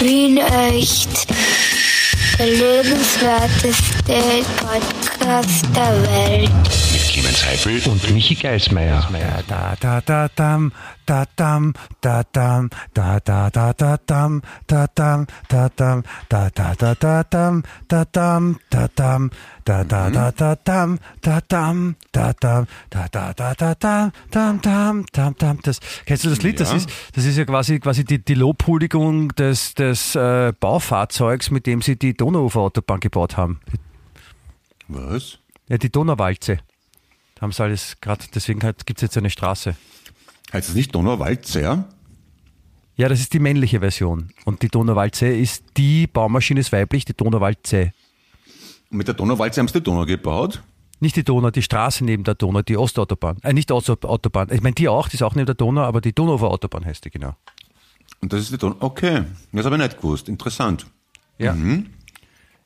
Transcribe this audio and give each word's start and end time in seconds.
Wien 0.00 0.38
echt. 0.38 1.26
Der 2.38 2.46
lebenswerteste 2.46 4.44
Podcast 4.56 5.64
der 5.76 6.02
Welt. 6.02 6.89
Clemens 7.20 7.44
Heifel 7.44 7.90
und 7.90 8.14
Michi 8.14 8.34
Geismeier. 8.34 9.06
Da 9.46 9.76
da 9.78 10.00
da 10.00 10.28
dam, 10.28 10.72
da 11.04 11.26
dam, 11.36 11.74
da 12.00 12.22
dam, 12.32 12.70
da 12.94 13.20
da 13.20 13.50
da 13.50 13.72
da 13.74 13.98
dam, 14.06 14.40
da 14.66 14.86
dam, 14.94 15.26
da 15.48 15.68
dam, 15.68 16.02
da 16.30 16.48
da 16.48 16.74
da 16.74 16.94
da 16.94 17.22
dam, 17.24 17.62
da 17.88 18.04
dam, 18.10 18.58
da 18.70 18.88
dam, 18.94 19.30
da 19.66 19.84
da 19.84 20.10
da 20.10 20.30
da 20.30 20.54
dam, 20.64 20.98
da 21.20 21.40
dam, 21.46 21.96
da 22.10 22.32
dam, 22.40 22.66
da 22.88 23.08
da 23.08 23.32
da 23.34 23.54
da 23.54 23.74
dam, 23.74 24.12
dam 24.30 24.60
dam, 24.62 25.04
dam 25.12 25.34
dam. 25.38 25.58
Das 25.62 25.80
kennst 26.06 26.24
du 26.24 26.30
das 26.30 26.42
Lied? 26.42 26.58
Das 26.58 26.72
ist 26.72 26.88
das 27.14 27.26
ist 27.26 27.36
ja 27.36 27.44
quasi 27.44 27.80
quasi 27.80 28.02
die, 28.02 28.24
die 28.24 28.34
Lobhuldigung 28.34 29.28
des 29.34 29.74
des 29.74 30.14
äh, 30.14 30.54
Baufahrzeugs, 30.58 31.50
mit 31.50 31.66
dem 31.66 31.82
sie 31.82 31.96
die 31.96 32.14
Donauufer 32.14 32.60
Autobahn 32.60 33.00
gebaut 33.00 33.36
haben. 33.36 33.60
Was? 34.88 35.38
Ja, 35.68 35.76
die 35.76 35.92
Donauwalze. 35.92 36.60
Haben 37.40 37.52
sie 37.52 37.62
alles 37.62 37.96
gerade, 38.00 38.24
deswegen 38.34 38.60
gibt 38.60 38.98
es 38.98 39.02
jetzt 39.02 39.16
eine 39.16 39.30
Straße. 39.30 39.74
Heißt 40.52 40.68
das 40.68 40.74
nicht 40.74 40.94
Donauwalzer? 40.94 41.88
Ja, 42.96 43.08
das 43.08 43.20
ist 43.20 43.32
die 43.32 43.38
männliche 43.38 43.80
Version. 43.80 44.30
Und 44.44 44.62
die 44.62 44.68
Donauwalze 44.68 45.26
ist 45.26 45.64
die 45.76 46.06
Baumaschine 46.06 46.60
ist 46.60 46.70
weiblich, 46.70 47.06
die 47.06 47.14
Donauwalze. 47.14 47.92
Und 48.90 48.98
mit 48.98 49.08
der 49.08 49.14
Donauwalze 49.14 49.60
haben 49.60 49.68
sie 49.68 49.74
die 49.74 49.82
Donau 49.82 50.04
gebaut? 50.04 50.62
Nicht 50.98 51.16
die 51.16 51.24
Donau, 51.24 51.50
die 51.50 51.62
Straße 51.62 52.04
neben 52.04 52.24
der 52.24 52.34
Donau, 52.34 52.60
die 52.60 52.76
Ostautobahn. 52.76 53.38
Äh, 53.42 53.54
nicht 53.54 53.72
Ostautobahn. 53.72 54.48
Ich 54.52 54.60
meine, 54.60 54.74
die 54.74 54.88
auch, 54.88 55.08
die 55.08 55.14
ist 55.14 55.22
auch 55.22 55.34
neben 55.34 55.46
der 55.46 55.54
Donau, 55.54 55.80
aber 55.82 56.02
die 56.02 56.12
Donauufer 56.12 56.48
Autobahn 56.48 56.84
heißt 56.84 57.06
die, 57.06 57.10
genau. 57.10 57.34
Und 58.20 58.34
das 58.34 58.40
ist 58.40 58.52
die 58.52 58.58
Donau. 58.58 58.76
Okay, 58.80 59.22
das 59.52 59.64
habe 59.64 59.76
ich 59.76 59.82
nicht 59.82 59.96
gewusst. 59.96 60.28
Interessant. 60.28 60.84
Ja. 61.38 61.56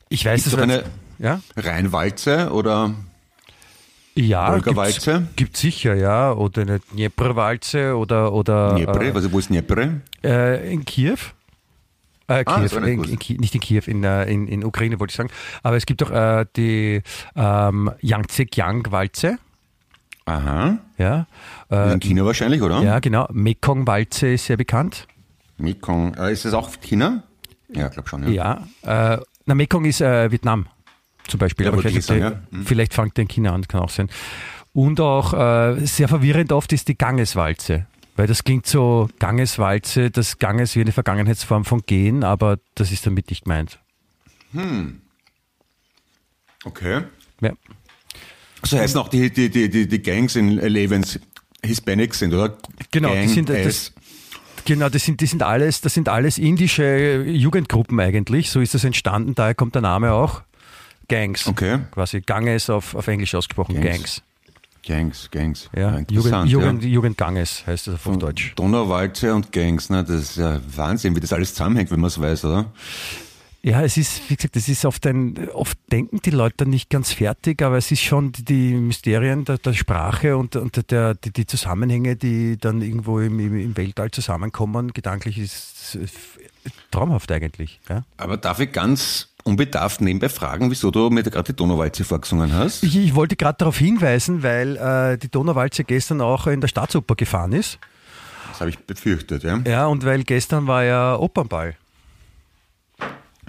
Ich 0.09 0.25
weiß, 0.25 0.41
Ist 0.41 0.47
das 0.47 0.53
doch 0.53 0.59
war 0.59 0.65
eine 0.65 0.85
ja? 1.21 1.41
Rheinwalze 1.57 2.51
oder 2.51 2.93
Ja, 4.17 4.53
Wolgawalze? 4.53 5.27
gibt's, 5.35 5.61
sicher, 5.61 5.95
ja. 5.95 6.33
Oder 6.33 6.63
eine 6.63 6.79
Dnieperwalze 6.81 7.97
oder, 7.97 8.33
oder 8.33 8.75
Dniepre? 8.75 9.15
Was, 9.15 9.33
wo 9.33 9.39
ist 9.39 9.51
Dniepre? 9.51 10.01
Äh, 10.23 10.73
in 10.73 10.85
Kiew. 10.85 11.17
Äh, 12.29 12.45
Ah, 12.47 12.61
Kiew, 12.61 12.79
in, 12.79 13.05
in, 13.05 13.19
nicht 13.41 13.55
in 13.55 13.61
Kiew, 13.61 13.83
in, 13.87 14.03
äh, 14.05 14.25
in, 14.25 14.47
in 14.49 14.65
Ukraine 14.65 14.99
wollte 15.01 15.11
ich 15.13 15.17
sagen. 15.17 15.31
Aber 15.63 15.77
es 15.77 15.85
gibt 15.85 16.03
auch 16.03 16.11
äh, 16.11 16.47
die 16.57 17.03
ähm, 17.37 17.91
Yangtze-Kiang-Walze. 18.01 19.39
Aha. 20.27 20.79
Ja, 20.97 21.27
äh, 21.71 21.93
In 21.93 22.01
China 22.01 22.25
wahrscheinlich, 22.25 22.63
oder? 22.63 22.81
ja, 22.83 22.99
genau. 23.01 23.27
Mekong-Walze 23.31 24.29
ist 24.29 24.47
sehr 24.47 24.57
bekannt. 24.57 25.07
Mekong. 25.59 26.15
Äh, 26.15 26.33
ist 26.33 26.45
das 26.47 26.55
auch 26.55 26.71
China? 26.81 27.25
Ja, 27.69 27.89
glaube 27.89 28.09
schon. 28.09 28.33
Ja. 28.33 28.65
Ja. 28.85 29.15
Äh, 29.15 29.21
na, 29.45 29.55
Mekong 29.55 29.85
ist 29.85 30.01
äh, 30.01 30.31
Vietnam 30.31 30.67
zum 31.29 31.39
Beispiel. 31.39 31.67
Ja, 31.67 31.73
aber 31.73 31.85
ich 31.85 32.05
sagen, 32.05 32.21
ja. 32.21 32.43
Mhm. 32.51 32.67
Vielleicht 32.67 32.95
fängt 32.95 33.17
der 33.17 33.23
in 33.23 33.29
China 33.29 33.53
an, 33.55 33.67
kann 33.67 33.81
auch 33.81 33.91
sein. 33.91 34.09
Und 34.73 35.01
auch 35.01 35.33
äh, 35.35 35.87
sehr 35.87 36.09
verwirrend 36.09 36.53
oft 36.53 36.73
ist 36.73 36.89
die 36.89 36.99
Gangeswalze. 36.99 37.87
Weil 38.17 38.27
das 38.27 38.45
klingt 38.45 38.67
so 38.67 39.09
Gangeswalze, 39.19 40.11
das 40.11 40.39
Ganges 40.39 40.77
wie 40.77 40.81
eine 40.81 40.93
Vergangenheitsform 40.93 41.65
von 41.65 41.83
Gehen, 41.83 42.23
aber 42.23 42.59
das 42.75 42.93
ist 42.93 43.07
damit 43.07 43.31
nicht 43.31 43.45
gemeint. 43.45 43.81
Okay. 46.65 47.03
Ja. 47.41 47.53
So 48.63 48.79
heißen 48.79 48.99
auch 49.01 49.09
die, 49.09 49.31
die, 49.31 49.51
die, 49.51 49.69
die, 49.69 49.89
die 49.89 50.03
Gangs 50.03 50.37
in 50.37 50.51
Levens 50.53 51.19
Hispanics 51.63 52.21
sind, 52.21 52.33
oder? 52.33 52.57
Genau, 52.91 53.11
die 53.11 53.15
Gang 53.17 53.29
sind- 53.31 53.49
das-. 53.49 53.93
Genau, 54.65 54.89
das 54.89 55.05
sind, 55.05 55.21
die 55.21 55.27
sind 55.27 55.43
alles, 55.43 55.83
das 55.83 55.93
sind 55.93 56.09
alles 56.09 56.39
indische 56.39 57.23
Jugendgruppen 57.23 58.01
eigentlich. 58.01 58.51
So 58.51 58.61
ist 58.61 58.73
das 58.73 58.85
entstanden, 58.85 59.35
daher 59.35 59.55
kommt 59.55 59.75
der 59.75 59.83
Name 59.83 60.13
auch. 60.13 60.43
Gangs. 61.09 61.47
Okay. 61.47 61.81
Quasi 61.91 62.21
Ganges 62.21 62.71
auf, 62.71 62.95
auf 62.95 63.07
Englisch 63.09 63.35
ausgesprochen, 63.35 63.75
Gangs. 63.75 63.85
Gangs. 63.85 64.23
Gangs, 64.87 65.31
Gangs. 65.31 65.71
Ja, 65.75 65.99
Jugend, 66.11 66.51
Jugend, 66.51 66.83
ja. 66.83 66.89
Jugendganges 66.91 67.67
heißt 67.67 67.87
das 67.87 68.07
auf 68.07 68.19
Deutsch. 68.19 68.53
Donauwalze 68.55 69.35
und 69.35 69.51
Gangs, 69.51 69.89
ne? 69.89 70.05
das 70.05 70.17
ist 70.17 70.37
ja 70.37 70.61
Wahnsinn, 70.77 71.17
wie 71.17 71.21
das 71.21 71.33
alles 71.33 71.55
zusammenhängt, 71.55 71.91
wenn 71.91 72.01
man 72.01 72.09
es 72.09 72.21
weiß, 72.21 72.45
oder? 72.45 72.67
Ja, 73.63 73.83
es 73.83 73.97
ist, 73.97 74.29
wie 74.29 74.37
gesagt, 74.37 74.57
es 74.57 74.69
ist 74.69 74.85
oft 74.85 75.07
ein, 75.07 75.49
oft 75.55 75.79
denken 75.91 76.21
die 76.23 76.31
Leute 76.31 76.57
dann 76.59 76.69
nicht 76.69 76.91
ganz 76.91 77.15
fertig, 77.15 77.63
aber 77.63 77.79
es 77.79 77.91
ist 77.91 78.03
schon 78.03 78.33
die, 78.33 78.75
Mysterien 78.75 79.47
der, 79.47 79.57
der 79.57 79.73
Sprache 79.73 80.37
und, 80.37 80.55
und 80.57 80.91
der, 80.91 81.15
die, 81.15 81.31
die 81.31 81.47
Zusammenhänge, 81.47 82.15
die 82.17 82.59
dann 82.59 82.83
irgendwo 82.83 83.21
im, 83.21 83.41
im, 83.41 83.75
Weltall 83.75 84.11
zusammenkommen, 84.11 84.93
gedanklich 84.93 85.39
ist 85.39 85.99
traumhaft 86.91 87.33
eigentlich. 87.33 87.81
Ja? 87.89 88.05
Aber 88.19 88.37
darf 88.37 88.61
ich 88.61 88.71
ganz 88.71 89.34
unbedarft 89.45 90.01
nebenbei 90.01 90.29
fragen, 90.29 90.71
wieso 90.71 90.91
du 90.91 91.11
mir 91.11 91.23
gerade 91.23 91.53
die 91.53 91.57
Donauwalze 91.57 92.05
vorgesungen 92.05 92.53
hast? 92.53 92.83
Ich, 92.83 92.97
ich 92.97 93.15
wollte 93.15 93.37
gerade 93.37 93.59
darauf 93.59 93.79
hinweisen, 93.79 94.43
weil 94.43 94.77
äh, 94.77 95.19
die 95.19 95.31
Donauwalze 95.31 95.85
gestern 95.85 96.21
auch 96.21 96.47
in 96.47 96.61
der 96.61 96.69
Staatsoper 96.69 97.15
gefahren 97.15 97.53
ist. 97.53 97.79
Das 98.51 98.61
habe 98.61 98.71
ich 98.71 98.79
befürchtet, 98.79 99.43
ja. 99.45 99.61
Ja, 99.67 99.87
und 99.87 100.05
weil 100.05 100.25
gestern 100.25 100.67
war 100.67 100.85
ja 100.85 101.17
Opernball. 101.17 101.77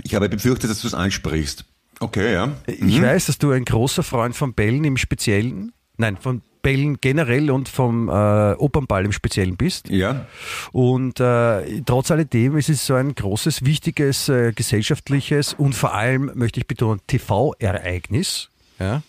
Ich 0.03 0.13
habe 0.15 0.29
befürchtet, 0.29 0.69
dass 0.69 0.81
du 0.81 0.87
es 0.87 0.93
ansprichst. 0.93 1.65
Okay, 1.99 2.33
ja. 2.33 2.51
Ich 2.67 3.01
weiß, 3.01 3.27
dass 3.27 3.37
du 3.37 3.51
ein 3.51 3.63
großer 3.63 4.03
Freund 4.03 4.35
von 4.35 4.53
Bällen 4.53 4.83
im 4.83 4.97
Speziellen, 4.97 5.71
nein, 5.97 6.17
von 6.17 6.41
Bällen 6.65 6.97
generell 6.99 7.51
und 7.51 7.69
vom 7.69 8.09
äh, 8.09 8.11
Opernball 8.11 9.05
im 9.05 9.11
Speziellen 9.11 9.55
bist. 9.55 9.87
Ja. 9.87 10.25
Und 10.71 11.19
äh, 11.19 11.81
trotz 11.85 12.09
alledem 12.09 12.57
ist 12.57 12.69
es 12.69 12.87
so 12.87 12.95
ein 12.95 13.13
großes, 13.13 13.65
wichtiges, 13.65 14.29
äh, 14.29 14.51
gesellschaftliches 14.51 15.53
und 15.53 15.75
vor 15.75 15.93
allem, 15.93 16.31
möchte 16.33 16.59
ich 16.59 16.65
betonen, 16.65 17.01
TV-Ereignis, 17.05 18.49
ja, 18.79 19.03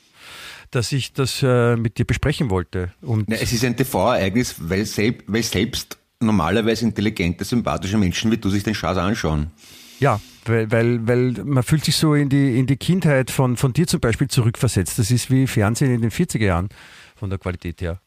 dass 0.71 0.93
ich 0.93 1.15
das 1.15 1.43
äh, 1.43 1.77
mit 1.77 1.97
dir 1.97 2.05
besprechen 2.05 2.50
wollte. 2.50 2.93
Und 3.00 3.31
Na, 3.31 3.37
es 3.37 3.55
ist 3.55 3.65
ein 3.65 3.75
TV-Ereignis, 3.75 4.56
weil, 4.59 4.84
selb, 4.84 5.25
weil 5.27 5.43
selbst 5.43 5.97
normalerweise 6.21 6.84
intelligente, 6.84 7.47
sympathische 7.47 7.97
Menschen 7.97 8.31
wie 8.31 8.37
du 8.37 8.50
sich 8.50 8.65
den 8.65 8.75
Schatz 8.75 8.99
anschauen. 8.99 9.50
Ja, 9.99 10.21
weil, 10.44 10.71
weil, 10.71 11.09
weil 11.09 11.33
man 11.43 11.62
fühlt 11.62 11.87
sich 11.87 11.97
so 11.97 12.12
in 12.12 12.28
die, 12.28 12.59
in 12.59 12.67
die 12.67 12.77
Kindheit 12.77 13.31
von, 13.31 13.56
von 13.56 13.73
dir 13.73 13.87
zum 13.87 14.00
Beispiel 14.00 14.28
zurückversetzt. 14.28 14.99
Das 14.99 15.11
ist 15.11 15.31
wie 15.31 15.47
Fernsehen 15.47 15.94
in 15.94 16.03
den 16.03 16.11
40er 16.11 16.44
Jahren 16.44 16.69
von 17.16 17.31
der 17.31 17.38
Qualität 17.38 17.81
her. 17.81 18.00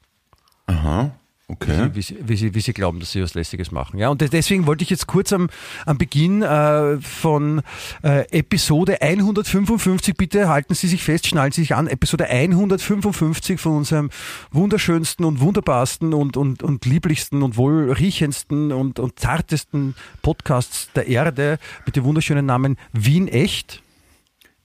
Aha, 0.68 1.12
okay. 1.48 1.90
Wie, 1.94 2.02
sie, 2.02 2.18
wie, 2.22 2.36
sie, 2.36 2.54
wie 2.54 2.62
sie 2.62 2.74
glauben, 2.74 3.00
dass 3.00 3.12
sie 3.12 3.24
was 3.24 3.34
Lästiges 3.34 3.72
machen. 3.72 4.00
Ja, 4.00 4.10
und 4.10 4.22
deswegen 4.22 4.68
wollte 4.68 4.84
ich 4.84 4.90
jetzt 4.92 5.08
kurz 5.08 5.34
am, 5.34 5.50
am 5.86 5.98
Beginn 5.98 6.44
äh, 6.44 7.02
von 7.02 7.62
äh, 8.04 8.30
Episode 8.30 9.02
155, 9.02 10.16
bitte 10.16 10.48
halten 10.48 10.76
Sie 10.76 10.88
sich 10.88 11.04
fest, 11.04 11.28
schnallen 11.28 11.52
Sie 11.52 11.62
sich 11.62 11.74
an, 11.74 11.88
Episode 11.88 12.28
155 12.28 13.60
von 13.60 13.78
unserem 13.78 14.12
wunderschönsten 14.52 15.26
und 15.26 15.40
wunderbarsten 15.40 16.14
und, 16.14 16.38
und, 16.38 16.62
und 16.62 16.86
lieblichsten 16.86 17.42
und 17.42 17.58
wohlriechendsten 17.58 18.72
und, 18.72 19.00
und 19.00 19.20
zartesten 19.20 19.96
Podcasts 20.22 20.90
der 20.94 21.08
Erde 21.08 21.58
mit 21.86 21.96
dem 21.96 22.04
wunderschönen 22.04 22.46
Namen 22.46 22.78
Wien 22.94 23.28
Echt. 23.28 23.82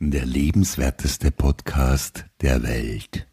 Der 0.00 0.26
lebenswerteste 0.26 1.30
Podcast 1.30 2.26
der 2.42 2.62
Welt. 2.62 3.26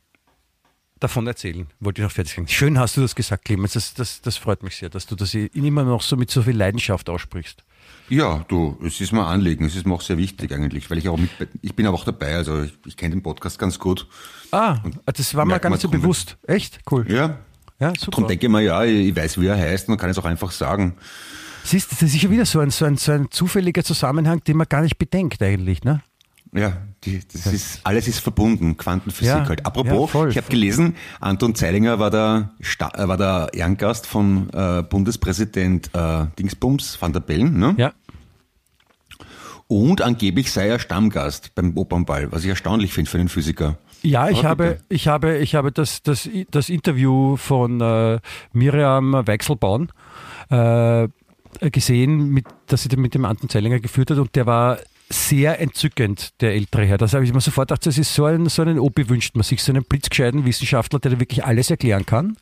Davon 1.01 1.27
erzählen. 1.27 1.67
Wollte 1.79 2.01
ich 2.01 2.03
noch 2.07 2.11
fertig 2.11 2.33
sagen. 2.33 2.47
Schön 2.47 2.79
hast 2.79 2.95
du 2.95 3.01
das 3.01 3.15
gesagt, 3.15 3.45
Clemens. 3.45 3.73
Das, 3.73 3.93
das, 3.93 4.21
das 4.21 4.37
freut 4.37 4.63
mich 4.63 4.77
sehr, 4.77 4.89
dass 4.89 5.05
du 5.05 5.15
das 5.15 5.33
immer 5.33 5.83
noch 5.83 6.01
so 6.01 6.15
mit 6.15 6.31
so 6.31 6.41
viel 6.41 6.55
Leidenschaft 6.55 7.09
aussprichst. 7.09 7.63
Ja, 8.09 8.45
du, 8.47 8.77
es 8.85 8.99
ist 9.01 9.11
mir 9.13 9.21
ein 9.25 9.33
Anliegen, 9.35 9.65
es 9.65 9.75
ist 9.75 9.85
mir 9.85 9.93
auch 9.93 10.01
sehr 10.01 10.17
wichtig 10.17 10.51
eigentlich, 10.53 10.89
weil 10.89 10.97
ich 10.97 11.07
auch 11.09 11.17
mit, 11.17 11.29
ich 11.61 11.75
bin 11.75 11.85
aber 11.87 11.95
auch 11.97 12.03
dabei, 12.03 12.35
also 12.35 12.61
ich, 12.63 12.73
ich 12.85 12.97
kenne 12.97 13.15
den 13.15 13.23
Podcast 13.23 13.57
ganz 13.57 13.79
gut. 13.79 14.07
Ah, 14.51 14.79
das 15.05 15.33
war 15.33 15.45
mir 15.45 15.59
gar 15.59 15.69
nicht 15.69 15.81
so 15.81 15.89
bewusst. 15.89 16.37
Echt? 16.45 16.79
Cool. 16.89 17.09
Ja, 17.09 17.37
Ja, 17.79 17.91
darum 17.91 17.95
super. 17.97 18.27
denke 18.27 18.45
ich 18.47 18.51
mir, 18.51 18.61
ja, 18.61 18.83
ich 18.83 19.15
weiß, 19.15 19.39
wie 19.39 19.47
er 19.47 19.57
heißt 19.57 19.87
und 19.89 19.97
kann 19.97 20.09
es 20.09 20.17
auch 20.17 20.25
einfach 20.25 20.51
sagen. 20.51 20.95
Siehst 21.63 21.91
du, 21.91 21.95
das 21.99 22.13
ist 22.13 22.21
ja 22.21 22.29
wieder 22.29 22.45
so 22.45 22.59
ein, 22.59 22.69
so, 22.71 22.85
ein, 22.85 22.97
so 22.97 23.11
ein 23.11 23.31
zufälliger 23.31 23.83
Zusammenhang, 23.83 24.43
den 24.43 24.57
man 24.57 24.67
gar 24.67 24.81
nicht 24.81 24.97
bedenkt 24.97 25.41
eigentlich, 25.41 25.83
ne? 25.83 26.01
Ja, 26.53 26.73
die, 27.05 27.21
das 27.31 27.47
ist, 27.47 27.79
alles 27.85 28.07
ist 28.09 28.19
verbunden, 28.19 28.75
Quantenphysik 28.75 29.33
Ja, 29.33 29.47
halt. 29.47 29.61
ja, 29.61 29.65
Apropos, 29.65 30.11
voll, 30.11 30.29
ich 30.29 30.37
habe 30.37 30.49
gelesen, 30.49 30.95
Anton 31.21 31.55
Zeilinger 31.55 31.97
war 31.97 32.11
der, 32.11 32.51
Sta 32.59 32.91
äh, 32.95 33.07
war 33.07 33.17
der 33.17 33.49
Ehrengast 33.53 34.05
von 34.05 34.49
äh, 34.53 34.83
Bundespräsident 34.83 35.89
äh, 35.93 36.25
Dingsbums 36.37 37.01
van 37.01 37.13
der 37.13 37.21
Bellen, 37.21 37.57
ne? 37.57 37.73
Ja. 37.77 37.93
Und 39.67 40.01
angeblich 40.01 40.51
sei 40.51 40.67
er 40.67 40.79
Stammgast 40.79 41.55
beim 41.55 41.77
Opernball, 41.77 42.29
was 42.33 42.43
ich 42.43 42.49
erstaunlich 42.49 42.91
finde 42.91 43.09
für 43.09 43.19
einen 43.19 43.29
Physiker. 43.29 43.77
Ja, 44.03 44.29
ich 44.29 44.43
habe, 44.43 44.79
ich 44.89 45.07
habe, 45.07 45.37
ich 45.37 45.55
habe 45.55 45.71
das, 45.71 46.03
das, 46.03 46.27
das 46.49 46.67
Interview 46.67 47.37
von 47.37 47.79
äh, 47.79 48.19
Miriam 48.51 49.13
Weichselbaum 49.13 49.87
äh, 50.49 51.07
gesehen, 51.69 52.29
mit, 52.29 52.45
das 52.67 52.83
sie 52.83 52.97
mit 52.97 53.13
dem 53.13 53.23
Anton 53.23 53.47
Zellinger 53.47 53.79
geführt 53.79 54.11
hat 54.11 54.17
und 54.17 54.35
der 54.35 54.45
war 54.45 54.79
sehr 55.11 55.59
entzückend, 55.59 56.33
der 56.41 56.53
ältere 56.53 56.85
Herr. 56.85 56.97
Das 56.97 57.13
habe 57.13 57.23
ich 57.25 57.33
mir 57.33 57.41
sofort 57.41 57.69
gedacht, 57.69 57.85
das 57.85 57.97
ist 57.97 58.13
so 58.13 58.25
ein, 58.25 58.47
so 58.49 58.61
einen 58.61 58.79
Opi 58.79 59.09
wünscht 59.09 59.35
man 59.35 59.43
sich, 59.43 59.61
so 59.63 59.71
einen 59.71 59.83
blitzgescheiten 59.83 60.45
Wissenschaftler, 60.45 60.99
der 60.99 61.19
wirklich 61.19 61.43
alles 61.45 61.69
erklären 61.69 62.05
kann. 62.05 62.37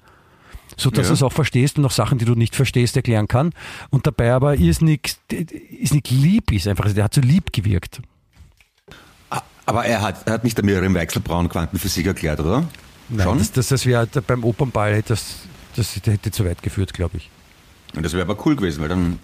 so 0.77 0.91
dass 0.91 1.05
Ja. 1.07 1.09
du 1.09 1.13
es 1.15 1.23
auch 1.23 1.33
verstehst 1.33 1.77
und 1.79 1.85
auch 1.85 1.91
Sachen, 1.91 2.19
die 2.19 2.25
du 2.25 2.35
nicht 2.35 2.55
verstehst, 2.55 2.95
erklären 2.95 3.27
kann. 3.27 3.53
Und 3.89 4.05
dabei 4.05 4.31
aber 4.33 4.53
ist 4.55 4.81
nicht, 4.83 5.17
ist 5.31 5.93
nicht 5.95 6.11
lieb 6.11 6.51
ist 6.51 6.67
einfach, 6.67 6.83
also 6.85 6.95
der 6.95 7.05
hat 7.05 7.13
so 7.15 7.21
lieb 7.21 7.51
gewirkt. 7.51 8.01
Ah, 9.31 9.41
Aber 9.65 9.83
er 9.85 10.01
hat, 10.01 10.27
er 10.27 10.33
hat 10.33 10.43
nicht 10.43 10.57
der 10.57 10.63
Miriam 10.65 10.93
Weichselbraun 10.93 11.49
Quantenphysik 11.49 12.05
erklärt, 12.05 12.39
oder? 12.39 12.65
Nein, 13.09 13.25
Schon? 13.25 13.37
Das, 13.39 13.51
das, 13.51 13.67
das 13.69 13.85
wäre 13.87 14.05
beim 14.27 14.43
Opernball, 14.43 14.93
hätte 14.93 15.09
das, 15.09 15.37
das 15.75 15.95
hätte 16.05 16.29
zu 16.31 16.45
weit 16.45 16.61
geführt, 16.61 16.93
glaube 16.93 17.17
ich. 17.17 17.29
Und 17.95 18.03
das 18.05 18.13
wäre 18.13 18.21
aber 18.29 18.37
cool 18.45 18.55
gewesen, 18.55 18.79
weil 18.81 18.89
dann 18.89 19.17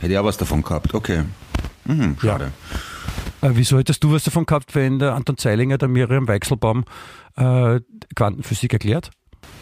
hätte 0.00 0.14
er 0.14 0.22
auch 0.22 0.26
was 0.26 0.36
davon 0.36 0.62
gehabt. 0.62 0.94
Okay. 0.94 1.24
Mhm, 1.84 2.16
schade. 2.20 2.52
Äh, 3.40 3.50
wieso 3.52 3.78
hättest 3.78 4.02
du 4.04 4.12
was 4.12 4.24
davon 4.24 4.46
gehabt, 4.46 4.74
wenn 4.74 4.98
der 4.98 5.14
Anton 5.14 5.38
Zeilinger 5.38 5.78
der 5.78 5.88
Miriam 5.88 6.26
Weichselbaum 6.28 6.84
äh, 7.36 7.80
Quantenphysik 8.14 8.72
erklärt? 8.72 9.10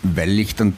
Weil 0.03 0.39
ich 0.39 0.55
dann, 0.55 0.75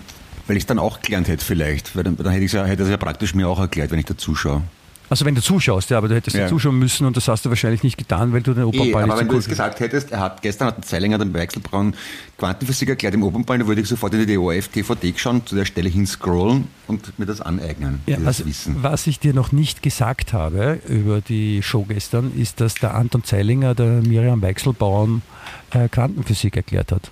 weil 0.46 0.56
ich 0.56 0.66
dann 0.66 0.78
auch 0.78 1.00
gelernt 1.00 1.28
hätte 1.28 1.44
vielleicht. 1.44 1.96
Weil 1.96 2.04
dann, 2.04 2.16
dann 2.16 2.32
hätte, 2.32 2.44
ja, 2.44 2.66
er 2.66 2.78
es 2.78 2.88
ja 2.88 2.96
praktisch 2.96 3.34
mir 3.34 3.48
auch 3.48 3.60
erklärt, 3.60 3.90
wenn 3.90 3.98
ich 3.98 4.06
da 4.06 4.16
zuschaue. 4.16 4.62
Also 5.10 5.24
wenn 5.24 5.34
du 5.34 5.40
zuschaust, 5.42 5.90
ja, 5.90 5.98
aber 5.98 6.08
du 6.08 6.14
hättest 6.14 6.36
ja. 6.36 6.42
Ja. 6.42 6.48
zuschauen 6.48 6.78
müssen 6.78 7.06
und 7.06 7.16
das 7.16 7.28
hast 7.28 7.44
du 7.44 7.48
wahrscheinlich 7.48 7.82
nicht 7.82 7.96
getan, 7.96 8.32
weil 8.32 8.42
du 8.42 8.52
den 8.54 8.64
Opernball 8.64 9.04
aber 9.04 9.14
nicht 9.14 9.20
wenn 9.20 9.26
so 9.26 9.32
du 9.32 9.38
jetzt 9.38 9.48
gesagt 9.48 9.80
hättest, 9.80 10.12
er 10.12 10.20
hat 10.20 10.42
gestern 10.42 10.68
hat 10.68 10.76
der 10.76 10.84
Zeilinger 10.84 11.18
den 11.18 11.32
Weichselbraun 11.32 11.94
Quantenphysik 12.36 12.90
erklärt 12.90 13.14
im 13.14 13.22
Opernball, 13.22 13.58
dann 13.58 13.66
würde 13.68 13.80
ich 13.80 13.88
sofort 13.88 14.12
in 14.14 14.26
die 14.26 14.34
DOF 14.34 14.68
DVD 14.68 15.14
schauen, 15.16 15.46
zu 15.46 15.54
der 15.54 15.64
Stelle 15.64 15.88
hin 15.88 16.06
scrollen 16.06 16.68
und 16.86 17.18
mir 17.18 17.26
das 17.26 17.40
aneignen, 17.40 18.00
Ja, 18.06 18.18
was, 18.20 18.44
Wissen. 18.44 18.76
was 18.82 19.06
ich 19.06 19.18
dir 19.18 19.32
noch 19.34 19.50
nicht 19.52 19.82
gesagt 19.82 20.32
habe 20.32 20.80
über 20.88 21.20
die 21.20 21.62
Show 21.62 21.84
gestern, 21.88 22.32
ist, 22.36 22.60
dass 22.60 22.74
der 22.74 22.94
Anton 22.94 23.24
Zeilinger 23.24 23.74
der 23.74 24.02
Miriam 24.02 24.42
Weichselbaum 24.42 25.22
äh, 25.70 25.88
Quantenphysik 25.88 26.56
erklärt 26.56 26.92
hat. 26.92 27.10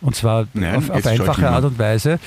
Und 0.00 0.16
zwar 0.16 0.48
Nein, 0.52 0.74
auf, 0.76 0.90
auf 0.90 1.06
einfache. 1.06 1.48
Art 1.48 1.64
und 1.64 1.78
Weise. 1.78 2.18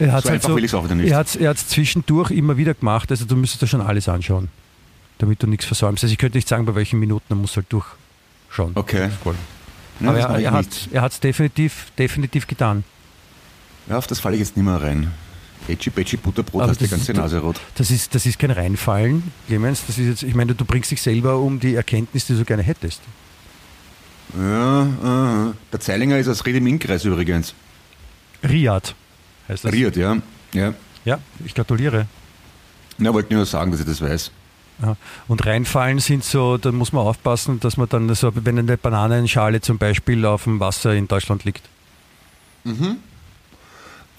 Er 0.00 0.12
hat 0.12 0.24
So 0.24 0.30
einfach 0.30 0.54
will 0.54 0.64
ich's 0.64 0.74
auch 0.74 0.84
wieder 0.84 0.94
nicht. 0.94 1.10
Er 1.10 1.18
hat 1.18 1.56
es 1.56 1.68
zwischendurch 1.68 2.30
immer 2.30 2.56
wieder 2.56 2.74
gemacht, 2.74 3.10
also 3.10 3.24
du 3.26 3.36
müsstest 3.36 3.62
da 3.62 3.66
schon 3.66 3.80
alles 3.80 4.08
anschauen, 4.08 4.48
damit 5.18 5.42
du 5.42 5.46
nichts 5.46 5.66
versäumst. 5.66 6.02
Also 6.02 6.12
ich 6.12 6.18
könnte 6.18 6.38
nicht 6.38 6.48
sagen, 6.48 6.64
bei 6.64 6.74
welchen 6.74 6.98
Minuten, 6.98 7.24
man 7.28 7.40
muss 7.42 7.54
halt 7.56 7.66
durchschauen. 7.70 8.72
Okay. 8.74 9.10
Ja, 10.00 10.08
Aber 10.08 10.18
er, 10.18 10.60
ich 10.60 10.88
er 10.92 11.02
hat 11.02 11.12
es 11.12 11.20
definitiv, 11.20 11.92
definitiv 11.98 12.46
getan. 12.46 12.84
Ja, 13.88 13.98
auf 13.98 14.06
das 14.06 14.20
falle 14.20 14.36
ich 14.36 14.40
jetzt 14.40 14.56
nicht 14.56 14.64
mehr 14.64 14.80
rein. 14.80 15.10
Edgy 15.68 15.90
Betschi 15.90 16.16
Butterbrot 16.16 16.62
Aber 16.62 16.70
hast 16.70 16.80
die 16.80 16.88
ganze 16.88 17.12
ist- 17.12 17.18
Nase 17.18 17.38
rot. 17.40 17.60
Das 17.74 17.90
ist, 17.90 18.14
das 18.14 18.24
ist 18.24 18.38
kein 18.38 18.50
Reinfallen, 18.50 19.22
Clemens. 19.46 19.82
Das 19.86 19.98
ist 19.98 20.06
jetzt, 20.06 20.22
ich 20.22 20.34
meine, 20.34 20.54
du 20.54 20.64
bringst 20.64 20.90
dich 20.90 21.02
selber 21.02 21.36
um 21.38 21.60
die 21.60 21.74
Erkenntnis, 21.74 22.26
die 22.26 22.34
du 22.34 22.44
gerne 22.44 22.62
hättest. 22.62 23.02
Ja, 24.38 24.86
aha. 25.02 25.54
der 25.72 25.80
Zeilinger 25.80 26.16
ist 26.18 26.28
aus 26.28 26.46
Ried-im-Innkreis 26.46 27.04
übrigens. 27.04 27.54
Riad 28.42 28.94
heißt 29.50 29.64
das. 29.64 29.72
Ried, 29.72 29.96
ja. 29.96 30.16
ja. 30.52 30.74
Ja, 31.04 31.18
ich 31.44 31.54
gratuliere. 31.54 32.06
Na, 32.98 33.12
wollte 33.14 33.34
nur 33.34 33.46
sagen, 33.46 33.70
dass 33.70 33.80
ich 33.80 33.86
das 33.86 34.00
weiß. 34.00 34.30
Und 35.28 35.44
reinfallen 35.44 35.98
sind 35.98 36.24
so, 36.24 36.56
da 36.56 36.72
muss 36.72 36.92
man 36.92 37.06
aufpassen, 37.06 37.60
dass 37.60 37.76
man 37.76 37.88
dann 37.88 38.14
so, 38.14 38.32
wenn 38.34 38.58
eine 38.58 38.78
Bananenschale 38.78 39.60
zum 39.60 39.78
Beispiel 39.78 40.24
auf 40.24 40.44
dem 40.44 40.58
Wasser 40.58 40.94
in 40.94 41.06
Deutschland 41.06 41.44
liegt. 41.44 41.68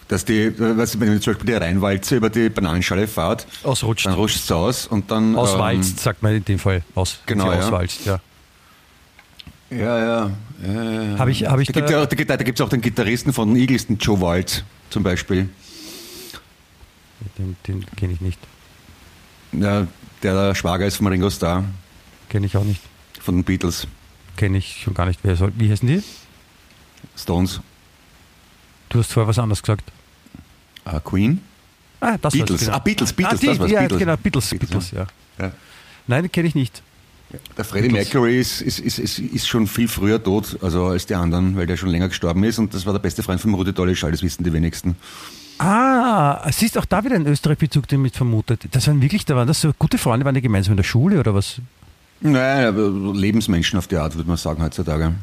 Dass 0.07 0.25
die, 0.25 0.53
weißt 0.59 0.95
du, 0.95 0.99
wenn 0.99 1.13
du 1.13 1.19
zum 1.19 1.33
Beispiel 1.33 1.53
die 1.53 1.63
Rheinwalze 1.63 2.17
über 2.17 2.29
die 2.29 2.49
Bananenschale 2.49 3.07
fahrt, 3.07 3.47
Ausrutscht. 3.63 4.05
dann 4.05 4.13
rutscht 4.13 4.43
es 4.43 4.51
aus 4.51 4.85
und 4.85 5.09
dann. 5.09 5.35
Auswalzt, 5.35 5.99
sagt 5.99 6.21
man 6.21 6.35
in 6.35 6.45
dem 6.45 6.59
Fall. 6.59 6.83
Aus, 6.93 7.19
Genau, 7.25 7.51
ja. 7.51 7.59
Auswalzt, 7.59 8.05
ja. 8.05 8.19
Ähm, 9.71 9.79
ja, 9.79 9.99
ja. 9.99 10.31
Habe 10.63 11.31
ich, 11.31 11.45
habe 11.47 11.61
ich 11.63 11.67
Da 11.69 11.73
gibt 11.73 11.83
da, 11.83 11.85
es 11.85 11.91
ja, 11.91 12.25
auch- 12.25 12.27
da 12.37 12.43
gibt's 12.43 12.61
auch 12.61 12.69
den 12.69 12.81
Gitarristen 12.81 13.33
von 13.33 13.49
den 13.49 13.57
Eagles, 13.57 13.87
den 13.87 13.97
Joe 13.97 14.19
Waltz 14.21 14.63
zum 14.89 15.01
Beispiel. 15.03 15.49
den, 17.37 17.55
den 17.67 17.85
kenne 17.95 18.13
ich 18.13 18.21
nicht. 18.21 18.39
Ja, 19.53 19.87
der 20.23 20.55
Schwager 20.55 20.85
ist 20.85 20.97
von 20.97 21.07
Ringo 21.07 21.29
Starr, 21.29 21.63
Kenne 22.29 22.45
ich 22.45 22.55
auch 22.55 22.63
nicht. 22.63 22.81
von 23.19 23.35
den 23.37 23.43
Beatles, 23.43 23.87
Kenne 24.37 24.57
ich 24.59 24.81
schon 24.83 24.93
gar 24.93 25.05
nicht. 25.05 25.19
Wer 25.23 25.35
soll, 25.35 25.51
wie 25.57 25.69
heißen 25.69 25.87
die? 25.87 26.01
Stones, 27.17 27.59
Du 28.89 28.99
hast 28.99 29.11
vorher 29.11 29.27
was 29.27 29.39
anderes 29.39 29.61
gesagt. 29.61 29.91
äh, 30.85 30.99
Queen. 31.03 31.41
Ah, 31.99 32.17
das 32.17 32.33
Beatles. 32.33 32.61
genau. 32.61 32.73
Ah, 32.73 32.79
Beatles, 32.79 33.13
Beatles, 33.13 33.39
die, 33.39 33.47
das 33.47 33.59
war's, 33.59 33.71
ja, 33.71 33.79
Beatles. 33.81 33.99
genau, 33.99 34.17
Beatles, 34.17 34.49
Beatles, 34.49 34.69
Beatles, 34.69 34.91
ja. 34.91 35.07
Ja. 35.39 35.51
Nein, 36.07 36.31
kenne 36.31 36.47
ich 36.47 36.55
nicht. 36.55 36.81
Der 37.57 37.65
Freddie. 37.65 37.89
Mercury 37.89 38.39
ist, 38.39 38.61
ist, 38.61 38.79
ist, 38.79 38.99
ist, 38.99 39.19
ist 39.19 39.47
schon 39.47 39.67
viel 39.67 39.87
früher 39.87 40.21
tot 40.21 40.57
also 40.61 40.85
als 40.85 41.05
die 41.05 41.15
anderen, 41.15 41.55
weil 41.55 41.67
der 41.67 41.77
schon 41.77 41.89
länger 41.89 42.09
gestorben 42.09 42.43
ist 42.43 42.59
und 42.59 42.73
das 42.73 42.85
war 42.85 42.93
der 42.93 42.99
beste 42.99 43.23
Freund 43.23 43.41
von 43.41 43.53
Rudi 43.53 43.73
Dolleschall, 43.73 44.11
das 44.11 44.23
wissen 44.23 44.43
die 44.43 44.53
wenigsten. 44.53 44.95
Ah, 45.59 46.49
siehst 46.51 46.77
auch 46.77 46.85
da 46.85 47.03
wieder 47.03 47.15
ein 47.15 47.27
Österreich-Bezug, 47.27 47.87
den 47.87 48.01
mit 48.01 48.15
vermutet. 48.15 48.67
Das 48.71 48.87
waren 48.87 49.01
wirklich, 49.01 49.25
da 49.25 49.35
waren 49.35 49.47
das 49.47 49.61
so 49.61 49.71
gute 49.77 49.99
Freunde, 49.99 50.25
waren 50.25 50.33
die 50.33 50.41
gemeinsam 50.41 50.73
in 50.73 50.77
der 50.77 50.83
Schule 50.83 51.19
oder 51.19 51.35
was? 51.35 51.57
Nein, 52.21 52.65
aber 52.65 52.89
Lebensmenschen 53.13 53.77
auf 53.77 53.87
die 53.87 53.97
Art, 53.97 54.15
würde 54.15 54.27
man 54.27 54.37
sagen 54.37 54.63
heutzutage. 54.63 55.13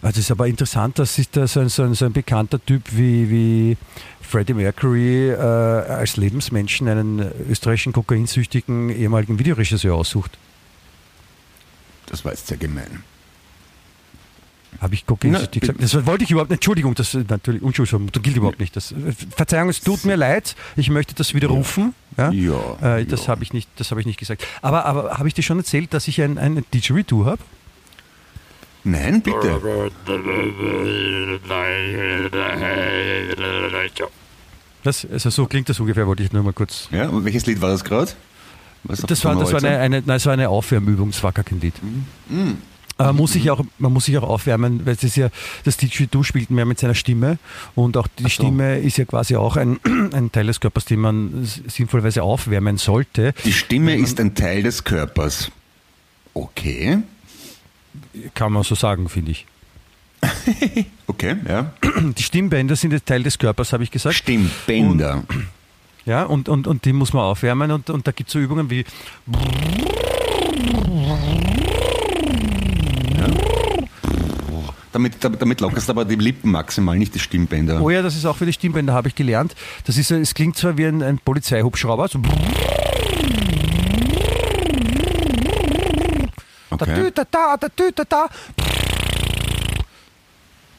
Also 0.00 0.20
es 0.20 0.26
ist 0.26 0.30
aber 0.30 0.46
interessant, 0.46 0.98
dass 0.98 1.14
sich 1.14 1.30
da 1.30 1.46
so 1.46 1.60
ein, 1.60 1.68
so 1.70 1.82
ein, 1.82 1.94
so 1.94 2.04
ein 2.04 2.12
bekannter 2.12 2.64
Typ 2.64 2.82
wie, 2.92 3.30
wie 3.30 3.76
Freddie 4.20 4.54
Mercury 4.54 5.30
äh, 5.30 5.36
als 5.36 6.16
Lebensmenschen 6.16 6.86
einen 6.88 7.30
österreichischen 7.50 7.92
kokainsüchtigen 7.92 8.90
ehemaligen 8.90 9.38
Videoregisseur 9.38 9.94
aussucht. 9.94 10.38
Das 12.10 12.24
war 12.24 12.32
jetzt 12.32 12.46
sehr 12.46 12.56
gemein. 12.56 13.02
Habe 14.80 14.94
ich 14.94 15.06
kokainsüchtig 15.06 15.62
Na, 15.66 15.72
gesagt? 15.72 15.82
Das 15.82 16.06
wollte 16.06 16.24
ich 16.24 16.30
überhaupt 16.30 16.50
nicht. 16.50 16.58
Entschuldigung, 16.58 16.94
das 16.94 17.14
natürlich 17.14 17.62
Unschuldsvermutung 17.62 18.22
gilt 18.22 18.36
überhaupt 18.36 18.60
nicht. 18.60 18.76
Das, 18.76 18.92
äh, 18.92 19.12
Verzeihung, 19.34 19.70
es 19.70 19.80
tut 19.80 20.04
mir 20.04 20.16
leid. 20.16 20.54
Ich 20.76 20.90
möchte 20.90 21.14
das 21.14 21.34
widerrufen. 21.34 21.94
Ja. 22.16 22.30
Ja, 22.30 22.98
Äh, 22.98 23.06
das 23.06 23.22
ja. 23.22 23.28
habe 23.28 23.42
ich 23.42 23.52
nicht, 23.52 23.68
das 23.76 23.90
habe 23.90 24.00
ich 24.00 24.06
nicht 24.06 24.18
gesagt. 24.18 24.46
Aber, 24.62 24.84
aber 24.84 25.18
habe 25.18 25.26
ich 25.26 25.34
dir 25.34 25.42
schon 25.42 25.58
erzählt, 25.58 25.94
dass 25.94 26.06
ich 26.06 26.20
ein, 26.20 26.38
ein 26.38 26.64
Didgeridoo 26.72 27.24
habe? 27.24 27.42
Nein, 28.84 29.22
bitte. 29.22 29.60
Das, 34.84 35.06
also 35.10 35.30
so 35.30 35.46
klingt 35.46 35.68
das 35.68 35.80
ungefähr, 35.80 36.06
wollte 36.06 36.22
ich 36.22 36.32
nur 36.32 36.42
mal 36.42 36.52
kurz. 36.52 36.88
Ja, 36.92 37.08
und 37.08 37.24
welches 37.24 37.46
Lied 37.46 37.60
war 37.60 37.70
das 37.70 37.84
gerade? 37.84 38.12
Was 38.84 39.00
Das 39.00 39.24
war, 39.24 39.36
das 39.36 39.52
war 39.52 39.62
eine, 39.62 39.78
eine, 39.78 39.96
nein, 39.96 40.06
das 40.06 40.26
war 40.26 40.32
eine 40.32 40.48
Aufwärmübung, 40.48 41.10
es 41.10 41.22
war 41.22 41.32
gar 41.32 41.44
kein 41.44 41.60
Lied. 41.60 41.74
Aber 42.98 43.12
muss 43.12 43.32
sich 43.32 43.48
auch, 43.50 43.64
man 43.78 43.92
muss 43.92 44.06
sich 44.06 44.18
auch 44.18 44.28
aufwärmen, 44.28 44.84
weil 44.84 44.94
es 44.94 45.04
ist 45.04 45.16
ja, 45.16 45.28
das 45.64 45.76
Didgeridoo 45.76 46.24
spielt 46.24 46.50
mehr 46.50 46.64
mit 46.64 46.80
seiner 46.80 46.96
Stimme 46.96 47.38
und 47.76 47.96
auch 47.96 48.08
die 48.08 48.24
so. 48.24 48.28
Stimme 48.28 48.78
ist 48.78 48.96
ja 48.96 49.04
quasi 49.04 49.36
auch 49.36 49.56
ein, 49.56 49.78
ein 50.12 50.32
Teil 50.32 50.46
des 50.46 50.58
Körpers, 50.58 50.84
den 50.84 51.00
man 51.00 51.44
sinnvollerweise 51.44 52.24
aufwärmen 52.24 52.76
sollte. 52.76 53.34
Die 53.44 53.52
Stimme 53.52 53.94
ist 53.96 54.18
ein 54.18 54.34
Teil 54.34 54.64
des 54.64 54.82
Körpers. 54.82 55.50
Okay. 56.34 56.98
Kann 58.34 58.52
man 58.52 58.64
so 58.64 58.74
sagen, 58.74 59.08
finde 59.08 59.32
ich. 59.32 59.46
Okay, 61.10 61.36
ja. 61.48 61.72
Die 62.18 62.22
Stimmbänder 62.22 62.76
sind 62.76 62.92
ein 62.92 63.00
Teil 63.04 63.22
des 63.22 63.38
Körpers, 63.38 63.72
habe 63.72 63.82
ich 63.82 63.90
gesagt. 63.90 64.14
Stimmbänder. 64.14 65.24
Ja, 66.08 66.22
und, 66.22 66.48
und, 66.48 66.66
und 66.66 66.86
die 66.86 66.94
muss 66.94 67.12
man 67.12 67.22
aufwärmen 67.22 67.70
und, 67.70 67.90
und 67.90 68.06
da 68.06 68.12
gibt 68.12 68.30
es 68.30 68.32
so 68.32 68.38
Übungen 68.38 68.70
wie 68.70 68.82
Damit, 74.90 75.22
damit, 75.22 75.42
damit 75.42 75.60
lockerst 75.60 75.86
du 75.86 75.92
aber 75.92 76.06
die 76.06 76.14
Lippen 76.14 76.50
maximal, 76.50 76.96
nicht 76.96 77.14
die 77.14 77.18
Stimmbänder. 77.18 77.82
Oh 77.82 77.90
ja, 77.90 78.00
das 78.00 78.16
ist 78.16 78.24
auch 78.24 78.36
für 78.38 78.46
die 78.46 78.54
Stimmbänder, 78.54 78.94
habe 78.94 79.08
ich 79.08 79.14
gelernt. 79.14 79.54
Das 79.84 79.98
ist, 79.98 80.10
es 80.10 80.32
klingt 80.32 80.56
zwar 80.56 80.78
wie 80.78 80.86
ein, 80.86 81.02
ein 81.02 81.18
Polizeihubschrauber, 81.18 82.08
so 82.08 82.20
Okay. 86.70 86.94
tü, 86.94 87.10
da, 87.14 87.24
da, 87.30 87.56
da, 87.60 87.68
tü, 87.68 87.92
da, 87.94 88.04
da. 88.04 88.28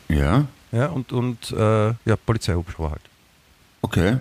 Ja, 0.07 0.45
Ja, 0.71 0.87
und, 0.87 1.11
und 1.11 1.51
äh, 1.51 1.87
ja, 1.89 2.15
Polizeihubschrauber 2.25 2.91
halt. 2.91 3.01
okay. 3.83 4.17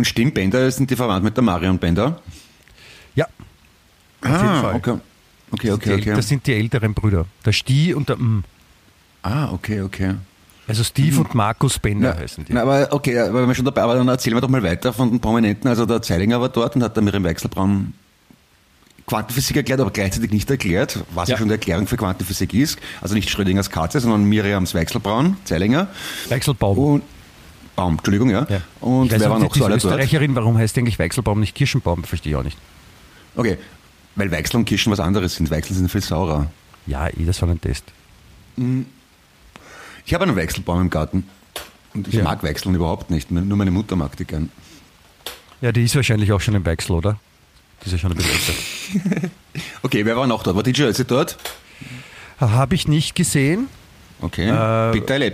Und 0.00 0.06
Stimmbänder 0.06 0.70
sind 0.70 0.90
die 0.90 0.96
verwandt 0.96 1.22
mit 1.24 1.36
der 1.36 1.44
Marion 1.44 1.76
Bender? 1.76 2.22
Ja, 3.14 3.26
Auf 4.22 4.30
jeden 4.30 4.38
Fall. 4.38 4.74
Okay, 4.76 4.92
okay, 5.50 5.70
okay. 5.72 5.94
okay. 5.94 6.14
das 6.16 6.26
sind 6.26 6.46
die 6.46 6.54
älteren 6.54 6.94
Brüder. 6.94 7.26
Der 7.44 7.52
Sti 7.52 7.92
und 7.92 8.08
der 8.08 8.16
M. 8.16 8.42
ah, 9.20 9.52
okay, 9.52 9.82
okay. 9.82 10.14
Also 10.66 10.84
Steve 10.84 11.20
und 11.20 11.34
Markus 11.34 11.78
Bender 11.78 12.14
Na, 12.16 12.22
heißen 12.22 12.46
die. 12.46 12.52
na, 12.54 12.62
aber 12.62 12.88
okay, 12.92 13.18
aber 13.18 13.42
wenn 13.42 13.48
wir 13.48 13.54
schon 13.54 13.66
dabei 13.66 13.82
waren, 13.82 13.98
dann 13.98 14.08
erzählen 14.08 14.34
wir 14.36 14.40
doch 14.40 14.48
mal 14.48 14.62
weiter 14.62 14.94
von 14.94 15.10
den 15.10 15.20
Prominenten. 15.20 15.68
Also 15.68 15.84
der 15.84 16.00
Zeilinger 16.00 16.40
war 16.40 16.48
dort 16.48 16.76
und 16.76 16.82
hat 16.82 16.96
der 16.96 17.02
Miriam 17.02 17.22
Weichselbraun 17.24 17.92
Quantenphysik 19.06 19.56
erklärt, 19.58 19.80
aber 19.80 19.90
gleichzeitig 19.90 20.30
nicht 20.30 20.48
erklärt, 20.48 21.00
was 21.12 21.28
ja, 21.28 21.34
Ja. 21.34 21.38
schon 21.40 21.48
die 21.48 21.54
Erklärung 21.54 21.86
für 21.86 21.98
Quantenphysik 21.98 22.54
ist. 22.54 22.78
Also 23.02 23.14
nicht 23.14 23.28
Schrödingers 23.28 23.68
Katze, 23.68 24.00
sondern 24.00 24.24
Miriams 24.24 24.74
Weichselbraun, 24.74 25.36
Zeilinger. 25.44 25.88
Weichselbaum. 26.30 26.78
Und 26.78 27.02
Baum, 27.76 27.94
Entschuldigung, 27.94 28.30
ja. 28.30 28.46
Ja. 28.48 28.60
Und 28.80 29.10
wer 29.10 29.30
war 29.30 29.38
noch 29.38 29.54
so 29.54 29.64
alle 29.64 29.78
dort? 29.78 29.84
Österreicherin, 29.84 30.34
warum 30.34 30.56
heißt 30.58 30.76
eigentlich 30.78 30.98
Weichselbaum, 30.98 31.40
nicht 31.40 31.54
Kirschenbaum? 31.54 32.04
Verstehe 32.04 32.32
ich 32.32 32.36
auch 32.36 32.42
nicht. 32.42 32.58
Okay, 33.36 33.56
weil 34.16 34.30
Weichsel 34.30 34.56
und 34.56 34.64
Kirschen 34.66 34.92
was 34.92 35.00
anderes 35.00 35.36
sind. 35.36 35.50
Weichsel 35.50 35.76
sind 35.76 35.90
viel 35.90 36.02
saurer. 36.02 36.50
Ja, 36.86 37.08
eh, 37.08 37.24
das 37.24 37.40
war 37.42 37.48
ein 37.48 37.60
Test. 37.60 37.84
Ich 40.04 40.14
habe 40.14 40.24
einen 40.24 40.36
Weichselbaum 40.36 40.80
im 40.82 40.90
Garten. 40.90 41.26
Und 41.94 42.08
ich 42.08 42.14
Ja. 42.14 42.24
mag 42.24 42.42
Weichseln 42.42 42.74
überhaupt 42.74 43.10
nicht. 43.10 43.30
Nur 43.30 43.56
meine 43.56 43.70
Mutter 43.70 43.96
mag 43.96 44.16
die 44.16 44.24
gern. 44.24 44.50
Ja, 45.60 45.72
die 45.72 45.84
ist 45.84 45.94
wahrscheinlich 45.96 46.32
auch 46.32 46.40
schon 46.40 46.54
im 46.54 46.64
Wechsel, 46.64 46.92
oder? 46.92 47.18
Die 47.82 47.86
ist 47.86 47.92
ja 47.92 47.98
schon 47.98 48.12
ein 48.12 48.16
bisschen 48.16 48.54
älter. 49.04 49.28
Okay, 49.82 50.04
wer 50.04 50.16
war 50.16 50.26
noch 50.26 50.42
dort? 50.42 50.54
War 50.56 50.62
DJ 50.62 50.82
Ötzi 50.84 51.04
dort? 51.04 51.36
Habe 52.38 52.74
ich 52.74 52.86
nicht 52.86 53.14
gesehen. 53.16 53.66
Okay. 54.20 54.48
Äh, 54.48 54.92
Peter 54.92 55.14
L. 55.14 55.32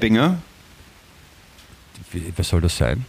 Wer 2.13 2.45
soll 2.45 2.61
das 2.61 2.77
sein? 2.77 3.05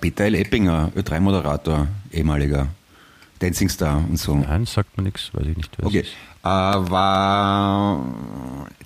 Peter 0.00 0.24
L. 0.24 0.36
Eppinger, 0.36 0.92
Ö3-Moderator, 0.96 1.88
ehemaliger. 2.12 2.68
Dancing 3.40 3.70
Star 3.70 3.96
und 3.96 4.18
so. 4.18 4.34
Nein, 4.34 4.66
sagt 4.66 4.96
mir 4.98 5.04
nichts, 5.04 5.30
weiß 5.32 5.46
ich 5.46 5.56
nicht. 5.56 5.70
wer 5.78 5.86
Okay. 5.86 6.04
Äh, 6.42 6.46
war 6.46 8.04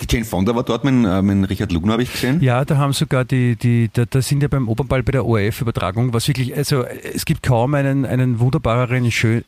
die 0.00 0.06
Jane 0.08 0.24
Fonda 0.24 0.54
war 0.54 0.62
dort 0.62 0.84
mit, 0.84 0.94
äh, 1.06 1.22
mit 1.22 1.50
Richard 1.50 1.72
Lugner, 1.72 1.94
habe 1.94 2.04
ich 2.04 2.12
gesehen. 2.12 2.40
Ja, 2.40 2.64
da 2.64 2.76
haben 2.76 2.92
sogar 2.92 3.24
die, 3.24 3.56
die 3.56 3.90
da, 3.92 4.04
da 4.06 4.22
sind 4.22 4.42
ja 4.42 4.48
beim 4.48 4.68
Opernball 4.68 5.02
bei 5.02 5.12
der 5.12 5.26
ORF-Übertragung, 5.26 6.12
was 6.12 6.28
wirklich, 6.28 6.56
also 6.56 6.84
es 6.84 7.24
gibt 7.24 7.42
kaum 7.42 7.74
einen, 7.74 8.06
einen 8.06 8.38
wunderbareren 8.38 9.10
schön, 9.10 9.44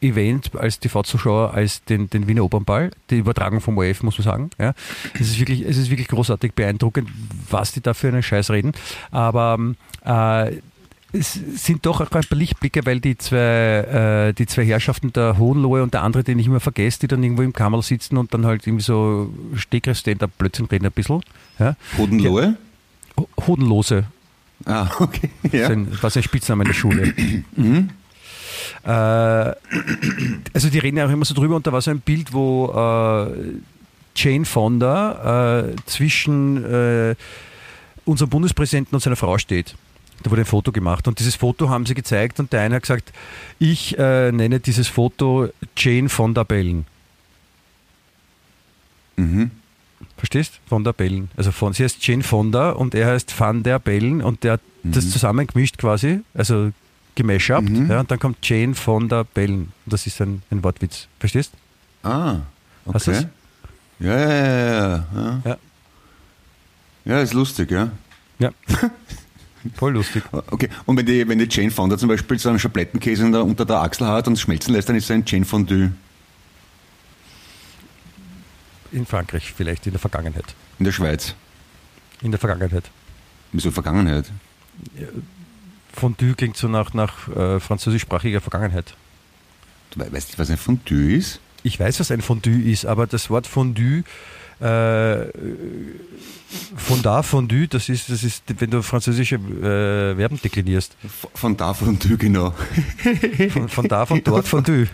Fremdschämen-Event 0.00 0.56
als 0.56 0.78
TV-Zuschauer 0.80 1.54
als 1.54 1.84
den, 1.84 2.08
den 2.10 2.26
Wiener 2.28 2.44
Opernball, 2.44 2.90
die 3.10 3.18
Übertragung 3.18 3.60
vom 3.60 3.76
ORF, 3.78 4.02
muss 4.02 4.18
man 4.18 4.24
sagen. 4.24 4.50
Ja. 4.58 4.74
Es, 5.14 5.20
ist 5.28 5.38
wirklich, 5.38 5.62
es 5.62 5.76
ist 5.76 5.90
wirklich 5.90 6.08
großartig 6.08 6.52
beeindruckend, 6.54 7.08
was 7.50 7.72
die 7.72 7.80
da 7.80 7.94
für 7.94 8.08
einen 8.08 8.22
Scheiß 8.22 8.50
reden. 8.50 8.72
Aber 9.10 9.58
äh, 10.04 10.56
es 11.12 11.32
sind 11.32 11.86
doch 11.86 12.00
auch 12.00 12.10
ein 12.12 12.22
paar 12.26 12.36
Lichtblicke, 12.38 12.84
weil 12.84 13.00
die 13.00 13.16
zwei, 13.16 14.28
äh, 14.28 14.32
die 14.34 14.46
zwei 14.46 14.64
Herrschaften, 14.64 15.12
der 15.12 15.38
Hohenlohe 15.38 15.82
und 15.82 15.94
der 15.94 16.02
andere, 16.02 16.22
den 16.22 16.38
ich 16.38 16.46
immer 16.46 16.60
vergesse, 16.60 17.00
die 17.00 17.08
dann 17.08 17.22
irgendwo 17.22 17.42
im 17.42 17.52
Kammerl 17.54 17.82
sitzen 17.82 18.16
und 18.18 18.34
dann 18.34 18.44
halt 18.44 18.66
irgendwie 18.66 18.84
so 18.84 19.32
Stegreif 19.56 19.98
Stand-up 19.98 20.36
Blödsinn 20.38 20.66
reden 20.66 20.86
ein 20.86 20.92
bisschen. 20.92 21.22
Ja. 21.58 21.76
Hodenlohe? 21.96 22.56
Ho- 23.18 23.28
Hodenlose, 23.46 24.04
Ah, 24.64 24.90
okay. 24.98 25.30
Ja. 25.52 25.68
sein, 25.68 25.86
war 26.02 26.10
sein 26.10 26.24
Spitzname 26.24 26.64
in 26.64 26.68
der 26.68 26.74
Schule. 26.74 27.14
Äh, 28.84 28.88
also 28.88 30.70
die 30.70 30.78
reden 30.78 30.98
ja 30.98 31.06
auch 31.06 31.10
immer 31.10 31.24
so 31.24 31.34
drüber 31.34 31.56
und 31.56 31.66
da 31.66 31.72
war 31.72 31.80
so 31.80 31.90
ein 31.90 32.00
Bild, 32.00 32.32
wo 32.32 32.66
äh, 32.66 33.60
Jane 34.14 34.44
Fonda 34.44 35.60
äh, 35.60 35.76
zwischen 35.86 36.64
äh, 36.64 37.14
unserem 38.04 38.30
Bundespräsidenten 38.30 38.94
und 38.94 39.00
seiner 39.00 39.16
Frau 39.16 39.38
steht. 39.38 39.74
Da 40.22 40.30
wurde 40.30 40.42
ein 40.42 40.46
Foto 40.46 40.72
gemacht 40.72 41.06
und 41.06 41.20
dieses 41.20 41.36
Foto 41.36 41.68
haben 41.68 41.86
sie 41.86 41.94
gezeigt 41.94 42.40
und 42.40 42.52
der 42.52 42.62
eine 42.62 42.76
hat 42.76 42.82
gesagt, 42.82 43.12
ich 43.60 43.96
äh, 43.98 44.32
nenne 44.32 44.58
dieses 44.58 44.88
Foto 44.88 45.48
Jane 45.76 46.08
Fonda 46.08 46.42
Bellen. 46.42 46.86
Mhm. 49.16 49.52
Verstehst? 50.16 50.60
Von 50.66 50.82
der 50.82 50.92
Bellen. 50.92 51.30
Also 51.36 51.52
von, 51.52 51.72
sie 51.72 51.84
heißt 51.84 52.04
Jane 52.04 52.24
Fonda 52.24 52.70
und 52.70 52.94
er 52.94 53.06
heißt 53.08 53.38
Van 53.38 53.62
der 53.62 53.78
Bellen 53.78 54.20
und 54.22 54.42
der 54.42 54.54
hat 54.54 54.60
das 54.82 55.10
zusammengemischt 55.10 55.78
quasi, 55.78 56.20
also 56.34 56.72
gemashupt. 57.18 57.68
Mhm. 57.68 57.90
Ja, 57.90 58.00
und 58.00 58.10
dann 58.10 58.18
kommt 58.18 58.38
Jane 58.48 58.74
von 58.74 59.08
der 59.08 59.24
Bellen. 59.24 59.72
Das 59.86 60.06
ist 60.06 60.20
ein, 60.22 60.42
ein 60.50 60.62
Wortwitz. 60.64 61.06
Verstehst? 61.20 61.52
Ah, 62.02 62.36
Hast 62.92 63.06
du's? 63.08 63.18
okay. 63.18 63.28
Ja, 64.00 64.16
ja, 64.16 64.28
ja, 64.28 64.46
ja, 64.46 65.06
ja. 65.14 65.40
Ja. 65.44 65.56
Ja, 67.04 67.20
ist 67.20 67.34
lustig, 67.34 67.70
ja. 67.70 67.90
Ja. 68.38 68.50
Voll 69.74 69.92
lustig. 69.94 70.22
Okay, 70.32 70.68
und 70.86 70.96
wenn 70.96 71.04
die, 71.04 71.26
wenn 71.28 71.38
die 71.38 71.48
Jane 71.50 71.70
Fonda 71.70 71.98
zum 71.98 72.08
Beispiel 72.08 72.38
so 72.38 72.48
einen 72.48 72.58
Schablettenkäse 72.60 73.26
unter 73.42 73.64
der 73.64 73.80
Achsel 73.80 74.06
hat 74.06 74.28
und 74.28 74.38
schmelzen 74.38 74.72
lässt, 74.72 74.88
dann 74.88 74.96
ist 74.96 75.04
es 75.04 75.10
ein 75.10 75.24
Jane 75.26 75.44
Fondue 75.44 75.92
In 78.92 79.04
Frankreich 79.04 79.52
vielleicht, 79.54 79.86
in 79.86 79.92
der 79.92 80.00
Vergangenheit. 80.00 80.54
in 80.78 80.84
der 80.84 80.92
Schweiz. 80.92 81.34
In 82.22 82.30
der 82.30 82.38
Vergangenheit. 82.40 82.84
Wieso 83.52 83.70
Vergangenheit? 83.70 84.30
Fondue 85.98 86.34
klingt 86.34 86.56
so 86.56 86.68
nach, 86.68 86.94
nach 86.94 87.28
äh, 87.28 87.60
französischsprachiger 87.60 88.40
Vergangenheit. 88.40 88.94
Du 89.90 90.00
we- 90.00 90.04
weißt 90.12 90.28
nicht, 90.28 90.38
was 90.38 90.50
ein 90.50 90.56
Fondue 90.56 91.12
ist? 91.16 91.40
Ich 91.64 91.78
weiß, 91.80 91.98
was 92.00 92.10
ein 92.10 92.22
Fondue 92.22 92.62
ist, 92.70 92.86
aber 92.86 93.06
das 93.06 93.30
Wort 93.30 93.46
Fondue, 93.46 94.04
äh, 94.60 95.26
von 96.76 97.02
da 97.02 97.22
Fondue, 97.22 97.66
das 97.68 97.88
ist, 97.88 98.08
das 98.10 98.22
ist, 98.24 98.42
wenn 98.58 98.70
du 98.70 98.80
französische 98.82 99.34
äh, 99.36 100.14
Verben 100.16 100.40
deklinierst. 100.42 100.96
Von 101.34 101.56
da 101.56 101.74
Fondue, 101.74 102.16
genau. 102.16 102.54
Von, 103.50 103.68
von 103.68 103.88
da, 103.88 104.06
von 104.06 104.22
dort 104.24 104.46
Fondue. 104.48 104.86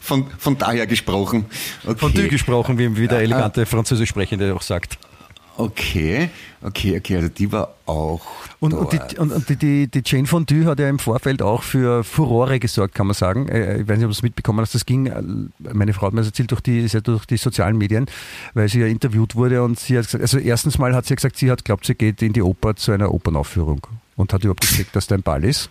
Von, 0.00 0.26
von 0.38 0.58
daher 0.58 0.86
gesprochen. 0.86 1.46
Okay. 1.84 1.98
Fondue 1.98 2.28
gesprochen, 2.28 2.76
wie, 2.78 2.96
wie 2.96 3.06
der 3.08 3.18
Ja, 3.18 3.24
elegante 3.24 3.64
Französischsprechende 3.66 4.54
auch 4.54 4.62
sagt. 4.62 4.98
Okay, 5.60 6.30
okay, 6.62 6.96
okay, 6.96 7.16
also 7.16 7.28
die 7.28 7.52
war 7.52 7.74
auch 7.84 8.22
Und, 8.60 8.72
und, 8.72 8.92
die, 8.92 9.18
und, 9.18 9.62
die, 9.62 9.88
die, 9.88 10.02
Jane 10.02 10.26
Fondue 10.26 10.64
hat 10.64 10.78
ja 10.78 10.88
im 10.88 10.98
Vorfeld 10.98 11.42
auch 11.42 11.62
für 11.62 12.02
Furore 12.02 12.58
gesorgt, 12.58 12.94
kann 12.94 13.06
man 13.06 13.14
sagen. 13.14 13.46
Äh, 13.48 13.82
Ich 13.82 13.88
weiß 13.88 13.98
nicht, 13.98 14.06
ob 14.06 14.10
du 14.10 14.16
es 14.16 14.22
mitbekommen 14.22 14.60
hast. 14.60 14.74
Das 14.74 14.86
ging, 14.86 15.06
äh, 15.06 15.22
meine 15.74 15.92
Frau 15.92 16.06
hat 16.06 16.14
mir 16.14 16.20
das 16.20 16.28
erzählt, 16.28 16.50
durch 16.50 16.62
die, 16.62 16.78
ist 16.80 16.94
ja 16.94 17.02
durch 17.02 17.26
die 17.26 17.36
sozialen 17.36 17.76
Medien, 17.76 18.06
weil 18.54 18.70
sie 18.70 18.80
ja 18.80 18.86
interviewt 18.86 19.36
wurde 19.36 19.62
und 19.62 19.78
sie 19.78 19.98
hat 19.98 20.06
gesagt, 20.06 20.22
also 20.22 20.38
erstens 20.38 20.78
mal 20.78 20.94
hat 20.94 21.04
sie 21.04 21.14
gesagt, 21.14 21.36
sie 21.36 21.50
hat 21.50 21.62
glaubt, 21.62 21.84
sie 21.84 21.94
geht 21.94 22.22
in 22.22 22.32
die 22.32 22.42
Oper 22.42 22.74
zu 22.76 22.92
einer 22.92 23.12
Opernaufführung 23.12 23.86
und 24.16 24.32
hat 24.32 24.42
überhaupt 24.42 24.64
nicht 24.78 24.96
dass 24.96 25.08
da 25.08 25.14
ein 25.14 25.22
Ball 25.22 25.44
ist. 25.44 25.68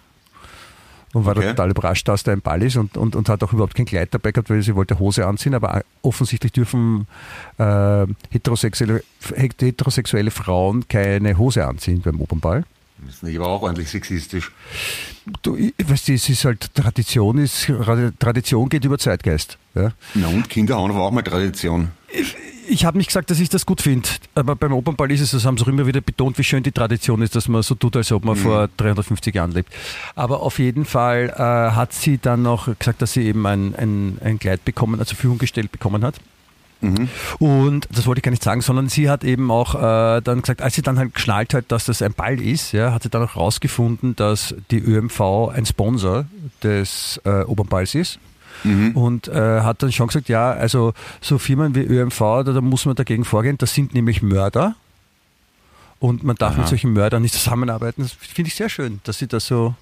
Und 1.13 1.25
war 1.25 1.35
Okay. 1.35 1.45
da 1.47 1.51
total 1.53 1.71
überrascht, 1.71 2.07
dass 2.07 2.23
da 2.23 2.31
ein 2.31 2.41
Ball 2.41 2.61
ist 2.61 2.75
und, 2.77 2.95
und, 2.95 3.15
und 3.15 3.29
hat 3.29 3.43
auch 3.43 3.51
überhaupt 3.53 3.73
kein 3.75 3.85
Kleid 3.85 4.09
dabei 4.13 4.31
gehabt, 4.31 4.49
weil 4.49 4.61
sie 4.61 4.75
wollte 4.75 4.99
Hose 4.99 5.25
anziehen, 5.25 5.55
aber 5.55 5.81
offensichtlich 6.03 6.51
dürfen 6.51 7.07
äh, 7.57 8.05
heterosexuelle, 8.29 9.03
heterosexuelle 9.35 10.31
Frauen 10.31 10.87
keine 10.87 11.37
Hose 11.37 11.65
anziehen 11.65 12.01
beim 12.01 12.21
Opernball. 12.21 12.63
Das 13.05 13.15
ist 13.15 13.23
nicht 13.23 13.37
aber 13.39 13.47
auch 13.47 13.61
ordentlich 13.61 13.89
sexistisch. 13.89 14.51
Du, 15.41 15.57
weißt 15.57 16.09
du, 16.09 16.13
es 16.13 16.27
ist 16.29 16.43
halt 16.45 16.73
Tradition, 16.75 17.37
ist, 17.37 17.71
Tradition 18.19 18.67
geht 18.69 18.83
über 18.83 18.97
Zeitgeist. 18.97 19.57
Ja. 19.73 19.93
Na 20.15 20.27
und 20.27 20.49
Kinder 20.49 20.75
haben 20.77 20.91
aber 20.91 21.03
auch 21.03 21.11
mal 21.11 21.21
Tradition. 21.21 21.91
Ich 22.11 22.35
habe 22.85 22.97
nicht 22.97 23.07
gesagt, 23.07 23.31
dass 23.31 23.39
ich 23.39 23.49
das 23.49 23.65
gut 23.65 23.81
finde, 23.81 24.07
aber 24.35 24.55
beim 24.55 24.73
Opernball 24.73 25.11
ist 25.11 25.21
es, 25.21 25.31
das 25.31 25.45
haben 25.45 25.57
sie 25.57 25.63
auch 25.63 25.67
immer 25.67 25.87
wieder 25.87 26.01
betont, 26.01 26.37
wie 26.37 26.43
schön 26.43 26.63
die 26.63 26.71
Tradition 26.71 27.21
ist, 27.21 27.35
dass 27.35 27.47
man 27.47 27.63
so 27.63 27.75
tut, 27.75 27.95
als 27.95 28.11
ob 28.11 28.23
man 28.25 28.35
vor 28.35 28.69
350 28.77 29.33
Jahren 29.33 29.51
lebt. 29.51 29.73
Aber 30.15 30.41
auf 30.41 30.59
jeden 30.59 30.85
Fall 30.85 31.33
äh, 31.35 31.75
hat 31.75 31.93
sie 31.93 32.17
dann 32.17 32.43
noch 32.43 32.65
gesagt, 32.77 33.01
dass 33.01 33.13
sie 33.13 33.23
eben 33.23 33.45
ein, 33.45 33.75
ein, 33.75 34.19
ein 34.23 34.39
Kleid 34.39 34.63
bekommen, 34.65 34.99
also 34.99 35.09
zur 35.09 35.15
Verfügung 35.15 35.37
gestellt 35.39 35.71
bekommen 35.71 36.03
hat. 36.03 36.15
Und 37.39 37.87
das 37.91 38.07
wollte 38.07 38.19
ich 38.19 38.23
gar 38.23 38.31
nicht 38.31 38.43
sagen, 38.43 38.61
sondern 38.61 38.87
sie 38.87 39.09
hat 39.09 39.23
eben 39.23 39.51
auch 39.51 39.75
äh, 39.75 40.21
dann 40.21 40.41
gesagt, 40.41 40.61
als 40.61 40.75
sie 40.75 40.81
dann 40.81 40.97
halt 40.97 41.13
geschnallt 41.13 41.53
hat, 41.53 41.65
dass 41.69 41.85
das 41.85 42.01
ein 42.01 42.13
Ball 42.13 42.39
ist, 42.41 42.71
ja, 42.71 42.93
hat 42.93 43.03
sie 43.03 43.09
dann 43.09 43.23
auch 43.23 43.35
rausgefunden, 43.35 44.15
dass 44.15 44.55
die 44.71 44.79
ÖMV 44.79 45.49
ein 45.53 45.65
Sponsor 45.65 46.25
des 46.63 47.19
äh, 47.25 47.41
Opernballs 47.41 47.95
ist. 47.95 48.19
Und 48.93 49.27
äh, 49.27 49.61
hat 49.61 49.81
dann 49.83 49.91
schon 49.91 50.07
gesagt, 50.07 50.29
ja, 50.29 50.51
also 50.51 50.93
so 51.21 51.37
Firmen 51.37 51.75
wie 51.75 51.81
ÖMV, 51.81 52.19
da, 52.19 52.43
da 52.43 52.61
muss 52.61 52.85
man 52.85 52.95
dagegen 52.95 53.25
vorgehen, 53.25 53.57
das 53.57 53.73
sind 53.73 53.93
nämlich 53.93 54.21
Mörder. 54.21 54.75
Und 55.99 56.23
man 56.23 56.35
darf 56.35 56.53
Aha. 56.53 56.61
mit 56.61 56.67
solchen 56.69 56.93
Mördern 56.93 57.21
nicht 57.21 57.33
zusammenarbeiten. 57.33 58.03
Das 58.03 58.13
finde 58.13 58.47
ich 58.49 58.55
sehr 58.55 58.69
schön, 58.69 59.01
dass 59.03 59.19
sie 59.19 59.27
das 59.27 59.47
so 59.47 59.75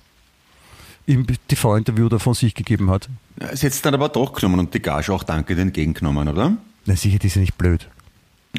im 1.06 1.26
TV-Interview 1.48 2.10
da 2.10 2.20
von 2.20 2.34
sich 2.34 2.54
gegeben 2.54 2.90
hat. 2.90 3.08
Sie 3.54 3.66
hat 3.66 3.74
es 3.74 3.82
dann 3.82 3.94
aber 3.94 4.10
doch 4.10 4.34
genommen 4.34 4.60
und 4.60 4.74
die 4.74 4.82
Gage 4.82 5.14
auch 5.14 5.24
dankend 5.24 5.60
entgegengenommen, 5.60 6.28
oder? 6.28 6.58
Na 6.86 6.96
sicher, 6.96 7.20
die 7.20 7.28
ist 7.28 7.36
ja 7.36 7.42
nicht 7.42 7.58
blöd. 7.58 7.88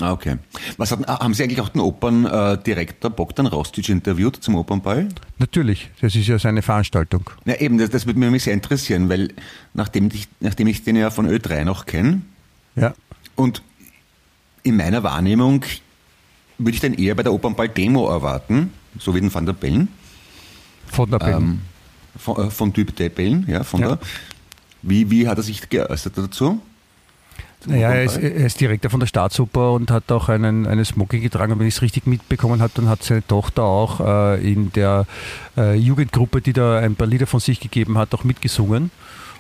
Ah, 0.01 0.13
okay. 0.13 0.37
Was 0.77 0.93
hat, 0.93 1.09
ah, 1.09 1.21
haben 1.21 1.35
Sie 1.35 1.43
eigentlich 1.43 1.61
auch 1.61 1.71
den 1.71 1.81
Operndirektor 1.81 3.11
Bogdan 3.11 3.47
Rostic 3.47 3.89
interviewt 3.89 4.37
zum 4.37 4.55
Opernball? 4.55 5.09
Natürlich, 5.39 5.91
das 6.01 6.15
ist 6.15 6.29
ja 6.29 6.39
seine 6.39 6.63
Veranstaltung. 6.63 7.29
Ja, 7.47 7.55
eben, 7.57 7.79
das, 7.79 7.91
das 7.91 8.07
würde 8.07 8.19
mich 8.21 8.27
nämlich 8.27 8.45
sehr 8.45 8.55
interessieren, 8.55 9.09
weil 9.09 9.33
nachdem 9.75 10.09
ich, 10.13 10.29
nachdem 10.41 10.69
ich 10.69 10.85
den 10.85 10.97
ja 10.97 11.11
von 11.11 11.29
Ö3 11.29 11.65
noch 11.65 11.87
kenne 11.87 12.23
Ja. 12.77 12.95
und 13.35 13.63
in 14.63 14.77
meiner 14.77 15.03
Wahrnehmung 15.03 15.65
würde 16.59 16.71
ich 16.75 16.81
den 16.81 16.95
eher 16.95 17.15
bei 17.15 17.23
der 17.23 17.33
Opernball-Demo 17.33 18.09
erwarten, 18.09 18.73
so 18.99 19.15
wie 19.15 19.21
den 19.21 19.33
Van 19.33 19.47
der 19.47 19.53
Bellen, 19.53 19.89
Von 20.87 21.11
der 21.11 21.19
Bellen. 21.19 21.35
ähm, 21.37 21.61
von, 22.19 22.47
äh, 22.47 22.51
von 22.51 22.73
Typ 22.73 22.95
der 22.97 23.09
Bellen, 23.09 23.47
ja, 23.49 23.65
von 23.65 23.81
Ja. 23.81 23.89
der. 23.97 23.99
Wie, 24.83 25.11
wie 25.11 25.27
hat 25.27 25.39
er 25.39 25.43
sich 25.43 25.69
geäußert 25.69 26.17
dazu? 26.19 26.61
Naja, 27.67 27.91
er 27.91 28.05
ist, 28.05 28.17
er 28.17 28.47
ist 28.47 28.61
Direktor 28.61 28.91
von 28.91 29.01
der 29.01 29.09
Staatsoper 29.09 29.73
und 29.73 29.91
hat 29.91 30.11
auch 30.13 30.29
einen, 30.29 30.67
eine 30.67 30.85
Smoking 30.85 31.23
getragen. 31.23 31.53
Und 31.53 31.59
wenn 31.59 31.67
ich 31.67 31.75
es 31.75 31.83
richtig 31.83 32.07
mitbekommen 32.07 32.63
habe, 32.63 32.73
dann 32.77 32.89
hat 32.89 33.03
seine 33.03 33.27
Tochter 33.27 33.65
auch 33.65 34.01
äh, 34.01 34.53
in 34.53 34.73
der 34.73 35.07
äh, 35.57 35.75
Jugendgruppe, 35.75 36.41
die 36.41 36.53
da 36.53 36.79
ein 36.79 36.95
paar 36.95 37.09
Lieder 37.09 37.27
von 37.27 37.41
sich 37.41 37.59
gegeben 37.59 37.99
hat, 37.99 38.15
auch 38.15 38.23
mitgesungen. 38.23 38.91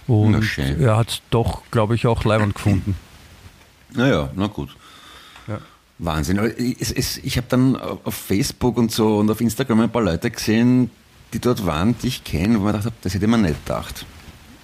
Und 0.08 0.58
er 0.58 0.96
hat 0.96 1.22
doch, 1.30 1.62
glaube 1.70 1.94
ich, 1.94 2.06
auch 2.06 2.24
Leiband 2.24 2.54
gefunden. 2.54 2.96
Naja, 3.94 4.30
na 4.34 4.46
gut. 4.46 4.74
Ja. 5.46 5.58
Wahnsinn. 5.98 6.38
Es, 6.80 6.90
es, 6.90 7.18
ich 7.18 7.36
habe 7.36 7.46
dann 7.48 7.76
auf 7.76 8.14
Facebook 8.14 8.78
und 8.78 8.90
so 8.90 9.18
und 9.18 9.30
auf 9.30 9.40
Instagram 9.40 9.80
ein 9.80 9.90
paar 9.90 10.02
Leute 10.02 10.30
gesehen, 10.30 10.90
die 11.32 11.40
dort 11.40 11.64
waren, 11.66 11.96
die 11.98 12.08
ich 12.08 12.24
kenne, 12.24 12.58
wo 12.58 12.64
man 12.64 12.72
gedacht 12.72 12.86
habe, 12.86 12.96
das 13.02 13.14
hätte 13.14 13.26
man 13.26 13.42
nicht 13.42 13.64
gedacht. 13.64 14.06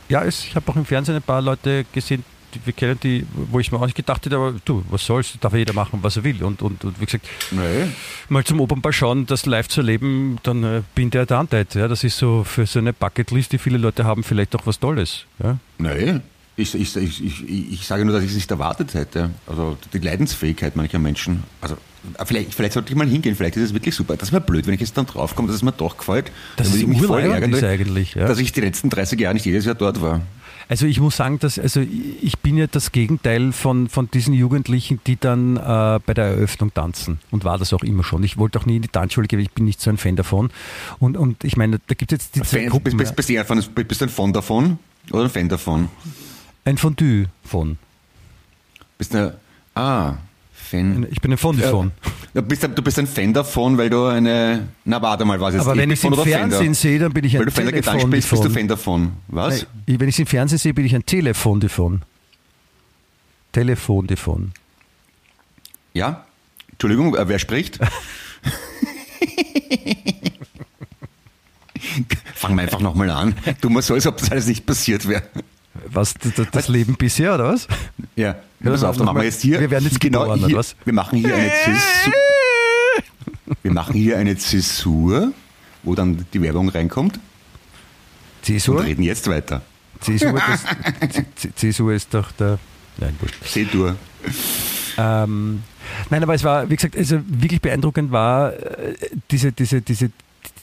Ja, 0.08 0.22
es, 0.22 0.44
ich 0.44 0.56
habe 0.56 0.70
auch 0.70 0.76
im 0.76 0.84
Fernsehen 0.84 1.16
ein 1.16 1.22
paar 1.22 1.42
Leute 1.42 1.84
gesehen, 1.92 2.24
wir 2.64 2.72
kennen 2.72 2.98
die, 3.02 3.26
wo 3.50 3.60
ich 3.60 3.72
mir 3.72 3.78
auch 3.78 3.86
nicht 3.86 3.96
gedacht 3.96 4.24
hätte, 4.24 4.36
aber 4.36 4.54
du, 4.64 4.84
was 4.90 5.04
soll's, 5.04 5.34
darf 5.40 5.54
jeder 5.54 5.72
machen, 5.72 6.00
was 6.02 6.16
er 6.16 6.24
will. 6.24 6.42
Und, 6.42 6.62
und, 6.62 6.84
und 6.84 7.00
wie 7.00 7.04
gesagt, 7.06 7.26
Nee. 7.50 7.88
mal 8.28 8.44
zum 8.44 8.60
Opernball 8.60 8.92
schauen, 8.92 9.26
das 9.26 9.46
live 9.46 9.68
zu 9.68 9.80
erleben, 9.80 10.38
dann 10.42 10.64
äh, 10.64 10.82
bin 10.94 11.10
der 11.10 11.26
Dante. 11.26 11.66
Ja, 11.74 11.88
das 11.88 12.04
ist 12.04 12.18
so 12.18 12.44
für 12.44 12.66
so 12.66 12.78
eine 12.78 12.92
Bucketlist, 12.92 13.52
die 13.52 13.58
viele 13.58 13.78
Leute 13.78 14.04
haben, 14.04 14.22
vielleicht 14.22 14.54
auch 14.56 14.66
was 14.66 14.78
Tolles. 14.78 15.24
Ja? 15.42 15.58
Nee. 15.78 16.20
Ich, 16.56 16.72
ich, 16.74 16.96
ich, 16.96 17.48
ich, 17.48 17.84
sage 17.84 18.04
nur, 18.04 18.14
dass 18.14 18.22
ich 18.22 18.30
es 18.30 18.36
nicht 18.36 18.50
erwartet 18.50 18.94
hätte. 18.94 19.30
Also 19.46 19.76
die 19.92 19.98
Leidensfähigkeit 19.98 20.76
mancher 20.76 21.00
Menschen. 21.00 21.42
Also 21.60 21.76
vielleicht, 22.24 22.54
vielleicht 22.54 22.74
sollte 22.74 22.92
ich 22.92 22.96
mal 22.96 23.08
hingehen, 23.08 23.34
vielleicht 23.34 23.56
ist 23.56 23.64
es 23.64 23.74
wirklich 23.74 23.94
super. 23.94 24.16
Das 24.16 24.30
wäre 24.30 24.40
blöd, 24.40 24.66
wenn 24.66 24.74
ich 24.74 24.80
jetzt 24.80 24.96
dann 24.96 25.06
draufkomme, 25.06 25.48
dass 25.48 25.56
es 25.56 25.62
mir 25.62 25.72
doch 25.72 25.96
gefällt. 25.96 26.30
Das 26.56 26.68
ist 26.68 26.76
ich 26.76 26.86
mich 26.86 27.02
voll 27.02 27.22
ärgern, 27.22 27.54
eigentlich, 27.54 28.14
ja. 28.14 28.26
dass 28.26 28.38
ich 28.38 28.52
die 28.52 28.60
letzten 28.60 28.88
30 28.88 29.18
Jahre 29.18 29.34
nicht 29.34 29.46
jedes 29.46 29.64
Jahr 29.64 29.74
dort 29.74 30.00
war. 30.00 30.20
Also 30.68 30.86
ich 30.86 31.00
muss 31.00 31.16
sagen, 31.16 31.38
dass 31.38 31.58
also 31.58 31.80
ich 31.80 32.38
bin 32.38 32.56
ja 32.56 32.66
das 32.66 32.92
Gegenteil 32.92 33.52
von, 33.52 33.88
von 33.88 34.10
diesen 34.10 34.32
Jugendlichen, 34.32 35.00
die 35.06 35.16
dann 35.16 35.56
äh, 35.56 36.00
bei 36.04 36.14
der 36.14 36.24
Eröffnung 36.24 36.72
tanzen 36.72 37.20
und 37.30 37.44
war 37.44 37.58
das 37.58 37.72
auch 37.72 37.82
immer 37.82 38.02
schon. 38.02 38.22
Ich 38.24 38.38
wollte 38.38 38.58
auch 38.58 38.66
nie 38.66 38.76
in 38.76 38.82
die 38.82 38.88
Tanzschule 38.88 39.26
gehen, 39.26 39.40
ich 39.40 39.50
bin 39.50 39.64
nicht 39.64 39.80
so 39.80 39.90
ein 39.90 39.98
Fan 39.98 40.16
davon. 40.16 40.50
Und, 40.98 41.16
und 41.16 41.44
ich 41.44 41.56
meine, 41.56 41.80
da 41.86 41.94
gibt 41.94 42.12
es 42.12 42.18
jetzt 42.18 42.36
die 42.36 42.42
zwei 42.42 42.60
Fan, 42.60 42.68
Gruppen. 42.70 42.96
bist, 42.96 43.14
bist, 43.14 43.28
bist, 43.28 43.74
bist 43.74 44.00
du 44.00 44.04
ein 44.06 44.10
Fan 44.10 44.32
davon 44.32 44.78
oder 45.10 45.24
ein 45.24 45.30
Fan 45.30 45.48
davon? 45.48 45.88
Ein 46.64 46.78
Fondue 46.78 47.26
von. 47.44 47.78
Bist 48.96 49.12
du, 49.12 49.36
ah, 49.74 50.14
Fan. 50.64 51.06
Ich 51.10 51.20
bin 51.20 51.30
ein 51.32 51.38
Fondue 51.38 51.68
von. 51.68 51.92
Ja, 52.34 52.40
bist, 52.40 52.62
du 52.64 52.82
bist 52.82 52.98
ein 52.98 53.06
Fan 53.06 53.32
davon, 53.32 53.78
weil 53.78 53.90
du 53.90 54.06
eine, 54.06 54.68
na 54.84 55.00
warte 55.00 55.24
mal, 55.24 55.40
was 55.40 55.54
ist 55.54 55.60
Aber 55.60 55.76
wenn 55.76 55.90
ich 55.90 56.00
es 56.00 56.04
im 56.04 56.14
Fan 56.14 56.24
Fernsehen 56.24 56.64
Fan? 56.66 56.74
sehe, 56.74 56.98
dann 56.98 57.12
bin 57.12 57.24
ich 57.24 57.34
Weil 57.34 57.42
ein 57.42 57.46
du 57.46 57.52
Fan 57.52 57.64
der 57.66 57.82
Telefon 57.82 58.10
bist, 58.10 58.30
bist 58.30 58.44
du. 58.44 58.50
Fan 58.50 58.66
davon. 58.68 59.12
Was? 59.28 59.66
Nein, 59.86 60.00
Wenn 60.00 60.08
ich 60.08 60.16
es 60.16 60.18
im 60.18 60.26
Fernsehen 60.26 60.58
sehe, 60.58 60.74
bin 60.74 60.84
ich 60.84 60.94
ein 60.94 61.06
Telefon 61.06 61.60
davon. 61.60 62.02
Telefon 63.52 64.06
davon. 64.08 64.52
Ja? 65.92 66.24
Entschuldigung, 66.72 67.14
äh, 67.14 67.28
wer 67.28 67.38
spricht? 67.38 67.78
Fangen 72.34 72.56
wir 72.56 72.62
einfach 72.62 72.80
nochmal 72.80 73.10
an. 73.10 73.34
Du 73.60 73.68
musst 73.70 73.88
so, 73.88 73.94
als 73.94 74.06
ob 74.06 74.16
das 74.18 74.30
alles 74.32 74.46
nicht 74.46 74.66
passiert 74.66 75.06
wäre. 75.08 75.22
Was, 75.88 76.14
das, 76.14 76.46
das 76.50 76.68
Leben 76.68 76.94
bisher, 76.96 77.34
oder 77.34 77.52
was? 77.52 77.66
Ja, 78.16 78.36
ja 78.60 78.70
pass 78.70 78.84
auf, 78.84 78.96
dann 78.96 79.06
machen 79.06 79.18
wir 79.18 79.24
jetzt 79.24 79.42
hier. 79.42 79.60
Wir 79.60 79.70
werden 79.70 79.84
jetzt 79.84 80.00
genau 80.00 80.20
geboren, 80.20 80.38
hier, 80.38 80.48
oder 80.48 80.56
was? 80.58 80.76
Wir 80.84 80.92
machen 80.92 81.18
hier 81.18 81.34
eine 81.34 81.50
Zäsur. 81.64 82.12
Wir 83.62 83.72
machen 83.72 83.94
hier 83.94 84.16
eine 84.18 84.36
Zäsur, 84.36 85.32
wo 85.82 85.94
dann 85.94 86.24
die 86.32 86.40
Werbung 86.40 86.68
reinkommt 86.70 87.16
und 87.16 87.22
Zäsur? 88.42 88.82
reden 88.82 89.02
jetzt 89.02 89.28
weiter. 89.28 89.62
Zäsur, 90.00 90.32
das, 90.32 91.24
Zäsur 91.56 91.92
ist 91.92 92.12
doch 92.12 92.30
der... 92.32 92.58
Nein, 92.98 93.16
wurscht. 93.20 93.36
Sedur. 93.44 93.96
Ähm, 94.96 95.62
nein, 96.10 96.22
aber 96.22 96.34
es 96.34 96.44
war, 96.44 96.68
wie 96.70 96.76
gesagt, 96.76 96.96
also 96.96 97.20
wirklich 97.26 97.60
beeindruckend 97.60 98.12
war 98.12 98.52
äh, 98.52 98.94
diese, 99.30 99.52
diese, 99.52 99.80
diese, 99.80 100.10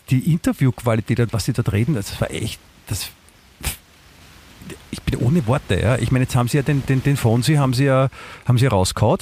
die 0.10 0.32
Interviewqualität 0.32 1.20
und 1.20 1.34
was 1.34 1.46
sie 1.46 1.53
dort 1.53 1.72
reden, 1.72 1.96
das 1.96 2.20
war 2.22 2.32
echt, 2.32 2.60
das, 2.88 3.10
ich 4.92 5.01
bin 5.04 5.20
ohne 5.20 5.46
Worte, 5.48 5.80
ja. 5.80 5.98
Ich 5.98 6.12
meine, 6.12 6.24
jetzt 6.24 6.36
haben 6.36 6.48
sie 6.48 6.58
ja 6.58 6.63
den, 6.63 6.86
den, 6.86 7.04
den 7.04 7.18
Fonsi 7.18 7.56
haben 7.56 7.74
sie 7.74 7.86
ja, 7.86 8.10
haben 8.46 8.58
sie 8.58 8.66
ja 8.66 8.72
rausgehauen, 8.72 9.20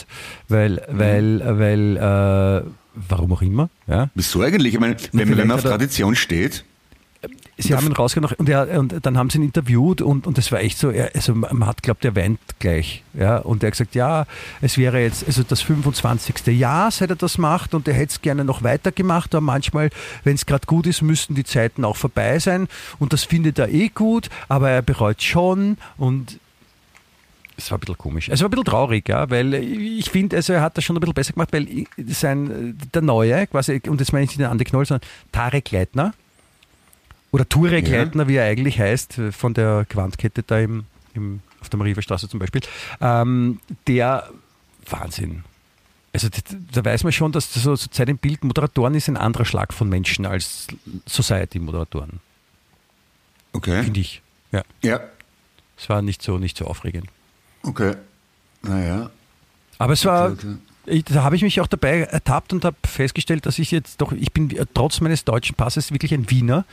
weil, 0.47 0.81
weil, 0.89 1.41
weil, 1.59 1.97
äh, 1.97 2.69
warum 3.07 3.33
auch 3.33 3.41
immer, 3.41 3.69
ja. 3.87 4.09
Wieso 4.15 4.41
eigentlich? 4.41 4.73
Ich 4.73 4.79
meine, 4.79 4.95
wenn, 5.11 5.37
wenn 5.37 5.47
man 5.47 5.57
auf 5.57 5.63
Tradition 5.63 6.15
steht, 6.15 6.63
Sie 7.61 7.75
haben 7.75 7.87
ihn 7.87 7.93
rausgenommen 7.93 8.35
und, 8.37 8.47
er, 8.47 8.79
und 8.79 9.05
dann 9.05 9.17
haben 9.17 9.29
sie 9.29 9.37
ihn 9.37 9.43
interviewt 9.43 10.01
und, 10.01 10.25
und 10.25 10.37
das 10.37 10.51
war 10.51 10.61
echt 10.61 10.77
so, 10.77 10.89
er, 10.89 11.11
also 11.13 11.35
man 11.35 11.65
hat 11.65 11.83
glaubt, 11.83 12.05
er 12.05 12.15
weint 12.15 12.39
gleich. 12.59 13.03
Ja? 13.13 13.37
Und 13.37 13.63
er 13.63 13.67
hat 13.67 13.73
gesagt, 13.73 13.95
ja, 13.95 14.25
es 14.61 14.77
wäre 14.77 15.01
jetzt 15.01 15.25
also 15.27 15.43
das 15.43 15.61
25. 15.61 16.47
Jahr, 16.57 16.89
seit 16.91 17.09
er 17.09 17.15
das 17.15 17.37
macht 17.37 17.73
und 17.73 17.87
er 17.87 17.93
hätte 17.93 18.11
es 18.11 18.21
gerne 18.21 18.45
noch 18.45 18.63
weitergemacht, 18.63 19.35
aber 19.35 19.41
manchmal, 19.41 19.89
wenn 20.23 20.35
es 20.35 20.45
gerade 20.45 20.65
gut 20.67 20.87
ist, 20.87 21.01
müssten 21.01 21.35
die 21.35 21.43
Zeiten 21.43 21.83
auch 21.83 21.97
vorbei 21.97 22.39
sein 22.39 22.67
und 22.97 23.13
das 23.13 23.25
findet 23.25 23.59
er 23.59 23.69
eh 23.69 23.89
gut, 23.89 24.29
aber 24.47 24.69
er 24.69 24.81
bereut 24.81 25.21
schon 25.21 25.77
und 25.97 26.39
es 27.59 27.69
war 27.71 27.77
ein 27.77 27.81
bisschen 27.81 27.97
komisch. 27.97 28.29
Es 28.29 28.39
war 28.39 28.47
ein 28.47 28.51
bisschen 28.51 28.65
traurig, 28.65 29.09
ja, 29.09 29.29
weil 29.29 29.53
ich 29.53 30.09
finde, 30.09 30.37
also 30.37 30.53
er 30.53 30.61
hat 30.61 30.77
das 30.77 30.85
schon 30.85 30.95
ein 30.95 31.01
bisschen 31.01 31.13
besser 31.13 31.33
gemacht, 31.33 31.51
weil 31.51 31.67
sein, 32.07 32.77
der 32.93 33.01
Neue, 33.01 33.47
quasi, 33.47 33.81
und 33.87 33.99
das 33.99 34.13
meine 34.13 34.23
ich 34.23 34.29
nicht 34.29 34.39
den 34.39 34.45
Andi 34.45 34.63
Knoll, 34.63 34.85
sondern 34.85 35.07
Tarek 35.33 35.71
Leitner, 35.71 36.13
oder 37.31 37.47
Turek 37.47 37.87
Ja. 37.87 37.99
Leitner, 37.99 38.27
wie 38.27 38.35
er 38.35 38.45
eigentlich 38.45 38.79
heißt, 38.79 39.19
von 39.31 39.53
der 39.53 39.85
Quantkette 39.89 40.43
da 40.43 40.59
im, 40.59 40.85
im, 41.13 41.41
auf 41.61 41.69
der 41.69 41.77
Mariastraße 41.77 42.27
zum 42.29 42.39
Beispiel, 42.39 42.61
ähm, 43.01 43.59
der 43.87 44.29
Wahnsinn. 44.89 45.43
Also 46.11 46.27
da 46.71 46.83
weiß 46.83 47.03
man 47.03 47.13
schon, 47.13 47.31
dass 47.31 47.51
das 47.53 47.61
so, 47.61 47.75
so 47.75 47.87
Zeit 47.87 48.09
im 48.09 48.17
Bild 48.17 48.43
Moderatoren 48.43 48.95
ist 48.95 49.07
ein 49.07 49.17
anderer 49.17 49.45
Schlag 49.45 49.73
von 49.73 49.89
Menschen 49.89 50.25
als 50.25 50.67
Society-Moderatoren, 51.05 52.19
okay. 53.53 53.83
finde 53.83 53.99
ich. 53.99 54.21
Ja, 54.51 54.63
Ja, 54.81 54.99
es 55.77 55.87
war 55.87 56.01
nicht 56.01 56.23
so, 56.23 56.39
nicht 56.39 56.57
so 56.57 56.65
aufregend. 56.65 57.05
okay. 57.63 57.95
Naja. 58.63 59.09
Aber 59.77 59.93
es 59.93 60.03
war, 60.03 60.31
Okay, 60.31 60.47
okay. 60.47 60.57
Ich, 60.89 61.05
da 61.05 61.23
habe 61.23 61.35
ich 61.35 61.41
mich 61.41 61.61
auch 61.61 61.67
dabei 61.67 62.01
ertappt 62.01 62.53
und 62.53 62.65
habe 62.65 62.75
festgestellt, 62.85 63.45
dass 63.45 63.59
ich 63.59 63.71
jetzt 63.71 64.01
doch, 64.01 64.11
ich 64.11 64.31
bin 64.31 64.55
äh, 64.55 64.65
trotz 64.73 65.01
meines 65.01 65.23
deutschen 65.25 65.55
Passes 65.55 65.91
wirklich 65.91 66.13
ein 66.13 66.29
Wiener, 66.29 66.65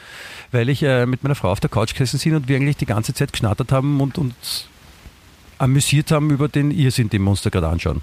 weil 0.52 0.68
ich 0.68 0.83
äh, 0.83 1.07
mit 1.07 1.22
meiner 1.22 1.35
Frau 1.35 1.50
auf 1.50 1.61
der 1.61 1.70
Couch 1.70 1.92
gesessen 1.92 2.18
sind 2.18 2.35
und 2.35 2.48
wir 2.48 2.57
eigentlich 2.57 2.76
die 2.76 2.87
ganze 2.87 3.14
Zeit 3.14 3.33
geschnattert 3.33 3.72
haben 3.72 4.00
und 4.00 4.18
uns 4.18 4.68
amüsiert 5.59 6.11
haben 6.11 6.31
über 6.31 6.48
den 6.48 6.70
Irrsinn, 6.70 7.09
den 7.09 7.22
wir 7.22 7.31
uns 7.31 7.42
da 7.42 7.50
gerade 7.50 7.68
anschauen. 7.68 8.02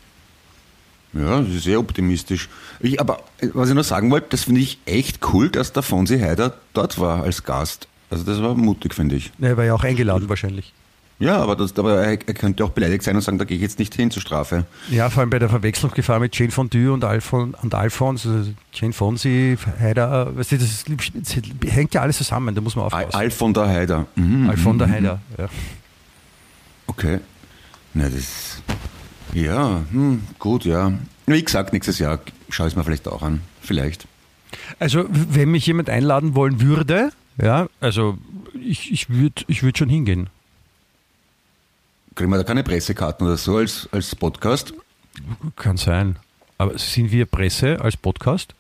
Ja, 1.14 1.42
das 1.42 1.50
ist 1.50 1.64
sehr 1.64 1.80
optimistisch. 1.80 2.50
Ich, 2.80 3.00
aber 3.00 3.20
äh, 3.40 3.50
was 3.54 3.70
ich 3.70 3.76
noch 3.76 3.84
sagen 3.84 4.10
wollte, 4.12 4.28
das 4.30 4.46
finde 4.46 4.62
ich 4.62 4.80
echt 4.86 5.20
cool, 5.34 5.50
dass 5.50 5.74
der 5.74 5.84
Fonsi 5.84 6.20
Heider 6.20 6.58
dort 6.74 7.00
war 7.00 7.24
als 7.24 7.44
Gast. 7.44 7.88
Also 8.10 8.24
das 8.24 8.42
war 8.42 8.56
mutig, 8.56 8.94
finde 8.94 9.16
ich. 9.16 9.32
Er 9.40 9.58
war 9.58 9.64
ja 9.64 9.74
auch 9.74 9.84
eingeladen 9.84 10.30
wahrscheinlich. 10.30 10.74
Ja, 11.24 11.38
aber, 11.38 11.56
das, 11.56 11.78
aber 11.78 12.02
er, 12.02 12.12
er 12.12 12.18
könnte 12.18 12.66
auch 12.66 12.72
beleidigt 12.72 13.02
sein 13.04 13.16
und 13.16 13.22
sagen, 13.22 13.38
da 13.38 13.46
gehe 13.46 13.56
ich 13.56 13.64
jetzt 13.64 13.80
nicht 13.80 13.96
hin 13.96 14.12
zur 14.12 14.22
Strafe. 14.22 14.66
Ja, 14.90 15.10
vor 15.10 15.22
allem 15.22 15.30
bei 15.30 15.40
der 15.40 15.48
Verwechslungsgefahr 15.48 16.20
mit 16.20 16.38
Jane 16.38 16.52
Fondue 16.52 16.92
und, 16.92 17.06
Alfon, 17.06 17.56
und 17.62 17.74
Alphonse, 17.74 18.30
also 18.30 18.52
Jane 18.74 18.92
Fonsi, 18.92 19.58
Heider, 19.80 20.28
äh, 20.28 20.38
weißt 20.38 20.52
du, 20.52 20.58
das, 20.58 20.84
das 20.86 21.74
hängt 21.74 21.94
ja 21.94 22.02
alles 22.02 22.18
zusammen, 22.18 22.54
da 22.54 22.60
muss 22.60 22.76
man 22.76 22.86
aufpassen. 22.86 23.16
Al 23.16 23.32
von 23.32 23.54
der 23.54 23.68
Heider. 23.70 24.06
Mhm, 24.16 24.50
Alfon 24.50 24.78
der 24.78 24.88
mhm, 24.88 24.92
Heider, 24.92 25.22
ja. 25.38 25.50
Okay. 26.88 27.20
Na, 27.94 28.10
das. 28.10 28.62
Ja, 29.34 29.82
hm, 29.92 30.24
gut, 30.40 30.66
ja. 30.66 30.92
Wie 31.26 31.42
gesagt, 31.42 31.72
nächstes 31.72 32.00
Jahr 32.00 32.20
schaue 32.50 32.68
ich 32.68 32.74
es 32.74 32.78
mir 32.78 32.84
vielleicht 32.84 33.08
auch 33.08 33.22
an. 33.22 33.42
Vielleicht. 33.62 34.08
Also, 34.78 35.06
wenn 35.10 35.52
mich 35.52 35.66
jemand 35.66 35.90
einladen 35.90 36.36
wollen 36.36 36.60
würde, 36.60 37.12
ja, 37.42 37.68
also 37.80 38.18
ich, 38.62 38.92
ich 38.92 39.10
würde 39.10 39.44
ich 39.48 39.64
würd 39.64 39.78
schon 39.78 39.90
hingehen. 39.90 40.30
Kriegen 42.16 42.30
wir 42.30 42.38
da 42.38 42.44
keine 42.44 42.64
Pressekarten 42.64 43.26
oder 43.26 43.38
so 43.38 43.58
als, 43.58 43.90
als 43.92 44.16
Podcast? 44.16 44.74
Kann 45.56 45.78
sein. 45.78 46.18
Aber 46.58 46.78
sind 46.78 47.12
wir 47.12 47.26
Presse 47.26 47.80
als 47.82 47.98
Podcast? 47.98 48.54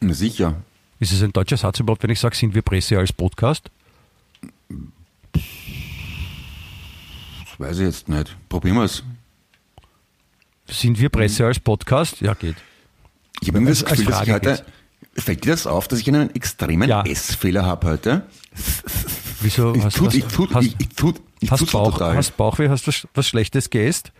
Na 0.00 0.12
sicher. 0.12 0.56
Ist 0.98 1.12
es 1.12 1.22
ein 1.22 1.32
deutscher 1.32 1.56
Satz 1.56 1.78
überhaupt, 1.80 2.02
wenn 2.02 2.10
ich 2.10 2.18
sage, 2.18 2.34
sind 2.34 2.54
wir 2.54 2.62
Presse 2.62 2.98
als 2.98 3.12
Podcast? 3.12 3.70
Das 5.32 5.42
weiß 7.58 7.78
ich 7.78 7.84
jetzt 7.84 8.08
nicht. 8.08 8.36
Probieren 8.48 8.76
wir 8.76 8.84
es. 8.84 9.04
Sind 10.66 10.98
wir 10.98 11.08
Presse 11.08 11.46
als 11.46 11.60
Podcast? 11.60 12.20
Ja, 12.20 12.34
geht. 12.34 12.56
Ich 13.40 13.48
habe 13.48 13.58
irgendwie 13.58 13.72
das 13.72 13.84
Gefühl, 13.84 14.06
dass 14.06 14.22
ich 14.26 14.32
heute. 14.32 14.64
Fällt 15.14 15.44
dir 15.44 15.50
das 15.52 15.66
auf, 15.66 15.88
dass 15.88 16.00
ich 16.00 16.08
einen 16.08 16.34
extremen 16.34 16.88
Ja. 16.88 17.02
Essfehler 17.02 17.64
habe 17.64 17.88
heute? 17.88 18.26
Wieso? 19.40 19.74
Ich 19.74 19.94
tut, 19.94 20.14
ich 20.14 20.24
tut, 20.24 20.50
ich, 20.62 20.76
ich 20.78 20.88
tut, 20.90 21.20
ich 21.40 21.50
hast, 21.50 21.70
Bauch, 21.72 21.92
total. 21.92 22.16
hast 22.16 22.36
Bauchweh? 22.36 22.68
Hast 22.68 22.86
du 22.86 22.88
was, 22.88 23.08
was 23.14 23.28
Schlechtes 23.28 23.70
geäst? 23.70 24.12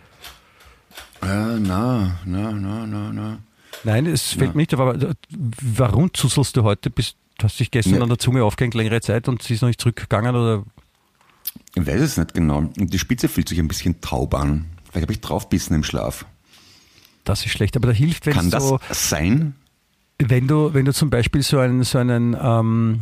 Ja, 1.21 1.57
na, 1.57 2.19
na, 2.25 2.51
na, 2.51 2.85
na, 2.85 3.11
na. 3.13 3.37
Nein, 3.83 4.05
es 4.05 4.33
fällt 4.33 4.55
mir 4.55 4.61
nicht 4.61 4.73
auf, 4.73 4.79
aber 4.79 4.95
äh, 4.95 5.13
warum 5.29 6.13
zuselst 6.13 6.55
du 6.57 6.63
heute? 6.63 6.89
Bist, 6.89 7.15
hast 7.41 7.59
dich 7.59 7.71
gestern 7.71 7.95
Ja. 7.95 8.01
an 8.03 8.09
der 8.09 8.19
Zunge 8.19 8.43
aufgehängt 8.43 8.73
längere 8.73 9.01
Zeit 9.01 9.27
und 9.27 9.41
sie 9.41 9.53
ist 9.53 9.61
noch 9.61 9.67
nicht 9.67 9.79
zurückgegangen? 9.81 10.35
Oder? 10.35 10.63
Ich 11.75 11.85
weiß 11.85 12.01
es 12.01 12.17
nicht 12.17 12.33
genau. 12.33 12.57
Und 12.59 12.93
die 12.93 12.99
Spitze 12.99 13.27
fühlt 13.27 13.47
sich 13.49 13.59
ein 13.59 13.67
bisschen 13.67 14.01
taub 14.01 14.33
an. 14.33 14.65
Vielleicht 14.89 15.03
habe 15.03 15.13
ich 15.13 15.21
draufbissen 15.21 15.75
im 15.75 15.83
Schlaf. 15.83 16.25
Das 17.25 17.45
ist 17.45 17.51
schlecht, 17.51 17.75
aber 17.75 17.87
da 17.87 17.93
hilft, 17.93 18.25
wenn 18.25 18.33
Kann 18.33 18.47
es 18.51 18.63
so... 18.63 18.79
das 18.87 19.09
sein? 19.09 19.55
Wenn 20.17 20.47
du, 20.47 20.73
wenn 20.73 20.85
du 20.85 20.93
zum 20.93 21.09
Beispiel 21.09 21.43
so 21.43 21.59
einen, 21.59 21.83
so 21.83 21.97
einen 21.99 22.35
ähm, 22.41 23.01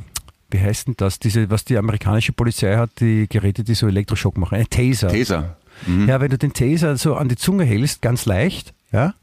wie 0.49 0.59
heißt 0.59 0.87
denn 0.87 0.93
das, 0.97 1.19
diese, 1.19 1.49
was 1.49 1.65
die 1.65 1.77
amerikanische 1.77 2.31
Polizei 2.31 2.77
hat, 2.77 2.99
die 2.99 3.27
Geräte, 3.27 3.63
die 3.63 3.73
so 3.75 3.87
Elektroschock 3.87 4.37
machen, 4.37 4.57
ein 4.57 4.69
Taser. 4.69 5.09
Taser. 5.09 5.57
Mhm. 5.85 6.07
Ja, 6.07 6.19
wenn 6.21 6.29
du 6.31 6.37
den 6.37 6.53
Taser 6.53 6.97
so 6.97 7.15
an 7.15 7.29
die 7.29 7.35
Zunge 7.35 7.63
hältst, 7.65 8.01
ganz 8.01 8.25
leicht, 8.25 8.73
ja, 8.91 9.13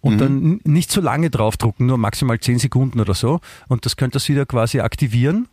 und 0.00 0.14
Mhm. 0.14 0.18
dann 0.18 0.60
nicht 0.64 0.90
so 0.90 1.00
lange 1.00 1.28
draufdrucken, 1.28 1.86
nur 1.86 1.98
maximal 1.98 2.38
10 2.40 2.58
Sekunden 2.58 3.00
oder 3.00 3.14
so, 3.14 3.40
und 3.68 3.84
das 3.84 3.96
könnte 3.96 4.14
das 4.14 4.28
wieder 4.28 4.46
quasi 4.46 4.80
aktivieren. 4.80 5.48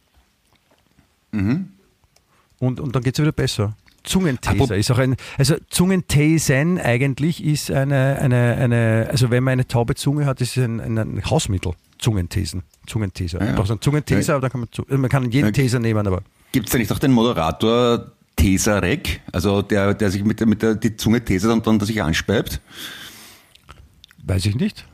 Mhm. 1.32 1.70
Und, 2.60 2.80
und 2.80 2.96
dann 2.96 3.04
geht 3.04 3.16
es 3.16 3.22
wieder 3.22 3.32
besser. 3.34 3.76
Zungentaser 4.04 4.78
ist 4.78 4.90
auch 4.90 5.00
ein, 5.00 5.18
also 5.38 5.56
Zungentasen 5.70 6.80
eigentlich 6.80 7.44
ist 7.44 7.70
eine, 7.72 8.18
eine, 8.20 8.56
eine, 8.56 9.08
also 9.12 9.32
wenn 9.32 9.44
man 9.44 9.54
eine 9.54 9.68
taube 9.68 9.96
Zunge 9.96 10.26
hat, 10.26 10.40
ist 10.40 10.56
es 10.56 10.64
ein, 10.64 10.80
ein, 10.80 10.98
ein 10.98 11.26
Hausmittel. 11.26 11.74
Zungentesen, 12.00 12.64
Zungentaser. 12.86 13.40
Ja, 13.40 13.46
ja. 13.46 13.52
Man 13.52 13.56
braucht 13.58 13.72
einen 13.72 13.82
Zungentaser, 13.82 14.34
aber 14.36 14.42
dann 14.42 14.52
kann 14.52 14.60
man, 14.62 14.72
zu- 14.72 14.86
man 14.88 15.10
kann 15.10 15.32
jeden 15.32 15.48
Ja. 15.48 15.52
Taser 15.52 15.80
nehmen, 15.80 16.06
aber 16.08 16.22
Gibt 16.52 16.68
es 16.68 16.72
da 16.72 16.78
nicht 16.78 16.92
auch 16.92 17.00
den 17.00 17.12
Moderator 17.12 18.12
Tesarek, 18.36 19.22
also 19.32 19.62
der, 19.62 19.94
der 19.94 20.12
sich 20.12 20.24
mit, 20.24 20.40
der- 20.40 20.48
mit 20.48 20.62
der, 20.62 20.76
die 20.76 20.96
Zunge 20.96 21.24
tesert 21.26 21.52
und 21.52 21.66
dann 21.68 21.80
sich 21.80 22.02
anspeibt? 22.02 22.62
weiß 24.24 24.46
ich 24.46 24.56
nicht. 24.56 24.86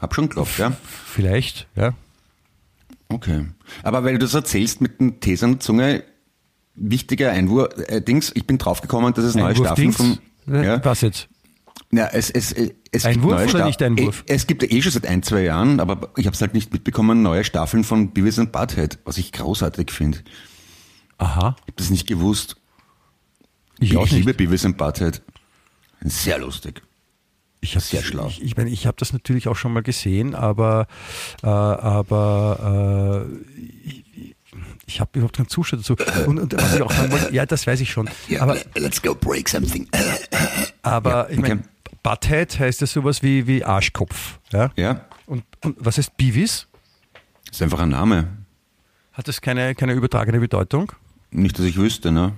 Hab 0.00 0.14
schon 0.14 0.28
geglaubt, 0.28 0.58
ja. 0.58 0.72
Vielleicht, 1.06 1.68
ja. 1.76 1.94
Okay. 3.08 3.46
Aber 3.82 4.04
weil 4.04 4.14
du 4.14 4.18
das 4.18 4.34
erzählst 4.34 4.80
mit 4.80 5.00
den 5.00 5.20
Tesern 5.20 5.52
und 5.52 5.62
Zunge, 5.62 6.02
wichtiger 6.74 7.30
Einwurf, 7.30 7.68
äh, 7.88 8.00
Dings, 8.02 8.32
ich 8.34 8.46
bin 8.46 8.58
draufgekommen, 8.58 9.14
dass 9.14 9.24
es 9.24 9.34
neue 9.36 9.54
Staffeln 9.54 9.88
Einwurf-Dings? 9.90 10.18
von... 10.46 10.54
Äh, 10.54 10.66
Ja, 10.66 10.84
Was 10.84 11.00
jetzt? 11.00 11.28
Ja, 11.96 12.06
es, 12.06 12.30
es, 12.30 12.54
es, 12.92 13.04
Einwurf 13.04 13.38
gibt 13.38 13.52
neue 13.52 13.54
oder 13.54 13.66
nicht 13.66 13.82
Einwurf? 13.82 14.24
Eh, 14.26 14.34
Es 14.34 14.46
gibt 14.46 14.62
ja 14.62 14.70
eh 14.70 14.82
schon 14.82 14.92
seit 14.92 15.06
ein, 15.06 15.22
zwei 15.22 15.42
Jahren, 15.42 15.80
aber 15.80 16.10
ich 16.16 16.26
habe 16.26 16.34
es 16.34 16.40
halt 16.40 16.54
nicht 16.54 16.72
mitbekommen, 16.72 17.22
neue 17.22 17.44
Staffeln 17.44 17.84
von 17.84 18.12
Beavis 18.12 18.38
and 18.38 18.52
Butthead, 18.52 18.98
was 19.04 19.18
ich 19.18 19.32
großartig 19.32 19.90
finde. 19.90 20.18
Aha, 21.18 21.56
Ich 21.58 21.62
habe 21.62 21.72
das 21.76 21.90
nicht 21.90 22.06
gewusst. 22.06 22.56
ich, 23.78 23.92
Ich, 23.92 23.96
auch 23.96 24.08
liebe 24.08 24.26
nicht. 24.26 24.36
Beavis 24.36 24.64
and 24.64 24.76
Butthead. 24.76 25.22
Sehr 26.02 26.38
lustig. 26.38 26.82
Ich 27.60 27.74
hab, 27.74 27.82
Sehr 27.82 28.02
schlau. 28.02 28.26
Ich, 28.28 28.42
ich, 28.42 28.56
meine, 28.56 28.70
ich 28.70 28.86
habe 28.86 28.96
das 28.98 29.12
natürlich 29.12 29.48
auch 29.48 29.56
schon 29.56 29.72
mal 29.72 29.82
gesehen, 29.82 30.34
aber, 30.34 30.86
äh, 31.42 31.46
aber 31.46 33.26
äh, 33.26 33.58
ich, 33.88 34.04
ich 34.86 35.00
habe 35.00 35.10
überhaupt 35.14 35.36
keinen 35.36 35.48
Zustand 35.48 35.82
dazu. 35.82 35.96
Und, 36.26 36.38
und 36.38 36.52
was 36.56 36.74
ich 36.76 36.82
auch 36.82 36.92
sagen 36.92 37.10
wollte, 37.10 37.34
ja, 37.34 37.44
das 37.44 37.66
weiß 37.66 37.80
ich 37.80 37.90
schon. 37.90 38.08
aber 38.38 38.56
let's 38.76 39.02
go 39.02 39.14
break 39.14 39.48
something. 39.48 39.88
aber 40.82 41.10
Ja, 41.10 41.28
ich 41.30 41.38
meine, 41.40 41.54
okay. 41.54 41.64
Butthead 42.06 42.58
heißt 42.60 42.80
ja 42.82 42.86
sowas 42.86 43.22
wie, 43.24 43.48
wie 43.48 43.64
Arschkopf. 43.64 44.38
Ja? 44.52 44.70
Ja, 44.76 45.06
Und, 45.26 45.42
und 45.64 45.76
was 45.80 45.98
heißt 45.98 46.16
Beavis? 46.16 46.68
ist 47.50 47.62
einfach 47.62 47.80
ein 47.80 47.88
Name. 47.88 48.28
Hat 49.12 49.26
das 49.26 49.40
keine, 49.40 49.74
keine 49.74 49.94
übertragene 49.94 50.38
Bedeutung? 50.38 50.92
Nicht, 51.32 51.58
dass 51.58 51.66
ich 51.66 51.76
wüsste, 51.76 52.12
ne? 52.12 52.34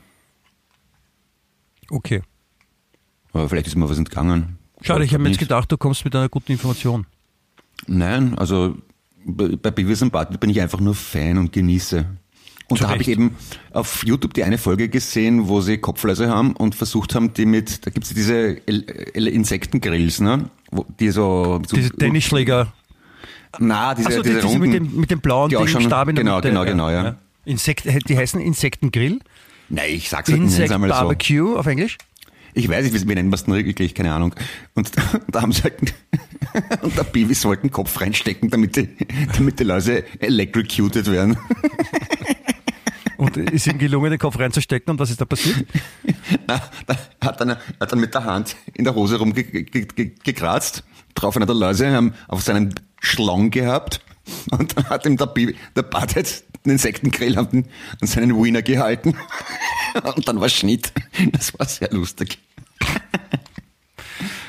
Okay. 1.90 2.22
Aber 3.34 3.46
vielleicht 3.50 3.66
ist 3.66 3.76
mir 3.76 3.90
was 3.90 3.98
entgangen. 3.98 4.58
Schade, 4.80 5.04
ich 5.04 5.12
habe 5.12 5.22
mir 5.22 5.28
jetzt 5.28 5.38
gedacht, 5.38 5.70
du 5.70 5.76
kommst 5.76 6.02
mit 6.04 6.16
einer 6.16 6.30
guten 6.30 6.52
Information. 6.52 7.06
Nein, 7.86 8.38
also 8.38 8.78
bei 9.26 9.70
Beavis 9.70 10.02
and 10.02 10.12
Butthead 10.12 10.40
bin 10.40 10.48
ich 10.48 10.62
einfach 10.62 10.80
nur 10.80 10.94
Fan 10.94 11.36
und 11.36 11.52
genieße. 11.52 12.06
Und 12.70 12.76
Zu 12.76 12.84
da 12.84 12.90
habe 12.90 13.00
ich 13.00 13.08
eben 13.08 13.34
auf 13.72 14.04
YouTube 14.04 14.34
die 14.34 14.44
eine 14.44 14.58
Folge 14.58 14.88
gesehen, 14.88 15.48
wo 15.48 15.60
sie 15.62 15.78
Kopfläuse 15.78 16.28
haben 16.28 16.54
und 16.54 16.74
versucht 16.74 17.14
haben, 17.14 17.32
die 17.32 17.46
mit, 17.46 17.86
da 17.86 17.90
gibt's 17.90 18.12
diese 18.12 18.58
Insektengrills, 19.14 20.20
ne? 20.20 20.50
Wo, 20.70 20.84
die 21.00 21.10
so, 21.10 21.62
so 21.66 21.76
Diese 21.76 21.90
Tennisschläger. 21.90 22.72
Na, 23.58 23.94
diese, 23.94 24.08
die, 24.08 24.16
diese 24.16 24.34
diese 24.34 24.46
runden, 24.46 24.60
mit 24.60 24.72
dem, 24.74 25.00
mit 25.00 25.10
dem 25.10 25.20
blauen 25.20 25.48
Ding, 25.48 25.66
schon- 25.66 25.82
Stab 25.82 26.08
in 26.08 26.16
der 26.16 26.24
genau, 26.24 26.36
Mitte. 26.36 26.48
genau, 26.48 26.64
genau, 26.64 26.90
ja. 26.90 27.16
Insekt, 27.46 27.86
die 28.08 28.18
heißen 28.18 28.40
Insektengrill. 28.40 29.20
Nein, 29.70 29.84
ich 29.88 30.10
sag's 30.10 30.30
halt 30.30 30.40
nenn's 30.40 30.58
einmal 30.70 30.90
so. 30.90 30.96
Barbecue 30.96 31.56
auf 31.56 31.66
Englisch. 31.66 31.96
Ich 32.54 32.68
weiß 32.68 32.90
nicht, 32.90 33.08
wie, 33.08 33.14
nennen 33.14 33.30
wir 33.30 33.36
es 33.36 33.44
denn 33.44 33.54
wirklich, 33.54 33.94
keine 33.94 34.12
Ahnung. 34.12 34.34
Und 34.74 34.90
da 35.30 35.42
haben 35.42 35.52
sie 35.52 35.62
halt, 35.62 35.78
und 36.82 36.96
der 36.96 37.04
Beavis 37.04 37.44
wollte 37.44 37.62
den 37.62 37.70
Kopf 37.70 38.00
reinstecken, 38.00 38.50
damit 38.50 38.76
die, 38.76 38.88
damit 39.36 39.58
die 39.60 39.64
Läuse 39.64 40.04
electrocuted 40.20 41.10
werden. 41.10 41.38
Und 43.18 43.36
ist 43.36 43.66
ihm 43.66 43.78
gelungen, 43.78 44.10
den 44.10 44.18
Kopf 44.18 44.38
reinzustecken. 44.38 44.92
Und 44.92 44.98
was 44.98 45.10
ist 45.10 45.20
da 45.20 45.26
passiert? 45.26 45.66
Na, 46.46 46.60
da 46.86 46.96
hat 47.20 47.40
dann, 47.40 47.50
hat 47.50 47.92
dann 47.92 48.00
mit 48.00 48.14
der 48.14 48.24
Hand 48.24 48.56
in 48.74 48.84
der 48.84 48.94
Hose 48.94 49.18
rumgekratzt, 49.18 50.84
drauf 51.14 51.36
einer 51.36 51.46
der 51.46 51.54
Läuse, 51.54 52.12
auf 52.28 52.42
seinen 52.42 52.74
Schlong 53.00 53.50
gehabt 53.50 54.00
und 54.50 54.76
dann 54.76 54.88
hat 54.90 55.06
ihm 55.06 55.16
der, 55.16 55.28
der 55.76 55.82
Bart 55.82 56.14
jetzt 56.14 56.44
den 56.64 56.72
Insektengrill 56.72 57.38
an, 57.38 57.66
an 58.00 58.06
seinen 58.06 58.42
Wiener 58.42 58.62
gehalten 58.62 59.16
und 60.16 60.28
dann 60.28 60.40
war 60.40 60.48
Schnitt. 60.48 60.92
Das 61.32 61.58
war 61.58 61.66
sehr 61.66 61.90
lustig. 61.90 62.38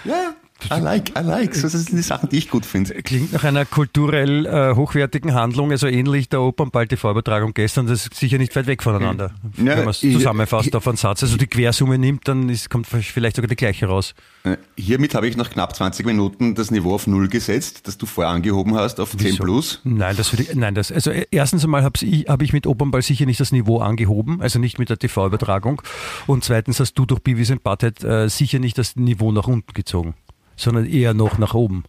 Ja, 0.06 0.34
I 0.72 0.80
like, 0.82 1.18
I 1.18 1.22
like. 1.24 1.56
So, 1.56 1.64
das 1.64 1.86
sind 1.86 1.98
die 1.98 2.02
Sachen, 2.02 2.30
die 2.30 2.38
ich 2.38 2.50
gut 2.50 2.66
finde. 2.66 2.94
Klingt 3.02 3.32
nach 3.34 3.44
einer 3.44 3.66
kulturell 3.66 4.46
äh, 4.46 4.76
hochwertigen 4.76 5.34
Handlung, 5.34 5.72
also 5.72 5.88
ähnlich 5.88 6.28
der 6.30 6.42
Opernball-TV-Übertragung 6.42 7.54
gestern. 7.54 7.88
Das 7.88 8.06
ist 8.06 8.16
sicher 8.16 8.38
nicht 8.38 8.56
weit 8.56 8.68
weg 8.68 8.84
voneinander, 8.84 9.32
Ja, 9.58 9.66
wenn 9.66 9.80
man 9.80 9.90
es 9.90 10.00
zusammenfasst 10.02 10.68
ich- 10.68 10.76
auf 10.76 10.88
einen 10.88 10.98
Satz. 10.98 11.24
Also 11.24 11.38
die 11.38 11.48
Quersumme 11.48 11.98
nimmt, 11.98 12.28
dann 12.28 12.50
ist, 12.50 12.70
kommt 12.70 12.88
vielleicht 12.88 13.36
sogar 13.38 13.48
die 13.48 13.56
gleiche 13.56 13.86
raus. 13.88 14.14
Äh, 14.44 14.58
Hiermit 14.78 15.16
habe 15.16 15.28
ich 15.28 15.38
nach 15.38 15.50
knapp 15.50 15.76
20 15.76 16.06
Minuten 16.06 16.56
das 16.56 16.72
Niveau 16.72 16.94
auf 16.94 17.08
Null 17.08 17.28
gesetzt, 17.30 17.88
das 17.88 17.98
du 17.98 18.06
vorher 18.06 18.34
angehoben 18.34 18.76
hast, 18.76 19.00
auf 19.00 19.12
10 19.12 19.20
Wieso? 19.22 19.44
plus. 19.44 19.82
Nein, 19.84 20.16
das 20.18 20.34
würde 20.34 20.44
ich, 20.44 20.56
nein, 20.56 20.76
das, 20.76 20.92
also 20.92 21.12
äh, 21.12 21.26
erstens 21.32 21.64
einmal 21.64 21.84
habe 21.84 21.94
ich, 22.06 22.28
hab 22.28 22.42
ich 22.42 22.54
mit 22.54 22.68
Opernball 22.68 23.02
sicher 23.02 23.26
nicht 23.26 23.40
das 23.40 23.52
Niveau 23.52 23.80
angehoben, 23.80 24.42
also 24.42 24.60
nicht 24.60 24.78
mit 24.80 24.90
der 24.90 24.98
TV-Übertragung. 25.00 25.82
Und 26.28 26.44
zweitens 26.44 26.80
hast 26.80 26.94
du 26.96 27.06
durch 27.06 27.22
Beavis 27.22 27.50
and 27.52 27.64
Butthead 27.64 28.04
äh, 28.04 28.28
sicher 28.30 28.60
nicht 28.60 28.78
das 28.78 28.96
Niveau 28.96 29.32
nach 29.32 29.48
unten 29.48 29.74
gezogen, 29.74 30.14
sondern 30.60 30.86
eher 30.86 31.14
noch 31.14 31.38
nach 31.38 31.54
oben. 31.54 31.84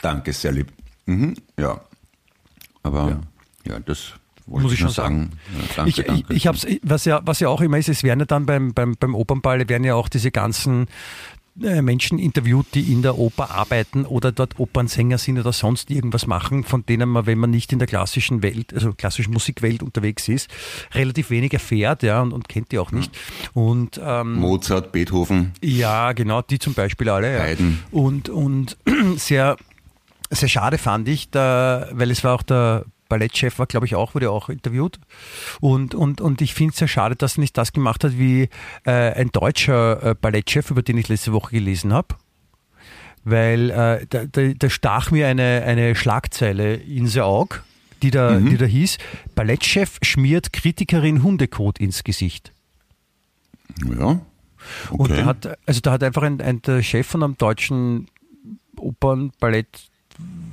Danke, 0.00 0.32
sehr 0.32 0.52
lieb. 0.52 0.72
Mhm, 1.06 1.34
ja. 1.58 1.80
Aber 2.82 3.20
ja, 3.66 3.80
das 3.80 4.14
wollte 4.46 4.64
Muss 4.64 4.72
ich 4.72 4.78
schon 4.78 4.90
sagen. 4.90 5.30
Ja, 5.52 5.74
danke, 5.76 5.90
ich, 5.90 6.06
danke. 6.06 6.34
ich, 6.34 6.46
ich 6.46 6.80
was 6.82 7.04
ja, 7.04 7.20
was 7.24 7.40
ja 7.40 7.48
auch 7.48 7.60
immer 7.60 7.78
ist, 7.78 7.88
es 7.88 8.02
werden 8.02 8.20
ja 8.20 8.26
dann 8.26 8.46
beim, 8.46 8.72
beim, 8.72 8.94
beim 8.98 9.14
Opernball 9.14 9.68
werden 9.68 9.84
ja 9.84 9.94
auch 9.94 10.08
diese 10.08 10.30
ganzen 10.30 10.86
Menschen 11.58 12.18
interviewt, 12.18 12.66
die 12.74 12.92
in 12.92 13.02
der 13.02 13.18
Oper 13.18 13.50
arbeiten 13.50 14.04
oder 14.04 14.32
dort 14.32 14.58
Opernsänger 14.58 15.18
sind 15.18 15.38
oder 15.38 15.52
sonst 15.52 15.90
irgendwas 15.90 16.26
machen, 16.26 16.64
von 16.64 16.84
denen 16.86 17.08
man, 17.08 17.26
wenn 17.26 17.38
man 17.38 17.50
nicht 17.50 17.72
in 17.72 17.78
der 17.78 17.88
klassischen 17.88 18.42
Welt, 18.42 18.72
also 18.72 18.92
klassischen 18.92 19.32
Musikwelt 19.32 19.82
unterwegs 19.82 20.28
ist, 20.28 20.48
relativ 20.92 21.30
wenig 21.30 21.52
erfährt, 21.52 22.02
ja, 22.02 22.22
und, 22.22 22.32
und 22.32 22.48
kennt 22.48 22.72
die 22.72 22.78
auch 22.78 22.92
nicht. 22.92 23.16
Und 23.54 24.00
ähm, 24.02 24.34
Mozart, 24.34 24.92
Beethoven. 24.92 25.52
ja, 25.62 26.12
genau, 26.12 26.42
die 26.42 26.58
zum 26.58 26.74
Beispiel 26.74 27.08
alle. 27.08 27.32
Ja. 27.32 27.42
Haydn. 27.42 27.80
Und, 27.90 28.28
und 28.28 28.76
sehr, 29.16 29.56
sehr 30.30 30.48
schade 30.48 30.78
fand 30.78 31.08
ich, 31.08 31.30
da, 31.30 31.88
weil 31.92 32.10
es 32.10 32.24
war 32.24 32.34
auch 32.34 32.42
der 32.42 32.84
Ballettchef, 33.08 33.58
war 33.58 33.66
glaube 33.66 33.86
ich 33.86 33.94
auch, 33.94 34.14
wurde 34.14 34.30
auch 34.30 34.48
interviewt. 34.48 34.98
Und, 35.60 35.94
und, 35.94 36.20
und 36.20 36.40
ich 36.40 36.54
finde 36.54 36.72
es 36.72 36.78
sehr 36.78 36.88
schade, 36.88 37.16
dass 37.16 37.36
er 37.36 37.40
nicht 37.40 37.56
das 37.56 37.72
gemacht 37.72 38.04
hat 38.04 38.18
wie 38.18 38.48
äh, 38.84 38.90
ein 38.90 39.30
deutscher 39.30 40.02
äh, 40.02 40.14
Ballettchef, 40.14 40.70
über 40.70 40.82
den 40.82 40.98
ich 40.98 41.08
letzte 41.08 41.32
Woche 41.32 41.52
gelesen 41.52 41.92
habe. 41.92 42.16
Weil 43.24 43.70
äh, 43.70 44.06
da, 44.08 44.24
da, 44.24 44.52
da 44.56 44.70
stach 44.70 45.10
mir 45.10 45.26
eine, 45.28 45.62
eine 45.66 45.94
Schlagzeile 45.94 46.74
ins 46.74 47.16
Auge, 47.18 47.60
die 48.02 48.10
da, 48.10 48.38
Mhm. 48.38 48.50
die 48.50 48.56
da 48.56 48.64
hieß, 48.64 48.98
Ballettchef 49.34 49.98
schmiert 50.02 50.52
Kritikerin 50.52 51.22
Hundekot 51.22 51.78
ins 51.80 52.04
Gesicht. 52.04 52.52
Ja. 53.84 54.20
Okay. 54.90 55.02
Und 55.02 55.10
der 55.10 55.24
hat, 55.24 55.58
also 55.66 55.80
da 55.80 55.92
hat 55.92 56.02
einfach 56.02 56.22
ein, 56.22 56.40
ein, 56.40 56.62
der 56.62 56.82
Chef 56.82 57.06
von 57.06 57.22
einem 57.22 57.36
deutschen 57.38 58.08
Opernballett, 58.76 59.88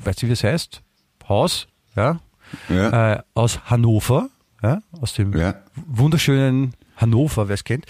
weiß 0.04 0.18
nicht 0.18 0.30
wie 0.30 0.34
es 0.34 0.44
heißt, 0.44 0.82
Haus, 1.28 1.68
ja, 1.96 2.20
ja. 2.69 3.13
äh, 3.13 3.21
aus 3.34 3.60
Hannover, 3.65 4.29
ja, 4.63 4.81
aus 5.01 5.13
dem 5.13 5.34
Ja. 5.38 5.55
wunderschönen 5.88 6.73
Hannover, 6.97 7.47
wer 7.47 7.53
es 7.55 7.63
kennt. 7.63 7.86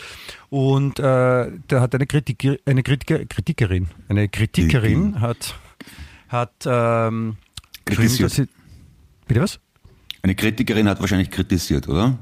Und 0.49 0.99
äh, 0.99 1.51
der 1.69 1.81
hat 1.81 1.93
eine, 1.95 2.07
Kritik, 2.07 2.59
eine 2.65 2.81
Kritiker, 2.83 3.25
Kritikerin, 3.25 3.87
eine 4.09 4.27
Kritikerin 4.29 5.21
hat, 5.21 5.55
hat 6.29 6.53
ähm, 6.65 7.37
Kritisiert. 7.85 8.31
sie, 8.31 8.47
bitte 9.27 9.41
was? 9.41 9.59
Eine 10.23 10.33
Kritikerin 10.35 10.87
hat 10.89 10.99
wahrscheinlich 11.01 11.29
kritisiert, 11.29 11.87
oder? 11.87 12.17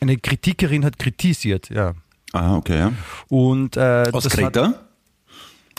Eine 0.00 0.16
Kritikerin 0.18 0.84
hat 0.84 0.98
kritisiert, 0.98 1.68
ja. 1.70 1.94
Ah, 2.32 2.56
okay, 2.56 2.78
ja. 2.78 2.92
Und 3.28 3.76
äh, 3.76 4.04
Aus 4.12 4.24
das 4.24 4.32
hat- 4.36 4.40
Kreta? 4.52 4.74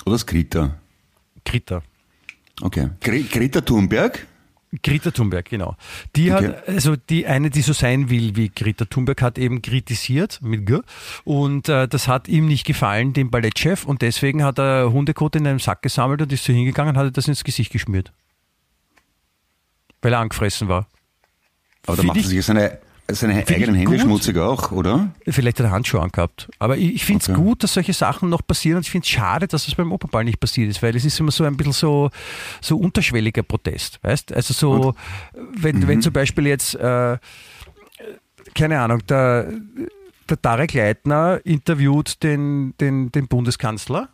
Oder 0.05 0.15
aus 0.15 0.25
Krita? 0.25 0.77
Krita. 1.45 1.81
Okay. 2.61 2.89
Gre 3.01 3.21
Greta 3.23 3.61
Thunberg? 3.61 4.25
Greta 4.83 5.11
Thunberg, 5.11 5.49
genau. 5.49 5.75
Die 6.15 6.31
Okay. 6.31 6.47
hat, 6.47 6.67
also 6.67 6.95
die 6.95 7.27
eine, 7.27 7.49
die 7.49 7.61
so 7.61 7.73
sein 7.73 8.09
will 8.09 8.35
wie 8.35 8.49
Greta 8.49 8.85
Thunberg, 8.85 9.21
hat 9.21 9.37
eben 9.37 9.61
kritisiert 9.61 10.39
mit 10.41 10.65
G. 10.65 10.79
Und 11.23 11.69
äh, 11.69 11.87
das 11.87 12.07
hat 12.07 12.27
ihm 12.27 12.47
nicht 12.47 12.65
gefallen, 12.65 13.13
dem 13.13 13.29
Ballettchef. 13.31 13.85
Und 13.85 14.01
deswegen 14.01 14.43
hat 14.43 14.59
er 14.59 14.91
Hundekot 14.91 15.35
in 15.35 15.45
einem 15.47 15.59
Sack 15.59 15.81
gesammelt 15.81 16.21
und 16.21 16.31
ist 16.31 16.43
so 16.43 16.53
hingegangen 16.53 16.95
und 16.95 17.01
hat 17.03 17.15
das 17.17 17.27
ins 17.27 17.43
Gesicht 17.43 17.71
geschmiert. 17.71 18.11
Weil 20.01 20.13
er 20.13 20.19
angefressen 20.19 20.67
war. 20.67 20.87
Aber 21.87 21.97
da 21.97 22.03
macht 22.03 22.17
er 22.17 22.21
ich- 22.21 22.27
sich 22.27 22.45
seine, 22.45 22.79
seine 23.11 23.33
Find 23.45 23.51
eigenen 23.51 23.75
Hände 23.75 23.91
gut. 23.91 24.01
schmutzig 24.01 24.37
auch, 24.37 24.71
oder? 24.71 25.11
Vielleicht 25.27 25.59
hat 25.59 25.67
er 25.67 25.71
Handschuhe 25.71 26.01
angehabt. 26.01 26.49
Aber 26.59 26.75
ich, 26.77 26.95
ich 26.95 27.05
finde 27.05 27.21
es 27.23 27.29
Okay. 27.29 27.39
gut, 27.39 27.63
dass 27.63 27.73
solche 27.75 27.93
Sachen 27.93 28.29
noch 28.29 28.41
passieren 28.45 28.77
und 28.77 28.83
ich 28.85 28.91
finde 28.91 29.05
es 29.05 29.09
schade, 29.09 29.47
dass 29.47 29.67
es 29.67 29.75
beim 29.75 29.91
Opernball 29.91 30.23
nicht 30.23 30.39
passiert 30.39 30.69
ist, 30.69 30.81
weil 30.81 30.95
es 30.95 31.05
ist 31.05 31.19
immer 31.19 31.31
so 31.31 31.43
ein 31.43 31.55
bisschen 31.55 31.73
so, 31.73 32.09
so 32.61 32.77
unterschwelliger 32.77 33.43
Protest, 33.43 33.99
weißt? 34.03 34.33
Also 34.33 34.53
so, 34.53 34.95
wenn, 35.33 35.79
Mhm. 35.79 35.87
wenn 35.87 36.01
zum 36.01 36.13
Beispiel 36.13 36.47
jetzt, 36.47 36.75
äh, 36.75 37.17
keine 38.55 38.79
Ahnung, 38.79 39.05
der, 39.07 39.51
der 40.29 40.41
Tarek 40.41 40.73
Leitner 40.73 41.39
interviewt 41.43 42.23
den, 42.23 42.73
den, 42.79 43.11
den 43.11 43.27
Bundeskanzler. 43.27 44.09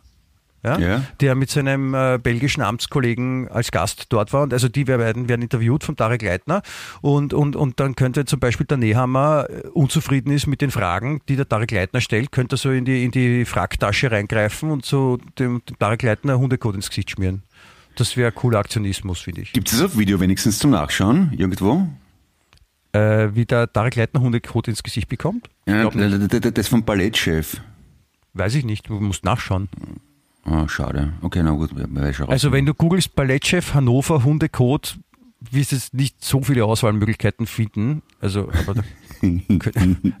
Ja, 0.64 0.78
Ja. 0.78 1.02
der 1.20 1.34
mit 1.34 1.50
seinem 1.50 1.92
äh, 1.94 2.18
belgischen 2.22 2.62
Amtskollegen 2.62 3.48
als 3.48 3.72
Gast 3.72 4.06
dort 4.10 4.32
war. 4.32 4.42
Und 4.44 4.52
also 4.52 4.68
die 4.68 4.86
werden, 4.86 5.28
werden 5.28 5.42
interviewt 5.42 5.82
von 5.82 5.96
Tarek 5.96 6.22
Leitner. 6.22 6.62
Und, 7.00 7.34
und, 7.34 7.56
und 7.56 7.80
dann 7.80 7.96
könnte 7.96 8.24
zum 8.26 8.38
Beispiel 8.38 8.66
der 8.66 8.76
Nehammer 8.76 9.46
äh, 9.50 9.66
unzufrieden 9.68 10.30
ist 10.32 10.46
mit 10.46 10.60
den 10.60 10.70
Fragen, 10.70 11.20
die 11.28 11.34
der 11.36 11.48
Tarek 11.48 11.72
Leitner 11.72 12.00
stellt, 12.00 12.30
könnte 12.30 12.54
er 12.54 12.58
so 12.58 12.70
in 12.70 12.84
die, 12.84 13.04
in 13.04 13.10
die 13.10 13.44
Fracktasche 13.44 14.10
reingreifen 14.12 14.70
und 14.70 14.84
so 14.84 15.18
dem, 15.38 15.62
dem 15.68 15.78
Tarek 15.78 16.02
Leitner 16.02 16.38
Hundekot 16.38 16.76
ins 16.76 16.88
Gesicht 16.88 17.10
schmieren. 17.10 17.42
Das 17.96 18.16
wäre 18.16 18.30
cooler 18.32 18.60
Aktionismus, 18.60 19.20
finde 19.20 19.42
ich. 19.42 19.52
Gibt 19.52 19.68
es 19.70 19.78
das 19.78 19.86
auf 19.90 19.98
Video 19.98 20.20
wenigstens 20.20 20.58
zum 20.60 20.70
Nachschauen? 20.70 21.32
Irgendwo? 21.36 21.88
Äh, 22.92 23.30
wie 23.34 23.46
der 23.46 23.72
Tarek 23.72 23.96
Leitner 23.96 24.20
Hundekot 24.20 24.68
ins 24.68 24.82
Gesicht 24.82 25.08
bekommt? 25.08 25.48
Ja, 25.66 25.90
das 25.90 26.68
vom 26.68 26.84
Ballettchef. 26.84 27.60
Weiß 28.34 28.54
ich 28.54 28.64
nicht, 28.64 28.88
du 28.88 29.00
musst 29.00 29.24
nachschauen. 29.24 29.68
Ah, 30.44 30.68
schade. 30.68 31.12
Okay, 31.22 31.42
na 31.42 31.52
gut, 31.52 31.70
raus. 31.72 32.28
Also 32.28 32.52
wenn 32.52 32.66
du 32.66 32.74
googelst 32.74 33.14
Ballettchef 33.14 33.74
Hannover 33.74 34.24
Hundekot, 34.24 34.98
wirst 35.50 35.72
du 35.72 35.76
jetzt 35.76 35.94
nicht 35.94 36.24
so 36.24 36.42
viele 36.42 36.64
Auswahlmöglichkeiten 36.64 37.46
finden. 37.46 38.02
Also, 38.20 38.50
aber 38.50 38.82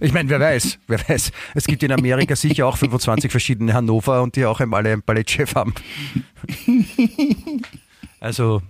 ich 0.00 0.12
meine, 0.12 0.28
wer 0.28 0.40
weiß, 0.40 0.78
wer 0.86 1.08
weiß. 1.08 1.32
Es 1.54 1.66
gibt 1.66 1.82
in 1.82 1.92
Amerika 1.92 2.36
sicher 2.36 2.66
auch 2.66 2.76
25 2.76 3.30
verschiedene 3.30 3.74
Hannover 3.74 4.22
und 4.22 4.36
die 4.36 4.44
auch 4.44 4.60
alle 4.60 4.92
einen 4.92 5.02
Ballettchef 5.02 5.54
haben. 5.54 5.74
Also 8.20 8.62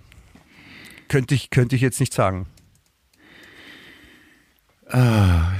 könnte 1.07 1.35
ich, 1.35 1.51
könnte 1.51 1.75
ich 1.75 1.81
jetzt 1.81 1.99
nicht 1.99 2.13
sagen. 2.13 2.47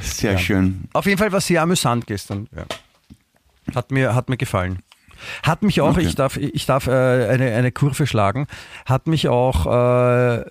Sehr 0.02 0.38
schön. 0.38 0.90
Auf 0.94 1.06
jeden 1.06 1.18
Fall 1.18 1.32
war 1.32 1.40
es 1.40 1.48
sehr 1.48 1.62
amüsant 1.62 2.06
gestern. 2.06 2.48
Ja. 2.56 2.66
Hat, 3.76 3.92
mir, 3.92 4.14
hat 4.14 4.30
mir 4.30 4.38
gefallen. 4.38 4.80
Hat 5.44 5.64
mich 5.64 5.82
auch, 5.82 5.92
Okay. 5.98 6.06
ich 6.08 6.16
darf, 6.16 6.38
ich 6.38 6.66
darf 6.66 6.88
äh, 6.88 6.92
eine, 6.92 7.54
eine 7.54 7.72
Kurve 7.72 8.08
schlagen, 8.08 8.48
hat 8.86 9.08
mich 9.08 9.28
auch 9.28 9.66
äh, 9.66 10.46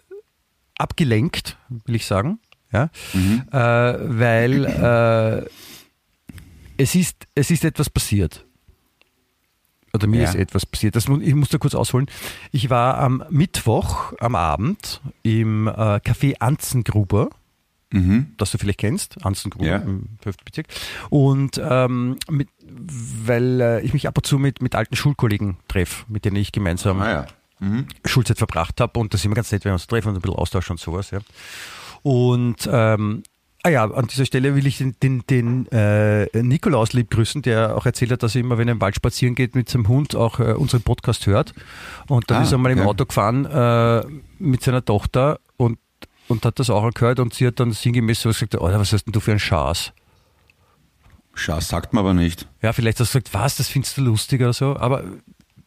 abgelenkt, 0.78 1.56
will 1.86 1.94
ich 1.96 2.06
sagen. 2.06 2.38
Ja? 2.72 2.88
Äh, 3.14 3.98
weil 4.18 4.64
äh, 4.64 5.46
es, 6.82 6.94
ist, 6.94 7.26
es 7.34 7.50
ist 7.50 7.64
etwas 7.64 7.90
passiert. 7.90 8.44
Oder 9.94 10.06
mir 10.06 10.22
Ja. 10.22 10.28
ist 10.30 10.36
etwas 10.36 10.64
passiert. 10.64 10.96
Das, 10.96 11.06
ich 11.06 11.34
muss 11.34 11.50
da 11.50 11.58
kurz 11.58 11.74
ausholen. 11.74 12.06
Ich 12.50 12.70
war 12.70 12.96
am 12.96 13.22
Mittwoch 13.28 14.14
am 14.20 14.34
Abend 14.34 15.02
im 15.22 15.68
äh, 15.68 15.72
Café 16.00 16.36
Anzengruber 16.40 17.28
Mhm. 17.94 18.32
das 18.38 18.50
du 18.50 18.56
vielleicht 18.56 18.78
kennst, 18.78 19.22
Anzengruber 19.22 19.66
Ja. 19.66 19.76
im 19.76 20.16
5. 20.22 20.36
Bezirk. 20.46 20.66
Und 21.10 21.60
ähm, 21.62 22.16
mit, 22.30 22.48
weil 23.24 23.60
äh, 23.60 23.80
ich 23.82 23.92
mich 23.92 24.08
ab 24.08 24.16
und 24.16 24.26
zu 24.26 24.38
mit, 24.38 24.62
mit 24.62 24.74
alten 24.74 24.96
Schulkollegen 24.96 25.56
treffe, 25.68 26.04
mit 26.08 26.24
denen 26.24 26.36
ich 26.36 26.52
gemeinsam 26.52 27.00
Ah 27.00 27.10
ja. 27.10 27.26
Mhm. 27.60 27.86
Schulzeit 28.04 28.38
verbracht 28.38 28.80
habe 28.80 28.98
und 28.98 29.14
das 29.14 29.20
ist 29.20 29.24
immer 29.26 29.36
ganz 29.36 29.52
nett, 29.52 29.64
wenn 29.64 29.70
wir 29.70 29.74
uns 29.74 29.86
treffen 29.86 30.08
und 30.08 30.16
ein 30.16 30.20
bisschen 30.20 30.36
austauschen 30.36 30.72
und 30.74 30.80
sowas. 30.80 31.10
Ja. 31.12 31.20
Und 32.02 32.68
ähm, 32.70 33.22
ah 33.62 33.68
ja, 33.68 33.84
an 33.84 34.08
dieser 34.08 34.24
Stelle 34.26 34.56
will 34.56 34.66
ich 34.66 34.78
den, 34.78 34.96
den, 35.00 35.22
den 35.30 35.66
äh, 35.70 36.26
Nikolaus 36.42 36.92
lieb 36.92 37.10
grüßen, 37.10 37.42
der 37.42 37.76
auch 37.76 37.86
erzählt 37.86 38.10
hat, 38.10 38.22
dass 38.24 38.34
er 38.34 38.40
immer, 38.40 38.58
wenn 38.58 38.66
er 38.68 38.72
im 38.72 38.80
Wald 38.80 38.96
spazieren 38.96 39.36
geht 39.36 39.54
mit 39.54 39.68
seinem 39.68 39.86
Hund, 39.86 40.16
auch 40.16 40.40
äh, 40.40 40.54
unseren 40.54 40.82
Podcast 40.82 41.26
hört. 41.26 41.54
Und 42.08 42.28
dann 42.30 42.38
Ah, 42.38 42.42
ist 42.42 42.50
er 42.52 42.58
mal 42.58 42.72
im 42.72 42.80
okay. 42.80 42.88
Auto 42.88 43.06
gefahren 43.06 43.44
äh, 43.46 44.02
mit 44.40 44.62
seiner 44.64 44.84
Tochter 44.84 45.38
und, 45.56 45.78
und 46.26 46.44
hat 46.44 46.58
das 46.58 46.68
auch 46.70 46.90
gehört 46.92 47.20
und 47.20 47.32
sie 47.34 47.46
hat 47.46 47.60
dann 47.60 47.70
sinngemäß 47.70 48.22
so 48.22 48.30
gesagt, 48.30 48.60
Alter, 48.60 48.80
was 48.80 48.92
hast 48.92 49.04
denn 49.04 49.12
du 49.12 49.20
für 49.20 49.30
ein 49.32 49.38
Schaß? 49.38 49.92
Schatz 51.34 51.68
sagt 51.68 51.92
man 51.92 52.00
aber 52.04 52.14
nicht. 52.14 52.46
Ja, 52.60 52.72
vielleicht 52.72 53.00
hast 53.00 53.14
du 53.14 53.20
gesagt, 53.20 53.34
was, 53.34 53.56
das 53.56 53.68
findest 53.68 53.96
du 53.96 54.02
lustig 54.02 54.40
oder 54.40 54.52
so, 54.52 54.76
aber 54.76 55.04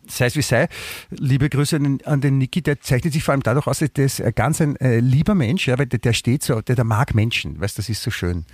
sei 0.08 0.28
es 0.28 0.36
wie 0.36 0.42
sei, 0.44 0.68
liebe 1.10 1.50
Grüße 1.50 1.80
an 2.06 2.22
den, 2.22 2.38
Niki, 2.38 2.62
der 2.62 2.80
zeichnet 2.82 3.14
sich 3.14 3.24
vor 3.24 3.32
allem 3.32 3.42
dadurch 3.44 3.66
aus, 3.68 3.80
der 3.80 4.06
ist 4.06 4.22
ein 4.22 4.34
ganz 4.36 4.62
ein 4.62 4.76
äh, 4.78 5.00
lieber 5.00 5.34
Mensch, 5.34 5.68
ja, 5.68 5.78
weil 5.80 5.88
der, 5.88 6.00
der 6.00 6.14
steht 6.14 6.44
so, 6.44 6.62
der, 6.62 6.76
der 6.76 6.86
mag 6.86 7.16
Menschen, 7.16 7.60
weißt 7.60 7.78
das 7.80 7.90
ist 7.90 8.04
so 8.04 8.12
schön. 8.12 8.46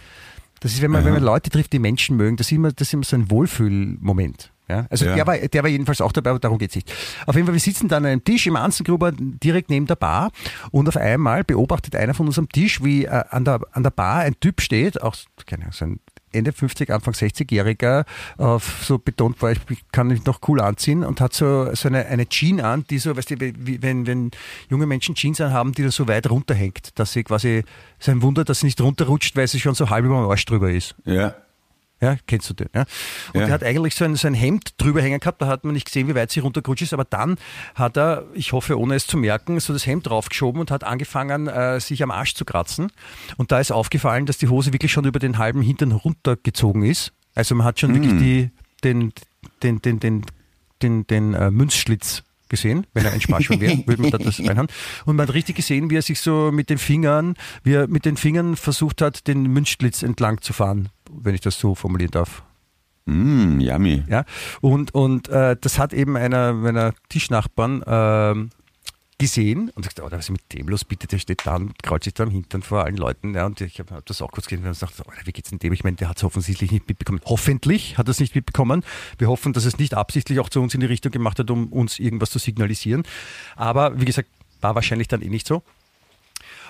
Das 0.62 0.72
ist, 0.74 0.82
wenn 0.82 0.92
man, 0.92 1.04
wenn 1.04 1.14
man 1.14 1.24
Leute 1.24 1.50
trifft, 1.50 1.74
die 1.74 1.80
Menschen 1.80 2.16
mögen, 2.16 2.38
das 2.38 2.48
ist 2.48 2.52
immer, 2.54 2.72
das 2.72 2.88
ist 2.88 2.94
immer 2.94 3.04
so 3.04 3.16
ein 3.16 3.32
Wohlfühlmoment. 3.32 4.52
Ja, 4.70 4.86
also 4.90 5.06
Ja. 5.06 5.16
der, 5.16 5.28
war, 5.28 5.38
der 5.38 5.64
war 5.64 5.70
jedenfalls 5.70 6.00
auch 6.00 6.12
dabei, 6.14 6.30
aber 6.30 6.40
darum 6.40 6.58
geht's 6.60 6.76
nicht. 6.76 6.94
Auf 7.26 7.36
jeden 7.36 7.46
Fall, 7.48 7.54
wir 7.56 7.60
sitzen 7.60 7.90
dann 7.90 8.06
an 8.06 8.12
einem 8.12 8.24
Tisch 8.24 8.48
im 8.48 8.56
Anzengruber 8.56 9.12
direkt 9.12 9.70
neben 9.70 9.86
der 9.88 9.96
Bar 9.96 10.32
und 10.70 10.88
auf 10.88 10.96
einmal 10.96 11.44
beobachtet 11.44 11.96
einer 11.96 12.14
von 12.14 12.28
uns 12.28 12.38
am 12.40 12.48
Tisch, 12.48 12.82
wie 12.84 13.04
äh, 13.06 13.10
an, 13.30 13.44
der, 13.44 13.60
an 13.74 13.84
der 13.84 13.90
Bar 13.90 14.20
ein 14.22 14.40
Typ 14.40 14.62
steht, 14.62 15.02
auch 15.02 15.16
keine 15.46 15.64
Ahnung, 15.64 15.74
so 15.74 15.86
ein 15.86 16.00
Ende 16.32 16.52
50, 16.52 16.90
Anfang 16.92 17.14
60-Jähriger, 17.14 18.06
auf 18.38 18.84
so 18.84 18.98
betont 18.98 19.42
war, 19.42 19.52
ich 19.52 19.60
kann 19.92 20.08
mich 20.08 20.26
noch 20.26 20.40
cool 20.48 20.62
anziehen 20.62 21.04
und 21.04 21.22
hat 21.22 21.34
so, 21.34 21.74
so 21.74 21.88
eine, 21.88 22.06
eine 22.08 22.28
Jeans 22.28 22.62
an, 22.62 22.86
die 22.90 23.00
so, 23.00 23.16
weißt 23.16 23.32
du, 23.32 23.40
wie, 23.40 23.82
wenn, 23.82 24.08
wenn 24.08 24.32
junge 24.70 24.86
Menschen 24.86 25.16
Jeans 25.16 25.42
anhaben, 25.42 25.74
die 25.74 25.84
da 25.84 25.92
so 25.92 26.08
weit 26.08 26.30
runterhängt, 26.30 27.00
dass 27.00 27.14
sie 27.14 27.24
quasi, 27.24 27.64
sein 28.00 28.22
Wunder, 28.22 28.44
dass 28.44 28.62
sie 28.62 28.68
nicht 28.68 28.82
runterrutscht, 28.82 29.36
weil 29.36 29.48
sie 29.48 29.60
schon 29.60 29.76
so 29.76 29.90
halb 29.90 30.06
über 30.06 30.16
dem 30.16 30.30
Arsch 30.30 30.46
drüber 30.46 30.72
ist. 30.72 30.96
Ja. 31.06 31.36
Ja, 32.02 32.18
kennst 32.26 32.50
du 32.50 32.54
den? 32.56 32.68
Ja? 32.74 32.82
Und 33.34 33.42
Ja. 33.42 33.46
der 33.46 33.52
hat 33.52 33.64
eigentlich 33.64 33.94
so 33.96 34.04
ein, 34.06 34.16
so 34.16 34.28
ein 34.28 34.34
Hemd 34.34 34.72
drüber 34.78 35.02
hängen 35.02 35.20
gehabt, 35.20 35.42
da 35.42 35.48
hat 35.48 35.64
man 35.64 35.74
nicht 35.74 35.86
gesehen, 35.86 36.08
wie 36.08 36.16
weit 36.16 36.32
sie 36.32 36.40
runtergerutscht 36.40 36.82
ist, 36.82 36.94
aber 36.94 37.06
dann 37.06 37.38
hat 37.76 37.96
er, 37.96 38.26
ich 38.34 38.54
hoffe 38.54 38.80
ohne 38.80 38.96
es 38.96 39.06
zu 39.06 39.18
merken, 39.18 39.60
so 39.60 39.72
das 39.72 39.86
Hemd 39.86 40.08
draufgeschoben 40.08 40.60
und 40.60 40.72
hat 40.72 40.84
angefangen, 40.84 41.48
äh, 41.48 41.80
sich 41.80 42.02
am 42.02 42.10
Arsch 42.12 42.34
zu 42.34 42.44
kratzen. 42.44 42.92
Und 43.38 43.52
da 43.52 43.60
ist 43.60 43.72
aufgefallen, 43.72 44.26
dass 44.26 44.38
die 44.40 44.48
Hose 44.48 44.74
wirklich 44.74 44.92
schon 44.92 45.06
über 45.06 45.20
den 45.20 45.38
halben 45.38 45.62
Hintern 45.62 45.92
runtergezogen 45.92 46.84
ist. 46.84 47.14
Also 47.36 47.54
man 47.56 47.66
hat 47.66 47.80
schon 47.80 47.94
wirklich 47.94 48.18
die, 48.18 48.50
den, 48.84 49.14
den, 49.62 49.82
den, 49.82 50.00
den, 50.00 50.26
den, 50.82 51.06
den 51.08 51.34
äh, 51.36 51.52
Münzschlitz 51.52 52.24
gesehen, 52.50 52.86
wenn 52.94 53.06
er 53.06 53.14
ein 53.14 53.22
Sparschwein 53.22 53.62
wäre, 53.62 53.78
würde 53.86 54.02
man 54.02 54.12
da 54.12 54.18
das 54.18 54.40
reinhauen. 54.40 54.68
Und 55.06 55.16
man 55.16 55.28
hat 55.28 55.34
richtig 55.36 55.56
gesehen, 55.56 55.90
wie 55.90 55.96
er 55.96 56.02
sich 56.02 56.20
so 56.20 56.52
mit 56.52 56.70
den 56.70 56.78
Fingern, 56.80 57.36
wie 57.64 57.74
er 57.74 57.88
mit 57.88 58.06
den 58.06 58.18
Fingern 58.18 58.56
versucht 58.58 59.02
hat, 59.02 59.28
den 59.28 59.44
Münzschlitz 59.44 60.04
entlang 60.04 60.42
zu 60.42 60.52
fahren, 60.52 60.90
wenn 61.14 61.36
ich 61.36 61.42
das 61.42 61.60
so 61.60 61.76
formulieren 61.76 62.12
darf. 62.12 62.44
Mm, 63.06 63.60
yummy. 63.60 64.04
Ja, 64.08 64.26
und, 64.62 64.94
und 64.94 65.28
äh, 65.30 65.56
das 65.60 65.80
hat 65.80 65.94
eben 65.94 66.16
einer 66.16 66.54
meiner 66.54 66.94
Tischnachbarn 67.10 67.84
ähm, 67.88 68.50
gesehen 69.18 69.70
und 69.76 69.84
gesagt, 69.84 70.00
oh, 70.02 70.08
was 70.10 70.26
ist 70.26 70.30
mit 70.32 70.54
dem 70.54 70.68
los? 70.68 70.84
Bitte, 70.84 71.08
der 71.08 71.20
steht 71.20 71.46
da 71.46 71.56
und 71.56 71.82
kraut 71.84 72.04
sich 72.04 72.14
da 72.14 72.24
am 72.24 72.32
Hintern 72.32 72.64
vor 72.64 72.84
allen 72.84 72.98
Leuten. 72.98 73.36
Ja, 73.36 73.46
und 73.46 73.62
ich 73.62 73.80
habe 73.80 73.94
hab 73.94 74.06
das 74.08 74.22
auch 74.22 74.32
kurz 74.32 74.48
gesehen 74.48 74.66
und 74.66 74.72
gesagt, 74.72 74.94
oh, 75.06 75.12
wie 75.26 75.32
geht's 75.32 75.50
denn 75.50 75.60
dem? 75.60 75.74
Ich 75.74 75.84
meine, 75.84 75.96
der 75.96 76.10
hat 76.10 76.18
es 76.18 76.24
offensichtlich 76.24 76.72
nicht 76.72 76.88
mitbekommen. 76.88 77.22
Hoffentlich 77.26 77.98
hat 77.98 78.08
er 78.08 78.12
es 78.12 78.20
nicht 78.20 78.34
mitbekommen. 78.34 78.84
Wir 79.20 79.28
hoffen, 79.28 79.54
dass 79.54 79.66
es 79.66 79.78
nicht 79.78 79.94
absichtlich 79.94 80.40
auch 80.40 80.50
zu 80.50 80.60
uns 80.60 80.74
in 80.74 80.80
die 80.80 80.88
Richtung 80.88 81.12
gemacht 81.12 81.38
hat, 81.38 81.52
um 81.52 81.68
uns 81.68 82.00
irgendwas 82.00 82.32
zu 82.32 82.40
signalisieren. 82.40 83.04
Aber 83.56 84.00
wie 84.00 84.06
gesagt, 84.06 84.30
war 84.60 84.74
wahrscheinlich 84.74 85.08
dann 85.08 85.22
eh 85.22 85.30
nicht 85.30 85.48
so. 85.48 85.64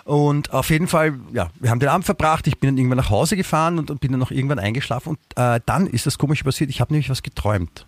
Und 0.04 0.52
auf 0.52 0.70
jeden 0.70 0.88
Fall, 0.88 1.20
ja, 1.34 1.50
wir 1.60 1.70
haben 1.70 1.80
den 1.80 1.90
Abend 1.90 2.06
verbracht. 2.06 2.48
Ich 2.48 2.60
bin 2.60 2.70
dann 2.70 2.78
irgendwann 2.78 2.98
nach 2.98 3.10
Hause 3.10 3.36
gefahren 3.36 3.80
und, 3.80 3.92
und 3.92 4.02
bin 4.02 4.12
dann 4.12 4.20
noch 4.20 4.32
irgendwann 4.32 4.60
eingeschlafen. 4.60 5.10
Und 5.10 5.20
äh, 5.38 5.60
dann 5.66 5.88
ist 5.88 6.06
das 6.06 6.18
komisch 6.18 6.44
passiert. 6.44 6.70
Ich 6.70 6.82
habe 6.82 6.94
nämlich 6.94 7.10
was 7.10 7.24
geträumt. 7.24 7.86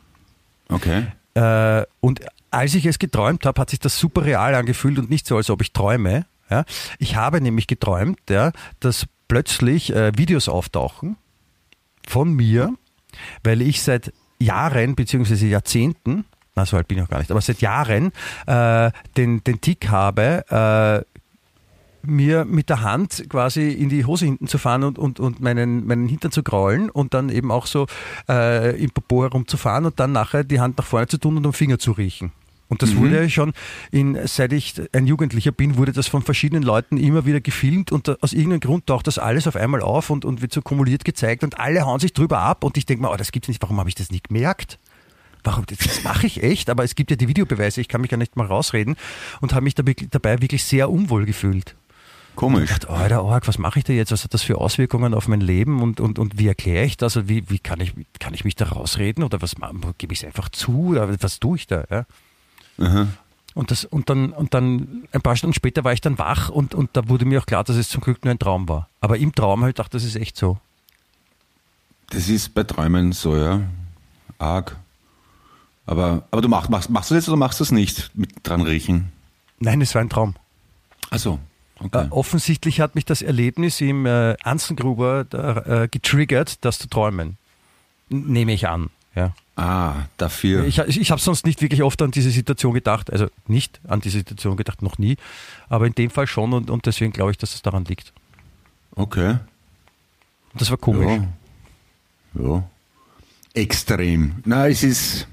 Okay. 0.69 1.07
Äh, 1.33 1.85
und 1.99 2.21
als 2.51 2.75
ich 2.75 2.85
es 2.85 2.99
geträumt 2.99 3.45
habe, 3.45 3.59
hat 3.59 3.69
sich 3.69 3.79
das 3.79 3.97
super 3.97 4.25
real 4.25 4.53
angefühlt 4.55 4.99
und 4.99 5.09
nicht 5.09 5.25
so, 5.25 5.37
als 5.37 5.49
ob 5.49 5.61
ich 5.61 5.73
träume. 5.73 6.25
Ja. 6.49 6.65
Ich 6.99 7.15
habe 7.15 7.41
nämlich 7.41 7.67
geträumt, 7.67 8.19
ja, 8.29 8.51
dass 8.79 9.07
plötzlich 9.27 9.93
äh, 9.95 10.11
Videos 10.15 10.47
auftauchen 10.47 11.17
von 12.07 12.33
mir, 12.33 12.75
weil 13.43 13.61
ich 13.61 13.81
seit 13.81 14.13
Jahren 14.39 14.95
beziehungsweise 14.95 15.47
Jahrzehnten, 15.47 16.25
na 16.55 16.65
so 16.65 16.77
alt 16.77 16.87
bin 16.87 16.97
ich 16.97 17.03
noch 17.03 17.09
gar 17.09 17.19
nicht, 17.19 17.31
aber 17.31 17.41
seit 17.41 17.61
Jahren 17.61 18.11
äh, 18.45 18.91
den, 19.17 19.43
den 19.43 19.61
Tick 19.61 19.89
habe, 19.89 20.45
äh, 20.49 21.12
mir 22.05 22.45
mit 22.45 22.69
der 22.69 22.81
Hand 22.81 23.25
quasi 23.29 23.69
in 23.69 23.89
die 23.89 24.05
Hose 24.05 24.25
hinten 24.25 24.47
zu 24.47 24.57
fahren 24.57 24.83
und, 24.83 24.99
und, 24.99 25.19
und 25.19 25.39
meinen, 25.39 25.85
meinen 25.87 26.07
Hintern 26.07 26.31
zu 26.31 26.43
kraulen 26.43 26.89
und 26.89 27.13
dann 27.13 27.29
eben 27.29 27.51
auch 27.51 27.65
so 27.65 27.87
äh, 28.29 28.81
im 28.81 28.91
Popo 28.91 29.23
herumzufahren 29.23 29.85
und 29.85 29.99
dann 29.99 30.11
nachher 30.11 30.43
die 30.43 30.59
Hand 30.59 30.77
nach 30.77 30.85
vorne 30.85 31.07
zu 31.07 31.17
tun 31.17 31.37
und 31.37 31.45
am 31.45 31.53
Finger 31.53 31.79
zu 31.79 31.91
riechen. 31.91 32.31
Und 32.69 32.81
das 32.81 32.95
wurde 32.95 33.29
schon, 33.29 33.53
in, 33.91 34.17
seit 34.25 34.51
ich 34.51 34.81
ein 34.93 35.05
Jugendlicher 35.05 35.51
bin, 35.51 35.77
wurde 35.77 35.91
das 35.91 36.07
von 36.07 36.23
verschiedenen 36.23 36.63
Leuten 36.63 36.97
immer 36.97 37.23
wieder 37.23 37.39
gefilmt 37.39 37.91
und 37.91 38.07
da, 38.07 38.15
aus 38.21 38.33
irgendeinem 38.33 38.61
Grund 38.61 38.87
taucht 38.87 39.05
das 39.05 39.19
alles 39.19 39.47
auf 39.47 39.55
einmal 39.55 39.81
auf 39.81 40.09
und, 40.09 40.25
und 40.25 40.41
wird 40.41 40.53
so 40.53 40.63
kumuliert 40.63 41.05
gezeigt 41.05 41.43
und 41.43 41.59
alle 41.59 41.85
hauen 41.85 41.99
sich 41.99 42.13
drüber 42.13 42.39
ab 42.39 42.63
und 42.63 42.75
ich 42.75 42.87
denke 42.87 43.03
mir, 43.03 43.11
oh, 43.11 43.15
das 43.15 43.31
gibt's 43.31 43.47
nicht, 43.47 43.61
warum 43.61 43.79
habe 43.79 43.89
ich 43.89 43.95
das 43.95 44.09
nicht 44.09 44.29
gemerkt? 44.29 44.79
Warum, 45.43 45.65
das, 45.67 45.77
das 45.77 46.03
mache 46.03 46.25
ich 46.25 46.41
echt, 46.41 46.69
aber 46.71 46.83
es 46.83 46.95
gibt 46.95 47.11
ja 47.11 47.15
die 47.15 47.27
Videobeweise, 47.27 47.79
ich 47.79 47.89
kann 47.89 48.01
mich 48.01 48.09
ja 48.09 48.17
nicht 48.17 48.37
mal 48.37 48.47
rausreden 48.47 48.95
und 49.41 49.53
habe 49.53 49.65
mich 49.65 49.75
da 49.75 49.85
wirklich, 49.85 50.09
dabei 50.09 50.41
wirklich 50.41 50.63
sehr 50.63 50.89
unwohl 50.89 51.25
gefühlt. 51.25 51.75
Komisch. 52.35 52.63
Ich 52.63 52.69
dachte, 52.69 52.89
Alter, 52.89 53.23
Org, 53.23 53.47
was 53.47 53.57
mache 53.57 53.79
ich 53.79 53.85
da 53.85 53.93
jetzt? 53.93 54.11
Was 54.11 54.23
hat 54.23 54.33
das 54.33 54.41
für 54.41 54.57
Auswirkungen 54.57 55.13
auf 55.13 55.27
mein 55.27 55.41
Leben 55.41 55.81
und, 55.81 55.99
und, 55.99 56.17
und 56.17 56.39
wie 56.39 56.47
erkläre 56.47 56.85
ich 56.85 56.97
das? 56.97 57.15
Und 57.15 57.29
wie, 57.29 57.49
wie 57.49 57.59
kann, 57.59 57.79
ich, 57.79 57.93
kann 58.19 58.33
ich 58.33 58.43
mich 58.43 58.55
da 58.55 58.65
rausreden 58.65 59.23
oder 59.23 59.41
was 59.41 59.55
gebe 59.97 60.13
ich 60.13 60.19
es 60.19 60.25
einfach 60.25 60.49
zu? 60.49 60.89
Oder 60.89 61.21
was 61.21 61.39
tue 61.39 61.57
ich 61.57 61.67
da? 61.67 61.83
Ja? 61.89 62.05
Aha. 62.79 63.07
Und, 63.53 63.69
das, 63.69 63.85
und, 63.85 64.09
dann, 64.09 64.31
und 64.31 64.53
dann 64.55 65.03
ein 65.11 65.21
paar 65.21 65.35
Stunden 65.35 65.53
später 65.53 65.83
war 65.83 65.93
ich 65.93 66.01
dann 66.01 66.17
wach 66.17 66.49
und, 66.49 66.73
und 66.73 66.89
da 66.93 67.07
wurde 67.07 67.25
mir 67.25 67.39
auch 67.39 67.45
klar, 67.45 67.63
dass 67.63 67.75
es 67.75 67.89
zum 67.89 68.01
Glück 68.01 68.25
nur 68.25 68.31
ein 68.31 68.39
Traum 68.39 68.67
war. 68.67 68.89
Aber 68.99 69.17
im 69.17 69.33
Traum 69.33 69.61
habe 69.61 69.69
ich 69.69 69.75
gedacht, 69.75 69.93
das 69.93 70.03
ist 70.03 70.15
echt 70.15 70.35
so. 70.35 70.57
Das 72.09 72.29
ist 72.29 72.53
bei 72.55 72.63
Träumen 72.63 73.11
so, 73.11 73.37
ja. 73.37 73.61
Arg. 74.39 74.75
Aber, 75.85 76.23
aber 76.31 76.41
du 76.41 76.47
machst, 76.47 76.69
machst, 76.69 76.89
machst 76.89 77.11
du 77.11 77.15
das 77.15 77.23
jetzt 77.23 77.29
oder 77.29 77.37
machst 77.37 77.59
du 77.59 77.63
es 77.63 77.71
nicht 77.71 78.11
mit 78.15 78.29
dran 78.43 78.61
riechen? 78.61 79.11
Nein, 79.59 79.81
es 79.81 79.93
war 79.93 80.01
ein 80.01 80.09
Traum. 80.09 80.35
Also, 81.09 81.39
okay. 81.83 82.05
Äh, 82.05 82.11
offensichtlich 82.11 82.79
hat 82.79 82.95
mich 82.95 83.05
das 83.05 83.21
Erlebnis 83.21 83.81
im 83.81 84.05
äh, 84.05 84.35
Anzengruber 84.43 85.25
äh, 85.31 85.87
getriggert, 85.87 86.63
das 86.65 86.79
zu 86.79 86.87
träumen. 86.87 87.37
Nehme 88.09 88.53
ich 88.53 88.67
an. 88.67 88.89
Ja. 89.15 89.33
ah, 89.55 90.05
dafür. 90.17 90.65
Ich, 90.65 90.79
ich, 90.79 90.99
ich 90.99 91.11
habe 91.11 91.21
sonst 91.21 91.45
nicht 91.45 91.61
wirklich 91.61 91.83
oft 91.83 92.01
an 92.01 92.09
diese 92.09 92.31
Situation 92.31 92.73
gedacht, 92.73 93.11
also 93.11 93.27
nicht 93.47 93.79
an 93.87 94.01
diese 94.01 94.17
Situation 94.17 94.57
gedacht, 94.57 94.81
noch 94.81 94.97
nie, 94.97 95.17
aber 95.69 95.85
in 95.85 95.93
dem 95.93 96.09
Fall 96.09 96.25
schon 96.25 96.51
und, 96.51 96.71
und 96.71 96.87
deswegen 96.87 97.13
glaube 97.13 97.29
ich, 97.29 97.37
dass 97.37 97.53
es 97.53 97.61
daran 97.61 97.85
liegt. 97.85 98.11
Okay. 98.95 99.37
Das 100.55 100.71
war 100.71 100.77
komisch. 100.77 101.21
Ja. 102.33 102.43
ja. 102.43 102.63
Extrem. 103.53 104.41
Na, 104.45 104.67
es 104.67 104.81
ist, 104.81 105.27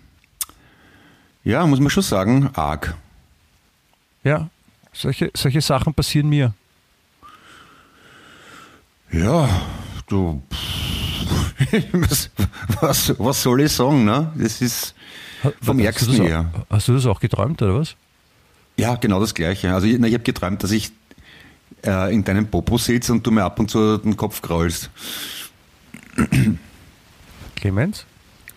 ja, 1.43 1.67
muss 1.67 1.81
man 1.81 1.89
schon 1.89 2.03
sagen, 2.03 2.51
arg. 2.53 2.95
Ja, 4.25 4.51
solche, 4.93 5.31
solche 5.35 5.61
Sachen 5.61 5.95
passieren 5.95 6.29
mir. 6.29 6.55
Ja, 9.13 9.49
du, 10.07 10.43
was, 11.93 12.31
was, 12.81 13.19
was 13.19 13.43
soll 13.43 13.63
ich 13.63 13.73
sagen, 13.73 14.05
ne? 14.05 14.33
Das 14.37 14.63
ist 14.63 14.95
vom 15.61 15.79
hast, 15.79 15.85
Ärgsten 15.85 16.13
du 16.13 16.19
das 16.19 16.29
her. 16.29 16.53
auch, 16.55 16.75
hast 16.77 16.89
du 16.89 16.95
das 16.95 17.07
auch 17.07 17.21
geträumt, 17.21 17.61
oder 17.63 17.75
was? 17.81 17.97
Ja, 18.77 18.95
genau 18.95 19.21
das 19.21 19.35
Gleiche. 19.35 19.75
Also 19.75 19.87
ich, 19.87 19.99
na, 19.99 20.07
ich 20.07 20.15
habe 20.15 20.25
geträumt, 20.25 20.63
dass 20.63 20.71
ich 20.71 20.93
äh, 21.85 22.15
in 22.15 22.25
deinem 22.25 22.47
Popo 22.47 22.79
sitze 22.79 23.13
und 23.13 23.27
du 23.27 23.31
mir 23.31 23.45
ab 23.45 23.59
und 23.59 23.71
zu 23.71 23.99
den 23.99 24.17
Kopf 24.17 24.41
kraulst. 24.41 24.91
Clemens? 27.57 28.07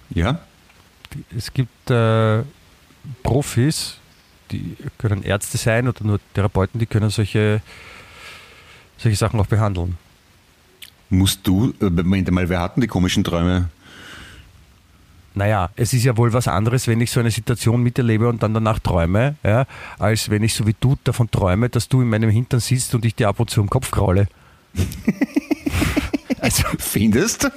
Ja? 0.09 0.39
Es 1.35 1.51
gibt 1.53 1.89
äh, 1.89 2.43
Profis, 3.21 3.97
die 4.51 4.75
können 4.97 5.23
Ärzte 5.23 5.57
sein 5.57 5.87
oder 5.87 6.03
nur 6.03 6.19
Therapeuten, 6.33 6.79
die 6.79 6.85
können 6.85 7.09
solche, 7.09 7.61
solche 8.97 9.17
Sachen 9.17 9.39
auch 9.39 9.47
behandeln. 9.47 9.97
Musst 11.09 11.45
du, 11.47 11.73
äh, 11.79 11.89
Moment 11.89 12.31
mal, 12.31 12.49
wer 12.49 12.59
hatten 12.59 12.81
die 12.81 12.87
komischen 12.87 13.23
Träume? 13.23 13.69
Naja, 15.35 15.69
es 15.75 15.93
ist 15.93 16.03
ja 16.03 16.15
wohl 16.15 16.31
was 16.31 16.47
anderes, 16.47 16.87
wenn 16.87 17.01
ich 17.01 17.09
so 17.09 17.19
eine 17.19 17.31
Situation 17.31 17.81
miterlebe 17.81 18.29
und 18.29 18.43
dann 18.43 18.53
danach 18.53 18.79
träume, 18.79 19.35
ja, 19.43 19.65
als 19.97 20.29
wenn 20.29 20.43
ich 20.43 20.53
so 20.53 20.67
wie 20.67 20.75
du 20.79 20.95
davon 21.03 21.29
träume, 21.31 21.69
dass 21.69 21.89
du 21.89 22.01
in 22.01 22.09
meinem 22.09 22.29
Hintern 22.29 22.59
sitzt 22.59 22.93
und 22.93 23.03
ich 23.03 23.15
dir 23.15 23.29
ab 23.29 23.39
und 23.39 23.49
zu 23.49 23.61
im 23.61 23.69
Kopf 23.69 23.91
kraule. 23.91 24.27
Also, 26.43 26.63
findest? 26.77 27.49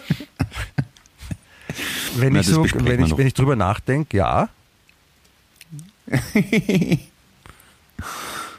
Wenn, 2.14 2.34
Na, 2.34 2.40
ich, 2.40 2.46
so, 2.46 2.62
wenn, 2.62 3.00
ich, 3.02 3.10
noch. 3.10 3.18
wenn 3.18 3.26
ich 3.26 3.34
drüber 3.34 3.56
nachdenke, 3.56 4.16
ja. 4.16 4.48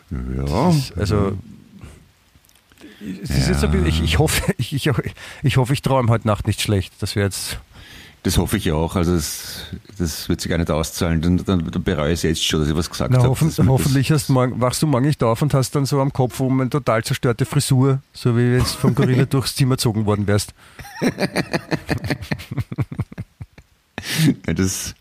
Ja. 0.09 0.73
Also, 0.95 1.37
ist 3.01 3.47
jetzt 3.47 3.63
ein 3.63 3.71
bisschen, 3.71 3.85
ich, 3.87 4.01
ich, 4.01 4.19
hoffe, 4.19 4.53
ich, 4.57 4.73
ich, 4.73 4.89
ich 5.43 5.57
hoffe, 5.57 5.73
ich 5.73 5.81
träume 5.81 6.09
heute 6.09 6.27
Nacht 6.27 6.47
nicht 6.47 6.61
schlecht. 6.61 6.93
Das 6.99 7.15
wäre 7.15 7.25
jetzt. 7.25 7.59
Das 8.23 8.37
hoffe 8.37 8.57
ich 8.57 8.71
auch. 8.71 8.95
Also 8.95 9.13
das, 9.13 9.67
das 9.97 10.27
wird 10.27 10.41
sich 10.41 10.49
gar 10.49 10.57
nicht 10.57 10.71
auszahlen. 10.71 11.21
Dann, 11.21 11.37
dann, 11.37 11.71
dann 11.71 11.83
bereue 11.83 12.09
ich 12.09 12.15
es 12.15 12.23
jetzt 12.23 12.43
schon, 12.43 12.59
dass 12.59 12.67
ich 12.67 12.75
was 12.75 12.89
gesagt 12.89 13.11
Na, 13.11 13.19
habe. 13.19 13.29
hoffen, 13.29 13.53
hoffentlich 13.69 14.11
hast 14.11 14.29
morgen, 14.29 14.59
wachst 14.59 14.81
du 14.81 14.87
morgen 14.87 15.05
nicht 15.05 15.23
auf 15.23 15.41
und 15.41 15.53
hast 15.53 15.75
dann 15.75 15.85
so 15.85 16.01
am 16.01 16.11
Kopf 16.11 16.39
um 16.39 16.59
eine 16.59 16.69
total 16.69 17.03
zerstörte 17.03 17.45
Frisur, 17.45 18.01
so 18.13 18.35
wie 18.35 18.57
du 18.57 18.65
vom 18.65 18.95
Gorilla 18.95 19.25
durchs 19.29 19.55
Zimmer 19.55 19.75
gezogen 19.75 20.05
worden 20.05 20.27
wärst. 20.27 20.53
Ja, 24.47 24.53
das, 24.53 24.95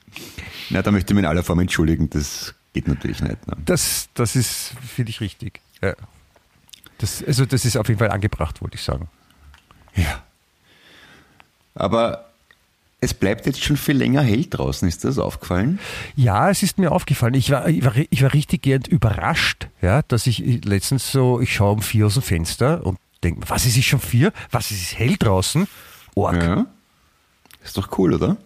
na, 0.71 0.83
da 0.83 0.91
möchte 0.91 1.13
ich 1.13 1.15
mich 1.15 1.23
in 1.23 1.29
aller 1.29 1.43
Form 1.45 1.61
entschuldigen. 1.61 2.11
Das 2.11 2.55
geht 2.73 2.89
natürlich 2.89 3.21
nicht. 3.21 3.47
Ne? 3.47 3.57
Das, 3.65 4.09
das 4.15 4.37
ist, 4.37 4.73
finde 4.87 5.11
ich, 5.11 5.21
richtig. 5.21 5.61
Ja. 5.83 5.95
Das, 6.99 7.23
also, 7.25 7.45
das 7.47 7.65
ist 7.65 7.77
auf 7.77 7.89
jeden 7.89 7.99
Fall 7.99 8.11
angebracht, 8.11 8.63
wollte 8.63 8.77
ich 8.77 8.83
sagen. 8.83 9.09
Ja. 9.95 10.23
Aber 11.75 12.31
es 13.01 13.13
bleibt 13.13 13.47
jetzt 13.47 13.63
schon 13.63 13.77
viel 13.77 13.97
länger 13.97 14.23
hell 14.23 14.47
draußen. 14.47 14.89
Ist 14.89 15.05
das 15.05 15.19
aufgefallen? 15.19 15.79
Ja, 16.17 16.51
es 16.51 16.63
ist 16.63 16.79
mir 16.79 16.91
aufgefallen. 16.91 17.35
Ich 17.35 17.51
war, 17.51 17.69
ich 17.69 17.85
war, 17.85 17.95
ich 17.97 18.23
war 18.23 18.33
richtig 18.33 18.63
gern 18.63 18.83
überrascht, 18.89 19.69
ja, 19.83 20.03
dass 20.03 20.27
ich 20.27 20.65
letztens 20.65 21.13
so, 21.13 21.41
ich 21.41 21.55
schaue 21.55 21.73
um 21.73 21.83
vier 21.83 22.07
aus 22.07 22.15
dem 22.15 22.23
Fenster 22.23 22.85
und 22.85 22.99
denke, 23.23 23.49
was 23.49 23.67
ist 23.67 23.77
es 23.77 23.85
schon 23.85 24.01
vier? 24.01 24.33
Was 24.51 24.71
ist 24.71 24.83
es 24.83 24.99
hell 24.99 25.17
draußen? 25.19 25.69
Org. 26.15 26.37
Ja. 26.37 26.57
Ja. 26.57 26.67
Ist 27.63 27.77
doch 27.77 27.99
cool, 27.99 28.15
oder? 28.15 28.37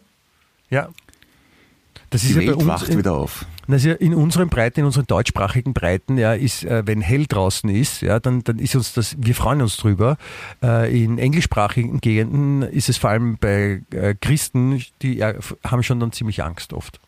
Das 2.10 2.22
Die 2.22 2.28
ist 2.28 2.34
ja 2.34 2.40
Welt 2.40 2.48
bei 2.50 2.54
uns. 2.56 2.66
wacht 2.66 2.88
in- 2.88 2.98
wieder 2.98 3.12
auf. 3.14 3.46
Das 3.68 3.82
ist 3.82 3.86
ja 3.86 3.92
in 3.94 4.14
unseren 4.14 4.48
Breiten, 4.48 4.80
in 4.80 4.86
unseren 4.86 5.06
deutschsprachigen 5.06 5.74
Breiten, 5.74 6.18
ja, 6.18 6.32
ist, 6.34 6.64
äh, 6.64 6.82
wenn 6.84 7.00
hell 7.00 7.26
draußen 7.26 7.70
ist, 7.70 8.02
ja, 8.02 8.18
dann, 8.18 8.42
dann 8.42 8.58
ist 8.58 8.74
uns 8.74 8.92
das, 8.94 9.14
wir 9.16 9.34
freuen 9.36 9.62
uns 9.62 9.76
drüber. 9.76 10.16
Äh, 10.60 11.04
in 11.04 11.18
englischsprachigen 11.18 12.00
Gegenden 12.00 12.62
ist 12.62 12.88
es 12.88 12.96
vor 12.96 13.10
allem 13.10 13.38
bei 13.38 13.82
äh, 13.92 14.16
Christen, 14.20 14.82
die 15.02 15.22
haben 15.22 15.82
schon 15.84 16.00
dann 16.00 16.10
ziemlich 16.10 16.42
Angst 16.42 16.72
oft, 16.72 16.98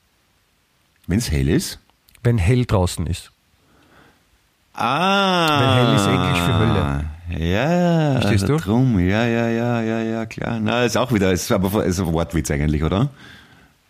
Wenn 1.09 1.19
es 1.19 1.33
hell 1.33 1.49
ist? 1.49 1.81
wenn 2.23 2.39
hell 2.39 2.65
draußen 2.65 3.09
ist. 3.09 3.33
Ah. 4.75 5.59
Weil 5.61 5.85
hell 5.87 5.97
ist 5.97 6.07
Englisch 6.07 6.39
für 6.39 6.59
Hölle. 6.59 7.05
Ja, 7.53 8.13
Verstehst 8.21 8.43
also 8.45 8.57
du? 8.59 8.63
Drum. 8.63 8.99
Ja, 9.01 9.27
ja, 9.27 9.49
ja, 9.49 9.81
ja, 9.83 10.01
ja, 10.01 10.27
klar. 10.27 10.61
Na, 10.61 10.85
ist 10.85 10.97
auch 10.97 11.13
wieder, 11.13 11.33
ist 11.33 11.51
aber 11.51 11.85
ist 11.85 11.99
ein 11.99 12.07
Wortwitz 12.13 12.51
eigentlich, 12.51 12.85
oder? 12.85 13.11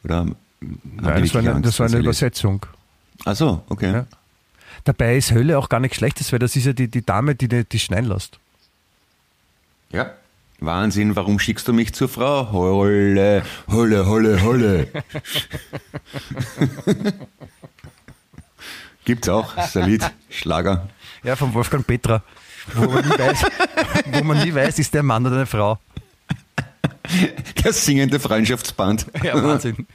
Oder 0.05 0.27
die 0.27 0.35
Nein, 1.01 1.23
das 1.23 1.35
war 1.35 1.41
eine, 1.41 1.61
das 1.61 1.79
war 1.79 1.87
eine? 1.87 1.99
Übersetzung. 1.99 2.67
Ach 3.25 3.37
so, 3.37 3.63
okay. 3.69 3.93
Ja. 3.93 4.07
Dabei 4.85 5.17
ist 5.17 5.33
Hölle 5.33 5.59
auch 5.59 5.69
gar 5.69 5.81
nichts 5.81 5.99
Schlechtes, 5.99 6.33
weil 6.33 6.39
das 6.39 6.57
ist 6.57 6.67
ja 6.67 6.73
die, 6.73 6.89
die 6.89 7.05
Dame, 7.05 7.35
die 7.35 7.49
die, 7.49 7.65
die 7.65 7.79
schneien 7.79 8.07
lässt. 8.07 8.39
Ja. 9.91 10.13
Wahnsinn, 10.61 11.17
warum 11.17 11.39
schickst 11.39 11.67
du 11.67 11.73
mich 11.73 11.93
zur 11.93 12.09
Frau? 12.09 12.53
Holle, 12.53 13.43
holle, 13.69 14.07
holle, 14.07 14.43
holle. 14.43 14.89
Gibt's 19.05 19.29
auch, 19.29 19.55
Lied, 19.75 20.09
Schlager. 20.31 20.89
Ja, 21.25 21.35
von 21.35 21.53
Wolfgang 21.55 21.85
Petra. 21.85 22.23
Wo 22.75 22.89
man 22.89 23.05
nie 23.05 23.19
weiß, 23.19 23.45
wo 24.13 24.25
man 24.25 24.45
nie 24.45 24.55
weiß 24.55 24.79
ist 24.79 24.95
der 24.95 25.03
Mann 25.03 25.27
oder 25.27 25.37
eine 25.37 25.47
Frau. 25.47 25.79
Das 27.63 27.85
singende 27.85 28.21
Freundschaftsband. 28.21 29.07
Ja, 29.23 29.43
Wahnsinn. 29.43 29.87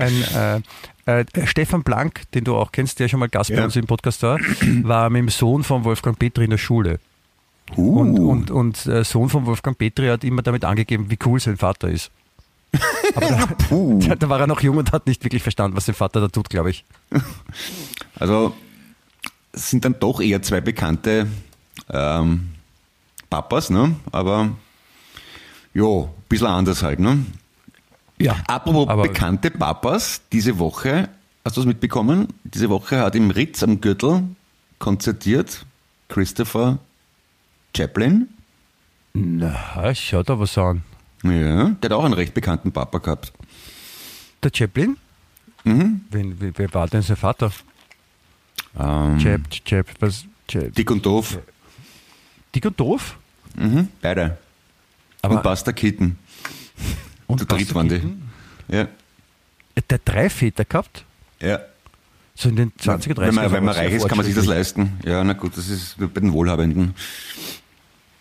Ein, 0.00 0.62
äh, 1.06 1.20
äh, 1.20 1.46
Stefan 1.46 1.82
Blank, 1.82 2.22
den 2.34 2.44
du 2.44 2.56
auch 2.56 2.72
kennst, 2.72 2.98
der 3.00 3.08
schon 3.08 3.20
mal 3.20 3.28
Gast 3.28 3.50
bei 3.50 3.56
Ja. 3.56 3.64
uns 3.64 3.76
im 3.76 3.86
Podcast 3.86 4.22
war, 4.22 4.38
war 4.82 5.10
mit 5.10 5.20
dem 5.20 5.28
Sohn 5.28 5.62
von 5.62 5.84
Wolfgang 5.84 6.18
Petri 6.18 6.44
in 6.44 6.50
der 6.50 6.58
Schule. 6.58 6.98
Uh, 7.76 8.00
Und, 8.00 8.18
und, 8.18 8.50
und 8.50 8.86
äh, 8.86 9.04
Sohn 9.04 9.28
von 9.28 9.46
Wolfgang 9.46 9.78
Petri 9.78 10.08
hat 10.08 10.24
immer 10.24 10.42
damit 10.42 10.64
angegeben, 10.64 11.10
wie 11.10 11.18
cool 11.24 11.38
sein 11.38 11.56
Vater 11.56 11.88
ist. 11.88 12.10
Aber 13.14 13.26
da, 13.26 14.14
da 14.18 14.28
war 14.28 14.40
er 14.40 14.46
noch 14.46 14.60
jung 14.60 14.76
und 14.76 14.90
hat 14.92 15.06
nicht 15.06 15.22
wirklich 15.24 15.42
verstanden, 15.42 15.76
was 15.76 15.86
sein 15.86 15.94
Vater 15.94 16.20
da 16.20 16.28
tut, 16.28 16.48
glaube 16.50 16.70
ich. 16.70 16.84
Also 18.18 18.54
es 19.52 19.70
sind 19.70 19.84
dann 19.84 19.96
doch 19.98 20.20
eher 20.20 20.42
zwei 20.42 20.60
bekannte 20.60 21.26
ähm, 21.90 22.50
Papas, 23.30 23.70
ne? 23.70 23.96
Aber 24.12 24.50
jo, 25.74 26.04
ein 26.16 26.22
bisschen 26.28 26.46
anders 26.48 26.82
halt, 26.82 27.00
ne? 27.00 27.24
Ja. 28.20 28.36
Apropos 28.46 28.88
Aber- 28.88 29.02
bekannte 29.02 29.50
Papas, 29.50 30.20
diese 30.32 30.58
Woche, 30.58 31.08
hast 31.44 31.56
du 31.56 31.60
es 31.60 31.66
mitbekommen? 31.66 32.28
Diese 32.44 32.68
Woche 32.68 32.98
hat 33.00 33.14
im 33.14 33.30
Ritz 33.30 33.62
am 33.62 33.80
Gürtel 33.80 34.24
konzertiert 34.78 35.64
Christopher 36.08 36.78
Chaplin. 37.76 38.28
Na, 39.14 39.94
schau 39.94 40.22
da 40.22 40.38
was 40.38 40.56
an. 40.58 40.82
Ja, 41.22 41.70
der 41.70 41.90
hat 41.90 41.92
auch 41.92 42.04
einen 42.04 42.14
recht 42.14 42.34
bekannten 42.34 42.72
Papa 42.72 42.98
gehabt. 42.98 43.32
Der 44.42 44.50
Chaplin? 44.54 44.96
Mhm. 45.64 46.02
Wen, 46.10 46.40
wer, 46.40 46.52
wer 46.56 46.74
war 46.74 46.88
denn 46.88 47.02
sein 47.02 47.16
Vater? 47.16 47.50
Ähm, 48.78 49.18
Chap, 49.18 49.50
Chap, 49.64 49.86
was? 50.00 50.24
Chap. 50.48 50.74
Dick 50.74 50.90
und 50.90 51.04
doof. 51.04 51.38
Dick 52.54 52.64
und 52.64 52.78
doof? 52.80 53.18
Mhm, 53.56 53.88
beide. 54.00 54.38
Aber- 55.22 55.36
und 55.36 55.42
Buster 55.42 55.72
Keaton. 55.72 56.16
Und 57.30 57.38
Zu 57.38 57.46
dritt 57.46 57.58
Buster 57.60 57.74
waren 57.76 57.88
die. 57.88 57.94
Keaton? 57.98 58.22
Ja, 58.68 58.88
Der 59.88 59.98
drei 60.04 60.28
Väter 60.30 60.64
gehabt? 60.64 61.04
ja. 61.40 61.60
So 62.36 62.48
in 62.48 62.56
den 62.56 62.72
20er, 62.72 63.12
30er 63.12 63.16
wenn 63.18 63.34
man, 63.34 63.52
wenn 63.52 63.64
man 63.64 63.74
reich 63.74 63.92
ist, 63.92 64.08
kann 64.08 64.16
man 64.16 64.24
sich 64.24 64.34
das 64.34 64.46
leisten. 64.46 64.98
Ja, 65.04 65.22
na 65.22 65.34
gut, 65.34 65.54
das 65.58 65.68
ist 65.68 65.96
bei 65.98 66.06
den 66.20 66.32
Wohlhabenden. 66.32 66.94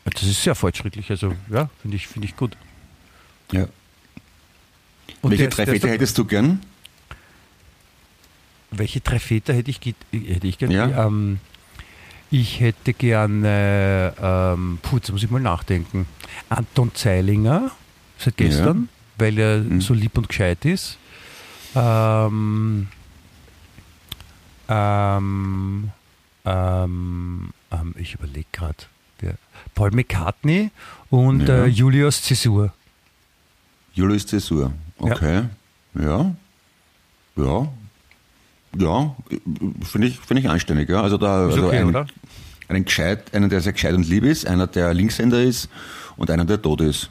Das 0.03 0.23
ist 0.23 0.43
sehr 0.43 0.55
fortschrittlich, 0.55 1.09
also 1.09 1.33
ja, 1.49 1.69
finde 1.81 1.95
ich, 1.95 2.07
finde 2.07 2.27
ich 2.27 2.35
gut. 2.35 2.57
Ja. 3.53 3.67
Und 5.21 5.31
Welche 5.31 5.43
der- 5.43 5.49
drei 5.51 5.65
der 5.65 5.73
Väter 5.75 5.87
hättest 5.89 6.17
du 6.17 6.25
gern? 6.25 6.59
Welche 8.71 8.99
drei 8.99 9.19
Väter 9.19 9.53
hätte 9.53 9.71
ich, 9.71 9.79
ge- 9.79 9.93
hätte 10.11 10.47
ich 10.47 10.57
gern? 10.57 10.71
Ja. 10.71 11.05
Ähm, 11.07 11.39
ich 12.29 12.59
hätte 12.59 12.93
gerne, 12.93 14.13
ähm, 14.21 14.79
puh, 14.81 14.97
jetzt 14.97 15.11
muss 15.11 15.23
ich 15.23 15.31
mal 15.31 15.39
nachdenken. 15.41 16.07
Anton 16.49 16.93
Zeilinger 16.93 17.71
seit 18.17 18.35
gestern, 18.37 18.89
weil 19.19 19.37
er 19.37 19.63
so 19.79 19.93
lieb 19.93 20.17
und 20.17 20.27
gescheit 20.29 20.65
ist. 20.65 20.97
Ähm, 21.75 22.87
ähm, 24.67 25.91
ähm, 26.45 27.49
ähm, 27.71 27.95
ich 27.97 28.13
überlege 28.15 28.47
gerade. 28.51 28.75
Paul 29.75 29.91
McCartney 29.91 30.71
und 31.09 31.47
Ja. 31.47 31.65
äh, 31.65 31.67
Julius 31.67 32.21
Caesar. 32.25 32.73
Julius 33.93 34.25
Caesar. 34.27 34.71
Okay. 34.97 35.43
Ja. 35.95 36.33
Ja. 37.35 37.67
Ja, 38.77 39.15
finde 39.83 40.07
ich, 40.07 40.19
finde 40.19 40.41
ich 40.41 40.49
anständig, 40.49 40.89
ja. 40.89 41.01
Also 41.01 41.17
da 41.17 41.47
Ist 41.47 41.55
also 41.55 41.67
okay, 41.67 41.79
einen, 41.79 42.07
einen 42.67 42.85
gescheit, 42.85 43.33
einer, 43.33 43.47
der 43.47 43.61
sehr 43.61 43.73
gescheit 43.73 43.95
und 43.95 44.07
lieb 44.07 44.23
ist, 44.23 44.45
einer, 44.45 44.67
der 44.67 44.93
Linkshänder 44.93 45.41
ist 45.41 45.69
und 46.17 46.29
einer, 46.29 46.45
der 46.45 46.61
tot 46.61 46.81
ist. 46.81 47.09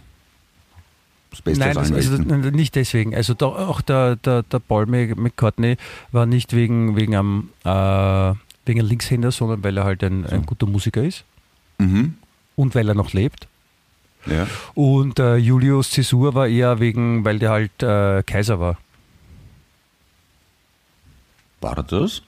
Das 1.31 1.43
Beste 1.43 1.61
Nein, 1.65 1.75
das, 1.75 1.93
also 1.93 2.15
n- 2.17 2.41
nicht 2.55 2.75
deswegen. 2.75 3.15
Also 3.15 3.35
da, 3.35 3.47
auch 3.47 3.81
der, 3.83 4.17
der, 4.17 4.43
der 4.45 4.59
Paul 4.61 4.85
Mc- 4.85 5.15
McCartney 5.17 5.77
war 6.11 6.25
nicht 6.27 6.55
wegen, 6.55 6.97
wegen 6.97 7.15
einem 7.17 7.51
äh, 7.65 8.35
wegen 8.65 8.81
einem 8.81 8.89
Linkshänder, 8.89 9.31
sondern 9.31 9.63
weil 9.65 9.77
er 9.77 9.85
halt 9.85 10.03
ein, 10.05 10.25
ein 10.27 10.45
guter 10.47 10.67
Musiker 10.67 11.03
ist 11.03 11.25
Mhm. 11.79 12.15
und 12.57 12.75
weil 12.75 12.89
er 12.89 12.95
noch 12.95 13.13
lebt. 13.13 13.47
Ja. 14.27 14.47
Und 14.75 15.19
äh, 15.21 15.37
Julius 15.37 15.91
Caesar 15.95 16.35
war 16.35 16.49
eher 16.49 16.81
wegen, 16.81 17.25
weil 17.25 17.39
der 17.39 17.51
halt 17.51 17.83
äh, 17.83 18.23
Kaiser 18.25 18.59
war. 18.59 18.77
War 21.61 21.83
das? 21.83 22.23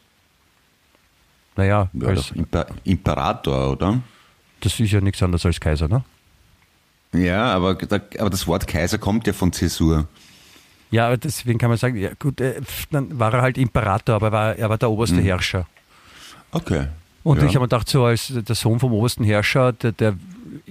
Naja, 1.56 1.88
Ja, 1.92 2.08
als, 2.08 2.30
Imper 2.32 2.66
Imperator, 2.84 3.72
oder? 3.72 4.00
das 4.60 4.78
ist 4.78 4.90
ja 4.92 5.00
nichts 5.00 5.22
anderes 5.22 5.44
als 5.46 5.58
Kaiser, 5.60 5.88
ne? 5.88 6.04
Ja, 7.12 7.52
aber, 7.52 7.76
aber 8.18 8.30
das 8.30 8.46
Wort 8.46 8.66
Kaiser 8.66 8.98
kommt 8.98 9.26
ja 9.26 9.32
von 9.32 9.52
Zäsur. 9.52 10.06
Ja, 10.90 11.06
aber 11.06 11.16
deswegen 11.16 11.58
kann 11.58 11.68
man 11.70 11.78
sagen, 11.78 11.96
ja 11.96 12.10
gut, 12.18 12.40
äh, 12.40 12.60
dann 12.90 13.18
war 13.18 13.32
er 13.34 13.42
halt 13.42 13.58
Imperator, 13.58 14.16
aber 14.16 14.26
er 14.28 14.32
war, 14.32 14.56
er 14.56 14.68
war 14.70 14.78
der 14.78 14.90
oberste 14.90 15.20
Herrscher. 15.20 15.66
Okay. 16.52 16.86
Und 17.22 17.36
Mhm. 17.36 17.42
ja. 17.42 17.48
ich 17.48 17.54
habe 17.54 17.64
mir 17.64 17.68
gedacht, 17.68 17.88
so 17.88 18.04
als 18.04 18.32
der 18.34 18.54
Sohn 18.56 18.80
vom 18.80 18.92
obersten 18.92 19.24
Herrscher, 19.24 19.72
der, 19.72 19.92
der 19.92 20.16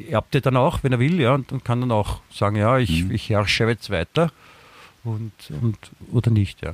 erbt 0.09 0.33
ja 0.35 0.41
dann 0.41 0.57
auch, 0.57 0.79
wenn 0.83 0.91
er 0.91 0.99
will, 0.99 1.19
ja, 1.19 1.33
und, 1.35 1.51
und 1.51 1.63
kann 1.63 1.79
dann 1.81 1.91
auch 1.91 2.19
sagen, 2.33 2.55
ja, 2.55 2.77
ich, 2.77 3.03
Mhm. 3.05 3.11
ich 3.11 3.29
herrsche 3.29 3.65
jetzt 3.65 3.89
weiter 3.89 4.31
und, 5.03 5.31
und 5.61 5.77
oder 6.11 6.31
nicht, 6.31 6.61
ja. 6.61 6.73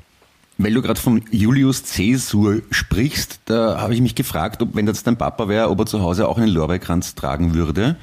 Weil 0.58 0.74
du 0.74 0.82
gerade 0.82 1.00
von 1.00 1.22
Julius 1.32 1.84
Caesar 1.84 2.60
sprichst, 2.72 3.42
da 3.46 3.80
habe 3.82 3.94
ich 3.94 4.00
mich 4.02 4.16
gefragt, 4.16 4.62
ob, 4.62 4.74
wenn 4.76 4.86
das 4.86 5.04
dein 5.04 5.18
Papa 5.18 5.50
wäre, 5.50 5.70
ob 5.70 5.80
er 5.80 5.86
zu 5.86 6.02
Hause 6.02 6.28
auch 6.30 6.38
einen 6.38 6.48
Lorbeerkranz 6.48 7.14
tragen 7.14 7.54
würde. 7.54 7.98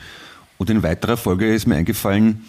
Und 0.62 0.70
in 0.70 0.84
weiterer 0.84 1.16
Folge 1.16 1.52
ist 1.52 1.66
mir 1.66 1.74
eingefallen, 1.74 2.44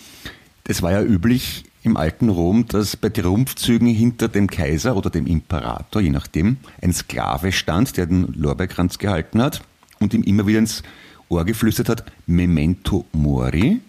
das 0.65 0.83
war 0.83 0.91
ja 0.91 1.01
üblich 1.01 1.63
im 1.81 1.97
alten 1.97 2.29
Rom, 2.29 2.67
dass 2.67 2.95
bei 2.95 3.09
Triumphzügen 3.09 3.87
hinter 3.87 4.27
dem 4.27 4.45
Kaiser 4.47 4.95
oder 4.95 5.09
dem 5.09 5.25
Imperator, 5.25 5.99
je 5.99 6.11
nachdem, 6.11 6.57
ein 6.79 6.93
Sklave 6.93 7.51
stand, 7.51 7.97
der 7.97 8.05
den 8.05 8.31
Lorbeerkranz 8.37 8.99
gehalten 8.99 9.41
hat 9.41 9.63
und 9.99 10.13
ihm 10.13 10.21
immer 10.21 10.45
wieder 10.45 10.59
ins 10.59 10.83
Ohr 11.27 11.43
geflüstert 11.43 11.89
hat, 11.89 12.03
Memento 12.27 13.03
Mori. 13.13 13.81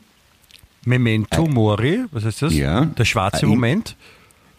Memento 0.86 1.46
Mori, 1.46 2.06
was 2.10 2.24
heißt 2.24 2.40
das? 2.40 2.54
Ja. 2.54 2.86
Der 2.86 3.04
schwarze 3.04 3.46
Moment. 3.46 3.94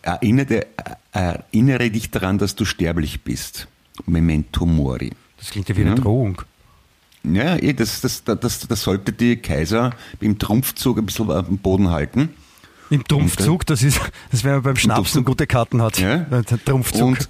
Erinnere, 0.03 0.67
erinnere 1.11 1.89
dich 1.89 2.11
daran, 2.11 2.37
dass 2.37 2.53
du 2.53 2.65
sterblich 2.65 3.23
bist. 3.23 3.67
Memento 4.05 4.67
Mori. 4.67 5.09
Das 5.39 5.49
klingt 5.49 5.69
ja 5.69 5.75
wie 5.75 5.81
eine 5.81 5.89
Ja. 5.89 5.95
Drohung. 5.95 6.43
Ja, 7.33 7.55
eh, 7.57 7.73
das, 7.73 8.01
das, 8.01 8.23
das, 8.23 8.67
das, 8.67 8.81
sollte 8.81 9.11
die 9.11 9.37
Kaiser 9.37 9.91
im 10.19 10.37
Trumpfzug 10.37 10.97
ein 10.97 11.05
bisschen 11.05 11.31
am 11.31 11.57
Boden 11.57 11.89
halten. 11.89 12.29
Im 12.89 13.03
Trumpfzug, 13.03 13.65
das 13.65 13.81
ist, 13.81 13.99
das 14.31 14.43
wenn 14.43 14.53
man 14.53 14.61
beim 14.61 14.75
Schnaps 14.75 14.95
Trumpfzug. 14.95 15.19
und 15.19 15.25
gute 15.25 15.47
Karten 15.47 15.81
hat. 15.81 15.97
Ja. 15.97 16.17
Der 16.17 16.43
Trumpfzug. 16.43 17.01
Und 17.01 17.29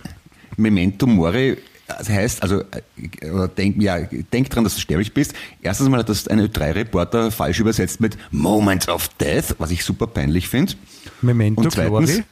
Memento 0.58 1.08
Mori 1.08 1.58
das 1.88 2.10
heißt, 2.10 2.42
also 2.42 2.62
äh, 2.62 3.30
oder 3.30 3.48
denk, 3.48 3.82
ja, 3.82 4.00
denk 4.00 4.50
dran, 4.50 4.64
dass 4.64 4.76
du 4.76 4.82
sterblich 4.82 5.14
bist. 5.14 5.34
Erstens 5.62 5.90
mal 5.90 6.00
hat 6.00 6.10
das 6.10 6.28
ein 6.28 6.40
Ö3-Reporter 6.40 7.32
falsch 7.32 7.60
übersetzt 7.60 8.02
mit 8.02 8.18
Moment 8.32 8.88
of 8.90 9.08
Death, 9.20 9.56
was 9.60 9.72
ich 9.72 9.84
super 9.86 10.08
peinlich 10.08 10.48
finde. 10.48 10.74
Memento 11.22 11.62
Und 11.62 11.72
zweitens, 11.72 12.12
Glory. 12.12 12.24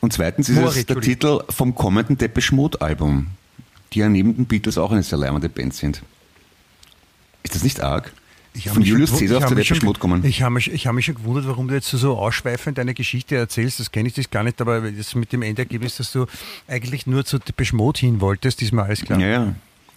und 0.00 0.12
zweitens 0.12 0.48
ist 0.48 0.56
Mori, 0.56 0.78
es 0.78 0.86
der. 0.86 1.00
Titel 1.00 1.40
vom 1.50 1.74
kommenden 1.74 2.16
Depeche 2.16 2.54
Mode 2.54 2.80
Album, 2.80 3.28
die 3.92 3.98
ja 3.98 4.08
neben 4.08 4.34
den 4.34 4.46
Beatles 4.46 4.78
auch 4.78 4.92
eine 4.92 5.02
sehr 5.02 5.18
leimende 5.18 5.48
Band 5.48 5.74
sind. 5.74 6.02
Ist 7.46 7.54
das 7.54 7.62
nicht 7.62 7.80
arg? 7.80 8.12
Ich 8.54 8.68
Von 8.70 8.82
Julius 8.82 9.16
Caesar 9.16 9.38
auf 9.38 9.46
der 9.46 9.56
Depeche 9.56 9.84
Mode 9.84 10.00
kommen. 10.00 10.24
Ich 10.24 10.42
habe 10.42 10.54
mich, 10.54 10.72
ich 10.72 10.86
hab 10.86 10.94
mich 10.94 11.04
schon 11.04 11.14
gewundert, 11.14 11.46
warum 11.46 11.68
du 11.68 11.74
jetzt 11.74 11.90
so 11.90 12.16
ausschweifend 12.16 12.78
deine 12.78 12.92
Geschichte 12.92 13.36
erzählst. 13.36 13.78
Das 13.78 13.92
kenne 13.92 14.08
ich 14.08 14.14
das 14.14 14.30
gar 14.30 14.42
nicht, 14.42 14.60
aber 14.60 14.80
das 14.90 15.14
mit 15.14 15.32
dem 15.32 15.42
Endergebnis, 15.42 15.98
dass 15.98 16.10
du 16.10 16.26
eigentlich 16.66 17.06
nur 17.06 17.24
zu 17.24 17.38
Depeche 17.38 17.76
Mode 17.76 18.00
hin 18.00 18.20
wolltest, 18.20 18.62
ist 18.62 18.72
mir 18.72 18.82
alles 18.82 19.02
klar. 19.02 19.20
Ja, 19.20 19.28
ja. 19.28 19.54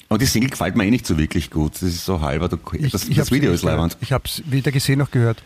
Aber 0.09 0.19
die 0.19 0.25
Single 0.25 0.49
gefällt 0.49 0.75
mir 0.75 0.85
eh 0.85 0.91
nicht 0.91 1.07
so 1.07 1.17
wirklich 1.17 1.49
gut. 1.49 1.75
Das 1.75 1.83
ist 1.83 2.05
so 2.05 2.21
halber. 2.21 2.49
Ich, 2.73 2.91
Das, 2.91 3.07
ich 3.07 3.15
das 3.15 3.31
Video 3.31 3.51
ist 3.51 3.63
leibend. 3.63 3.97
Ich 4.01 4.11
habe 4.11 4.25
es 4.25 4.43
weder 4.45 4.71
gesehen 4.71 4.99
noch 4.99 5.09
gehört. 5.09 5.41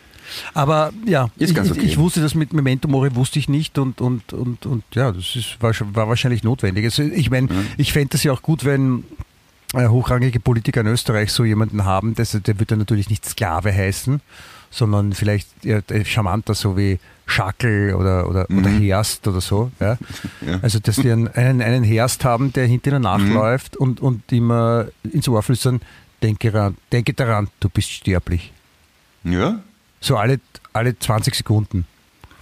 Aber 0.54 0.92
ja, 1.06 1.30
ich, 1.36 1.56
okay. 1.58 1.80
ich 1.82 1.98
wusste 1.98 2.20
das 2.20 2.34
mit 2.34 2.52
Memento 2.52 2.88
Mori, 2.88 3.14
wusste 3.14 3.38
ich 3.38 3.48
nicht 3.48 3.78
und, 3.78 4.00
und, 4.00 4.32
und, 4.32 4.66
und 4.66 4.84
ja, 4.94 5.12
das 5.12 5.36
ist, 5.36 5.56
war, 5.60 5.74
war 5.92 6.08
wahrscheinlich 6.08 6.42
notwendig. 6.42 6.84
Also 6.84 7.02
ich 7.02 7.30
meine, 7.30 7.48
ich 7.76 7.92
fände 7.92 8.10
das 8.10 8.22
ja 8.24 8.32
auch 8.32 8.42
gut, 8.42 8.64
wenn 8.64 9.04
hochrangige 9.74 10.40
Politiker 10.40 10.80
in 10.80 10.86
Österreich 10.88 11.32
so 11.32 11.44
jemanden 11.44 11.84
haben, 11.84 12.14
das, 12.14 12.32
der 12.32 12.58
wird 12.58 12.70
dann 12.70 12.78
natürlich 12.78 13.10
nicht 13.10 13.24
Sklave 13.26 13.72
heißen, 13.72 14.20
sondern 14.70 15.12
vielleicht 15.12 15.48
ja, 15.62 15.78
äh, 15.88 16.04
charmanter, 16.04 16.54
so 16.54 16.76
wie 16.76 16.98
Schackel 17.26 17.94
oder, 17.94 18.28
oder, 18.28 18.46
oder 18.50 18.68
Herst 18.68 19.26
oder 19.26 19.40
so. 19.40 19.70
Ja? 19.80 19.94
Mhm. 19.94 20.06
Ja. 20.46 20.58
Also, 20.60 20.78
dass 20.78 20.96
die 20.96 21.10
einen, 21.10 21.28
einen, 21.28 21.62
einen 21.62 21.84
Herst 21.84 22.24
haben, 22.24 22.52
der 22.52 22.66
hinter 22.66 22.90
ihnen 22.90 23.02
nachläuft 23.02 23.78
und, 23.78 24.00
und 24.00 24.30
immer 24.30 24.86
ins 25.10 25.26
Ohr 25.26 25.42
flüstern, 25.42 25.80
denke, 26.22 26.52
ran, 26.52 26.76
denke 26.92 27.14
daran, 27.14 27.48
du 27.60 27.70
bist 27.70 27.90
sterblich. 27.90 28.52
Ja. 29.24 29.60
So 30.00 30.18
alle, 30.18 30.38
alle 30.74 30.98
20 30.98 31.34
Sekunden. 31.34 31.86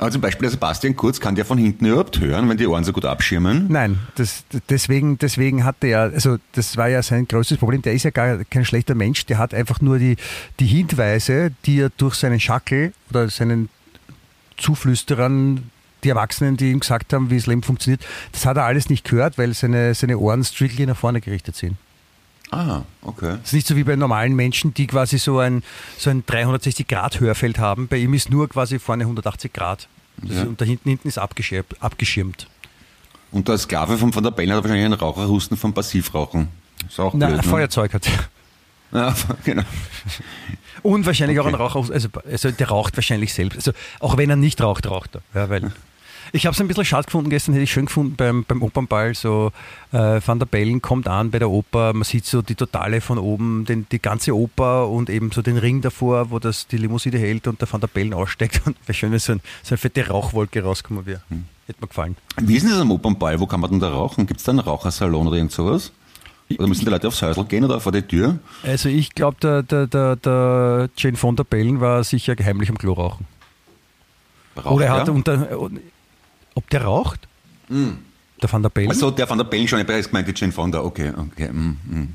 Aber 0.03 0.11
zum 0.11 0.21
Beispiel 0.21 0.47
der 0.47 0.51
Sebastian 0.51 0.97
Kurz 0.97 1.21
kann 1.21 1.37
der 1.37 1.45
von 1.45 1.59
hinten 1.59 1.87
überhaupt 1.87 2.19
hören, 2.19 2.49
wenn 2.49 2.57
die 2.57 2.67
Ohren 2.67 2.83
so 2.83 2.93
gut 2.93 3.05
abschirmen. 3.05 3.67
Nein, 3.69 4.01
das, 4.17 4.43
deswegen, 4.69 5.17
deswegen 5.17 5.63
hatte 5.63 5.87
er, 5.87 6.01
also 6.13 6.39
das 6.55 6.77
war 6.77 6.89
ja 6.89 7.05
sein 7.05 7.29
größtes 7.29 7.59
Problem. 7.59 7.83
Der 7.83 7.93
ist 7.93 8.03
ja 8.03 8.11
gar 8.11 8.43
kein 8.47 8.65
schlechter 8.65 8.97
Mensch, 8.97 9.27
der 9.27 9.39
hat 9.39 9.55
einfach 9.55 9.81
nur 9.81 10.01
die, 10.01 10.17
die 10.59 10.67
Hinweise, 10.67 11.53
die 11.67 11.83
er 11.83 11.91
durch 11.91 12.17
seinen 12.17 12.41
Schackel 12.41 12.93
oder 13.11 13.31
seinen 13.31 13.69
Zuflüsterern, 14.57 15.71
die 16.03 16.09
Erwachsenen, 16.09 16.57
die 16.57 16.73
ihm 16.73 16.81
gesagt 16.81 17.13
haben, 17.13 17.31
wie 17.31 17.37
das 17.37 17.47
Leben 17.47 17.63
funktioniert, 17.63 18.05
das 18.33 18.45
hat 18.45 18.57
er 18.57 18.65
alles 18.65 18.91
nicht 18.91 19.09
gehört, 19.09 19.39
weil 19.39 19.55
seine, 19.55 19.95
seine 19.95 20.19
Ohren 20.19 20.43
strictly 20.43 20.85
nach 20.85 20.97
vorne 20.97 21.21
gerichtet 21.21 21.55
sind. 21.55 21.77
Ah, 22.53 22.83
okay. 23.01 23.37
Das 23.41 23.47
ist 23.49 23.53
nicht 23.55 23.67
so 23.67 23.77
wie 23.77 23.83
bei 23.85 23.97
normalen 23.97 24.35
Menschen, 24.37 24.75
die 24.75 24.87
quasi 24.87 25.19
so 25.19 25.39
ein, 25.39 25.63
so 25.97 26.11
ein 26.11 26.23
360-Grad-Hörfeld 26.25 27.59
haben. 27.59 27.89
Bei 27.89 27.97
ihm 27.97 28.13
ist 28.15 28.31
nur 28.31 28.49
quasi 28.49 28.79
vorne 28.79 29.05
180 29.05 29.53
Grad. 29.53 29.89
Ja. 30.23 30.43
ist, 30.43 30.47
und 30.47 30.61
da 30.61 30.65
hinten, 30.67 30.91
hinten 30.91 31.09
ist 31.09 31.17
abgeschirmt. 31.19 31.75
abgeschirmt. 31.81 32.47
Und 33.31 33.49
der 33.49 33.57
Sklave 33.57 33.97
von 33.97 34.15
Van 34.15 34.23
der 34.23 34.31
Bellen 34.33 34.53
hat 34.53 34.63
wahrscheinlich 34.63 34.85
einen 34.85 34.95
Raucherhusten 34.95 35.57
vom 35.57 35.73
Passivrauchen. 35.73 36.49
Ist 36.87 37.01
auch 37.01 37.15
Nein, 37.15 37.31
blöd, 37.31 37.41
ein 37.41 37.45
ne? 37.47 37.51
Feuerzeug 37.51 37.95
hat. 37.95 38.07
Ja, 38.95 39.15
genau. 39.43 39.63
Und 40.83 41.07
wahrscheinlich 41.07 41.41
auch 41.41 41.47
Okay. 41.47 41.55
ein 41.55 41.59
Raucher, 41.63 41.91
also, 41.95 42.09
also 42.31 42.51
der 42.51 42.69
raucht 42.69 42.95
wahrscheinlich 42.95 43.33
selbst. 43.33 43.57
Also 43.57 43.73
auch 44.01 44.19
wenn 44.19 44.29
er 44.29 44.37
nicht 44.37 44.61
raucht, 44.61 44.87
raucht 44.87 45.15
er. 45.15 45.23
Ja, 45.35 45.49
weil 45.49 45.73
ich 46.33 46.47
habe 46.47 46.55
es 46.55 46.61
ein 46.61 46.69
bisschen 46.69 46.85
schade 46.85 47.07
gefunden, 47.07 47.31
gestern 47.31 47.53
hätte 47.55 47.65
ich 47.65 47.73
schön 47.73 47.87
gefunden 47.87 48.15
beim, 48.17 48.45
beim 48.45 48.63
Opernball, 48.63 49.15
so 49.15 49.53
äh, 49.93 50.21
Van 50.25 50.39
der 50.39 50.47
Bellen 50.47 50.81
kommt 50.81 51.09
an 51.09 51.31
bei 51.31 51.39
der 51.39 51.51
Oper, 51.51 51.93
man 51.93 52.05
sieht 52.05 52.25
so 52.25 52.43
die 52.43 52.55
Totale 52.55 53.01
von 53.01 53.19
oben, 53.19 53.65
den, 53.65 53.87
die 53.91 54.01
ganze 54.01 54.37
Oper 54.37 54.89
und 54.89 55.11
eben 55.11 55.33
so 55.33 55.43
den 55.43 55.59
Ring 55.59 55.81
davor, 55.81 56.31
wo 56.31 56.39
das 56.39 56.67
die 56.67 56.77
Limousine 56.77 57.19
hält 57.19 57.47
und 57.49 57.61
der 57.61 57.73
Van 57.73 57.81
der 57.81 57.89
Bellen 57.89 58.15
aussteigt 58.15 58.63
und 58.65 58.77
wäre 58.87 58.95
schön, 58.95 59.13
wenn 59.13 59.19
so, 59.19 59.33
ein, 59.33 59.41
so 59.63 59.73
eine 59.73 59.79
fette 59.79 60.07
Rauchwolke 60.07 60.63
rauskommen 60.63 61.07
wäre. 61.07 61.23
Hm. 61.29 61.45
Hätte 61.67 61.81
mir 61.81 61.89
gefallen. 61.89 62.17
Wie 62.41 62.57
ist 62.57 62.63
denn 62.65 62.73
das 62.73 62.81
am 62.81 62.91
Opernball? 62.91 63.39
Wo 63.39 63.47
kann 63.47 63.61
man 63.61 63.71
denn 63.71 63.81
da 63.81 63.89
rauchen? 63.89 64.27
Gibt 64.27 64.41
es 64.41 64.45
da 64.45 64.51
einen 64.51 64.59
Rauchersalon 64.59 65.29
oder 65.29 65.37
irgend 65.37 65.53
sowas? 65.53 65.93
Oder 66.59 66.67
müssen 66.67 66.85
die 66.85 66.91
Leute 66.91 67.09
aufs 67.09 67.23
Häusl 67.23 67.45
gehen 67.45 67.65
oder 67.65 67.81
vor 67.81 67.93
die 67.93 68.03
Tür? 68.03 68.39
Also 68.63 68.89
ich 68.89 69.15
glaube, 69.15 69.37
der, 69.41 69.63
der, 69.63 69.87
der, 69.87 70.17
der 70.17 70.91
Jane 70.97 71.17
von 71.17 71.37
der 71.37 71.45
Bellen 71.45 71.81
war 71.81 72.05
sicher 72.05 72.35
heimlich 72.43 72.69
am 72.69 72.79
Klo 72.79 72.93
rauchen. 72.93 73.27
Raucht 74.57 74.67
Oder 74.67 74.87
er 74.87 74.93
hat 74.93 75.07
der? 75.07 75.15
unter, 75.15 75.49
ob 76.55 76.69
der 76.71 76.85
raucht? 76.85 77.21
Der 78.43 78.53
Van 78.53 78.63
der 78.63 78.71
Bellen? 78.71 78.91
Also 78.91 79.11
der 79.11 79.29
Van 79.29 79.39
der 79.39 79.45
Bellen 79.45 79.69
schon, 79.69 79.81
ich 79.81 79.87
habe 79.87 80.03
gemeint, 80.03 80.29
die 80.29 80.35
Jane 80.35 80.53
Fonda, 80.53 80.83
okay, 80.83 81.13
okay. 81.17 81.53
mm, 81.53 81.79
mm. 81.87 82.15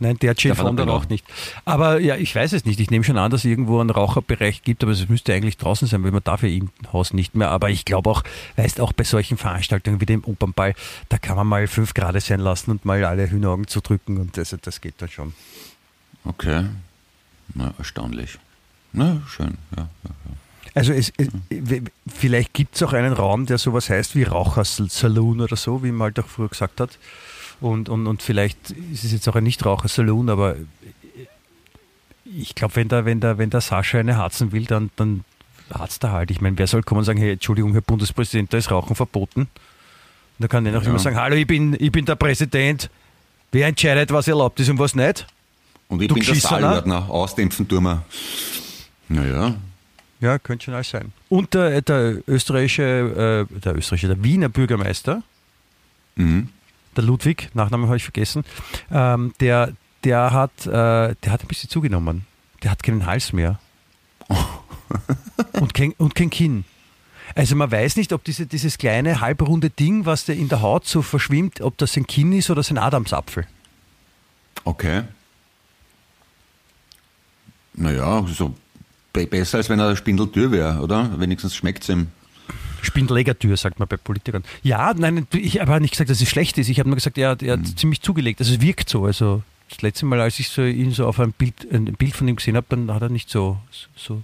Nein, 0.00 0.18
der 0.18 0.34
Jane 0.36 0.56
Fonda 0.56 0.84
raucht 0.84 1.08
nicht. 1.08 1.24
Aber 1.64 2.00
ja, 2.00 2.16
ich 2.16 2.34
weiß 2.34 2.52
es 2.52 2.64
nicht. 2.64 2.80
Ich 2.80 2.90
nehme 2.90 3.04
schon 3.04 3.16
an, 3.16 3.30
dass 3.30 3.42
es 3.42 3.44
irgendwo 3.44 3.80
einen 3.80 3.90
Raucherbereich 3.90 4.62
gibt, 4.62 4.82
aber 4.82 4.92
es 4.92 5.08
müsste 5.08 5.32
eigentlich 5.32 5.56
draußen 5.56 5.86
sein, 5.86 6.02
weil 6.02 6.10
man 6.10 6.24
darf 6.24 6.42
ja 6.42 6.48
im 6.48 6.70
Haus 6.92 7.12
nicht 7.12 7.36
mehr. 7.36 7.50
Aber 7.50 7.70
ich 7.70 7.84
glaube 7.84 8.10
auch, 8.10 8.24
weißt 8.56 8.80
auch 8.80 8.92
bei 8.92 9.04
solchen 9.04 9.38
Veranstaltungen 9.38 10.00
wie 10.00 10.06
dem 10.06 10.24
Opernball, 10.24 10.74
da 11.08 11.18
kann 11.18 11.36
man 11.36 11.46
mal 11.46 11.68
fünf 11.68 11.94
Grad 11.94 12.20
sein 12.20 12.40
lassen 12.40 12.72
und 12.72 12.84
mal 12.84 13.04
alle 13.04 13.30
Hühneraugen 13.30 13.68
zudrücken 13.68 14.18
und 14.18 14.36
das, 14.36 14.54
das 14.60 14.80
geht 14.80 14.94
dann 14.98 15.08
schon. 15.08 15.32
Okay. 16.24 16.64
Na, 17.54 17.72
erstaunlich. 17.78 18.38
Na, 18.92 19.22
schön, 19.28 19.56
ja. 19.76 19.82
ja, 19.82 20.10
ja. 20.10 20.43
Also 20.74 20.92
es, 20.92 21.12
es, 21.16 21.28
vielleicht 22.06 22.52
gibt 22.52 22.74
es 22.74 22.82
auch 22.82 22.92
einen 22.92 23.12
Raum, 23.12 23.46
der 23.46 23.58
sowas 23.58 23.88
heißt 23.88 24.16
wie 24.16 24.24
Rauchersaloon 24.24 25.40
oder 25.40 25.56
so, 25.56 25.84
wie 25.84 25.92
man 25.92 26.06
halt 26.06 26.20
auch 26.20 26.26
früher 26.26 26.48
gesagt 26.48 26.80
hat. 26.80 26.98
Und, 27.60 27.88
und, 27.88 28.06
und 28.06 28.22
vielleicht 28.22 28.70
ist 28.92 29.04
es 29.04 29.12
jetzt 29.12 29.28
auch 29.28 29.36
ein 29.36 29.44
Nicht-Raucher-Saloon, 29.44 30.28
aber 30.28 30.56
ich 32.24 32.54
glaube, 32.54 32.76
wenn 32.76 32.88
der, 32.88 33.04
wenn, 33.04 33.20
der, 33.20 33.38
wenn 33.38 33.50
der 33.50 33.60
Sascha 33.60 33.98
eine 33.98 34.16
harzen 34.16 34.50
will, 34.52 34.64
dann, 34.64 34.90
dann 34.96 35.24
hat's 35.72 35.98
da 35.98 36.10
halt. 36.10 36.30
Ich 36.30 36.40
meine, 36.40 36.58
wer 36.58 36.66
soll 36.66 36.82
kommen 36.82 37.00
und 37.00 37.04
sagen, 37.04 37.18
hey, 37.18 37.32
Entschuldigung, 37.32 37.72
Herr 37.72 37.80
Bundespräsident, 37.80 38.52
da 38.52 38.58
ist 38.58 38.70
Rauchen 38.70 38.96
verboten. 38.96 39.48
Da 40.38 40.48
kann 40.48 40.66
er 40.66 40.76
auch 40.76 40.82
ja. 40.82 40.90
immer 40.90 40.98
sagen, 40.98 41.16
hallo, 41.16 41.36
ich 41.36 41.46
bin, 41.46 41.76
ich 41.78 41.92
bin 41.92 42.04
der 42.04 42.16
Präsident. 42.16 42.90
Wer 43.52 43.68
entscheidet, 43.68 44.12
was 44.12 44.26
erlaubt 44.26 44.58
ist 44.58 44.68
und 44.68 44.78
was 44.80 44.96
nicht? 44.96 45.26
Und 45.88 46.02
ich 46.02 46.08
du 46.08 46.14
bin 46.14 46.24
der 46.24 46.34
Saalordner, 46.34 47.08
ausdämpfen 47.08 47.68
tun 47.68 47.84
wir. 47.84 48.04
Naja. 49.08 49.54
Ja, 50.20 50.38
könnte 50.38 50.66
schon 50.66 50.74
alles 50.74 50.90
sein. 50.90 51.12
Und 51.28 51.54
der, 51.54 51.82
der 51.82 52.22
österreichische, 52.26 53.46
äh, 53.50 53.60
der 53.60 53.76
österreichische, 53.76 54.08
der 54.08 54.22
Wiener 54.22 54.48
Bürgermeister, 54.48 55.22
mhm. 56.16 56.48
der 56.96 57.04
Ludwig, 57.04 57.50
Nachname 57.54 57.86
habe 57.86 57.96
ich 57.96 58.04
vergessen, 58.04 58.44
ähm, 58.90 59.34
der, 59.40 59.72
der, 60.04 60.32
hat, 60.32 60.66
äh, 60.66 60.70
der 60.70 61.32
hat 61.32 61.42
ein 61.42 61.48
bisschen 61.48 61.68
zugenommen. 61.68 62.26
Der 62.62 62.70
hat 62.70 62.82
keinen 62.82 63.04
Hals 63.06 63.32
mehr. 63.32 63.58
und, 65.60 65.74
kein, 65.74 65.92
und 65.98 66.14
kein 66.14 66.30
Kinn. 66.30 66.64
Also 67.34 67.56
man 67.56 67.70
weiß 67.70 67.96
nicht, 67.96 68.12
ob 68.12 68.22
diese, 68.24 68.46
dieses 68.46 68.78
kleine 68.78 69.20
halbrunde 69.20 69.70
Ding, 69.70 70.06
was 70.06 70.24
da 70.24 70.32
in 70.32 70.48
der 70.48 70.62
Haut 70.62 70.86
so 70.86 71.02
verschwimmt, 71.02 71.60
ob 71.60 71.76
das 71.78 71.96
ein 71.96 72.06
Kinn 72.06 72.32
ist 72.32 72.48
oder 72.48 72.62
sein 72.62 72.78
Adamsapfel. 72.78 73.46
Okay. 74.64 75.02
Naja, 77.74 78.24
so 78.28 78.54
besser 79.14 79.58
als 79.58 79.68
wenn 79.68 79.78
er 79.78 79.96
Spindeltür 79.96 80.50
wäre, 80.50 80.80
oder? 80.80 81.18
Wenigstens 81.18 81.54
schmeckt 81.54 81.84
es 81.84 81.88
ihm. 81.88 82.08
Spindelägertür, 82.82 83.56
sagt 83.56 83.78
man 83.78 83.88
bei 83.88 83.96
Politikern. 83.96 84.44
Ja, 84.62 84.92
nein, 84.94 85.26
ich 85.32 85.60
habe 85.60 85.80
nicht 85.80 85.92
gesagt, 85.92 86.10
dass 86.10 86.20
es 86.20 86.28
schlecht 86.28 86.58
ist. 86.58 86.68
Ich 86.68 86.78
habe 86.78 86.88
nur 86.88 86.96
gesagt, 86.96 87.16
er, 87.16 87.36
er 87.40 87.54
hat 87.54 87.60
mhm. 87.60 87.76
ziemlich 87.76 88.02
zugelegt. 88.02 88.40
Also 88.40 88.54
es 88.54 88.60
wirkt 88.60 88.90
so. 88.90 89.06
Also 89.06 89.42
das 89.70 89.80
letzte 89.80 90.04
Mal, 90.06 90.20
als 90.20 90.38
ich 90.38 90.48
so 90.48 90.62
ihn 90.62 90.92
so 90.92 91.06
auf 91.06 91.18
einem 91.18 91.32
Bild, 91.32 91.66
ein 91.72 91.84
Bild 91.94 92.14
von 92.14 92.28
ihm 92.28 92.36
gesehen 92.36 92.56
habe, 92.56 92.66
dann 92.68 92.92
hat 92.92 93.02
er 93.02 93.08
nicht 93.08 93.30
so, 93.30 93.58
so 93.96 94.22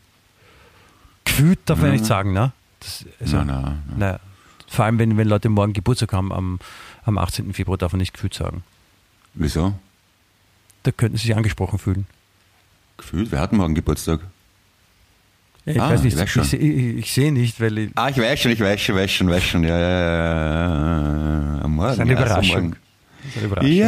gefühlt, 1.25 1.59
darf 1.65 1.81
man 1.81 1.93
nicht 1.93 2.05
sagen, 2.05 2.33
ne? 2.33 2.53
Das, 2.81 3.05
also, 3.21 3.37
nein, 3.39 3.47
nein, 3.47 3.63
nein. 3.63 3.83
Naja, 3.97 4.21
vor 4.69 4.85
allem, 4.85 4.99
wenn, 4.99 5.17
wenn 5.17 5.29
Leute 5.29 5.49
morgen 5.49 5.73
Geburtstag 5.73 6.13
haben, 6.13 6.33
am, 6.33 6.59
am 7.05 7.19
18. 7.19 7.53
Februar, 7.55 7.79
darf 7.79 7.93
man 7.93 7.99
nicht 7.99 8.15
gefühlt 8.15 8.35
sagen. 8.35 8.63
Wieso? 9.35 9.75
Da 10.83 10.93
könnten 10.93 11.17
sie 11.17 11.27
sich 11.27 11.37
angesprochen 11.37 11.79
fühlen. 11.79 12.07
Gefühlt? 12.97 13.33
Wer 13.33 13.41
hat 13.41 13.53
morgen 13.53 13.75
Geburtstag? 13.75 14.21
Ich 15.71 15.81
ah, 15.81 15.91
weiß 15.91 16.03
nicht, 16.03 16.19
ich, 16.19 16.37
ich, 16.37 16.53
ich, 16.53 16.97
ich 16.99 17.13
sehe 17.13 17.33
nicht, 17.33 17.61
weil 17.61 17.79
ich. 17.79 17.91
Ah, 17.95 18.09
ich 18.09 18.19
weiß 18.19 18.41
schon, 18.41 18.53
ich 18.53 18.61
weiß 18.61 18.81
schon, 18.81 18.97
weiß 18.97 19.11
schon, 19.11 19.31
weiß 19.31 19.43
schon. 19.43 19.65
Ja, 19.65 19.79
ja, 19.79 19.91
ja. 21.57 21.61
Am 21.63 21.75
Morgen. 21.75 21.89
Das 21.89 21.95
ist 21.95 22.01
eine 22.01 22.13
Überraschung. 22.13 22.71
Das 22.71 23.31
ist 23.31 23.37
eine 23.37 23.47
Überraschung. 23.47 23.73
Ja, 23.73 23.87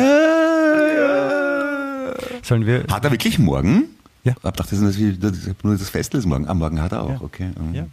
ja. 0.97 2.14
Sollen 2.43 2.66
wir. 2.66 2.85
Hat 2.91 3.05
er 3.05 3.11
wirklich 3.11 3.39
morgen? 3.39 3.85
Ja. 4.24 4.33
Ich 4.33 4.43
dachte, 4.43 4.62
das 4.62 4.72
ist 4.72 5.64
nur 5.64 5.76
das 5.76 5.91
Festel 5.91 6.18
ist 6.20 6.26
morgen. 6.26 6.47
Am 6.47 6.59
Morgen 6.59 6.80
hat 6.80 6.93
er 6.93 7.03
auch, 7.03 7.11
ja. 7.11 7.20
okay. 7.20 7.51
Ja. 7.72 7.87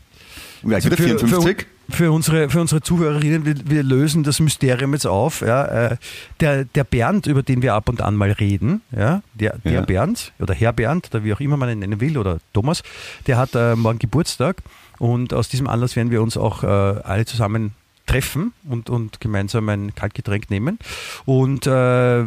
Wie 0.61 0.75
alt 0.75 0.83
wird 0.83 0.99
er? 0.99 1.05
54? 1.05 1.29
Für, 1.29 1.41
für, 1.41 1.65
unsere, 2.09 2.49
für 2.49 2.61
unsere 2.61 2.81
Zuhörerinnen, 2.81 3.45
wir, 3.45 3.55
wir, 3.65 3.83
lösen 3.83 4.23
das 4.23 4.39
Mysterium 4.39 4.93
jetzt 4.93 5.07
auf. 5.07 5.41
Ja, 5.41 5.65
äh, 5.65 5.97
der, 6.39 6.65
der 6.65 6.83
Bernd, 6.83 7.27
über 7.27 7.43
den 7.43 7.61
wir 7.61 7.73
ab 7.73 7.89
und 7.89 8.01
an 8.01 8.15
mal 8.15 8.31
reden, 8.31 8.81
ja, 8.95 9.21
der, 9.33 9.57
der 9.59 9.71
ja. 9.71 9.81
Bernd 9.81 10.33
oder 10.39 10.53
Herr 10.53 10.73
Bernd, 10.73 11.09
oder 11.11 11.23
wie 11.23 11.33
auch 11.33 11.39
immer 11.39 11.57
man 11.57 11.69
ihn 11.69 11.79
nennen 11.79 11.99
will, 11.99 12.17
oder 12.17 12.39
Thomas, 12.53 12.83
der 13.27 13.37
hat 13.37 13.55
äh, 13.55 13.75
morgen 13.75 13.99
Geburtstag 13.99 14.57
und 14.97 15.33
aus 15.33 15.49
diesem 15.49 15.67
Anlass 15.67 15.95
werden 15.95 16.11
wir 16.11 16.21
uns 16.21 16.37
auch 16.37 16.63
äh, 16.63 16.67
alle 16.67 17.25
zusammen 17.25 17.73
treffen 18.05 18.53
und, 18.67 18.89
und 18.89 19.21
gemeinsam 19.21 19.69
ein 19.69 19.93
Kaltgetränk 19.95 20.49
nehmen. 20.49 20.79
Und 21.25 21.67
äh, 21.67 22.25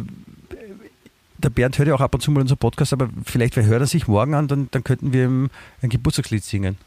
der 1.43 1.49
Bernd 1.49 1.77
hört 1.77 1.87
ja 1.87 1.93
auch 1.93 2.01
ab 2.01 2.15
und 2.15 2.21
zu 2.21 2.31
mal 2.31 2.41
unseren 2.41 2.57
Podcast, 2.57 2.93
aber 2.93 3.09
vielleicht 3.25 3.55
hört 3.55 3.81
er 3.81 3.87
sich 3.87 4.07
morgen 4.07 4.33
an, 4.33 4.47
dann, 4.47 4.69
dann 4.71 4.83
könnten 4.83 5.13
wir 5.13 5.25
ihm 5.25 5.49
ein 5.81 5.89
Geburtstagslied 5.89 6.43
singen. 6.43 6.77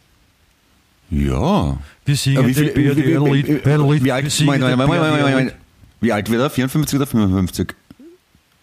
Ja. 1.11 1.79
Wir 2.05 2.17
singen 2.17 2.47
wie, 2.47 2.55
viel, 2.55 2.75
wie, 2.75 2.97
wie, 2.97 2.97
wie, 2.97 4.05
wie, 4.05 4.13
alt, 4.13 4.43
mein, 4.45 4.61
mein, 4.61 4.79
mein, 4.79 5.53
wie 6.01 6.13
alt 6.13 6.31
wird 6.31 6.43
er? 6.43 6.51
54 6.51 6.97
oder 6.97 7.07
55? 7.07 7.75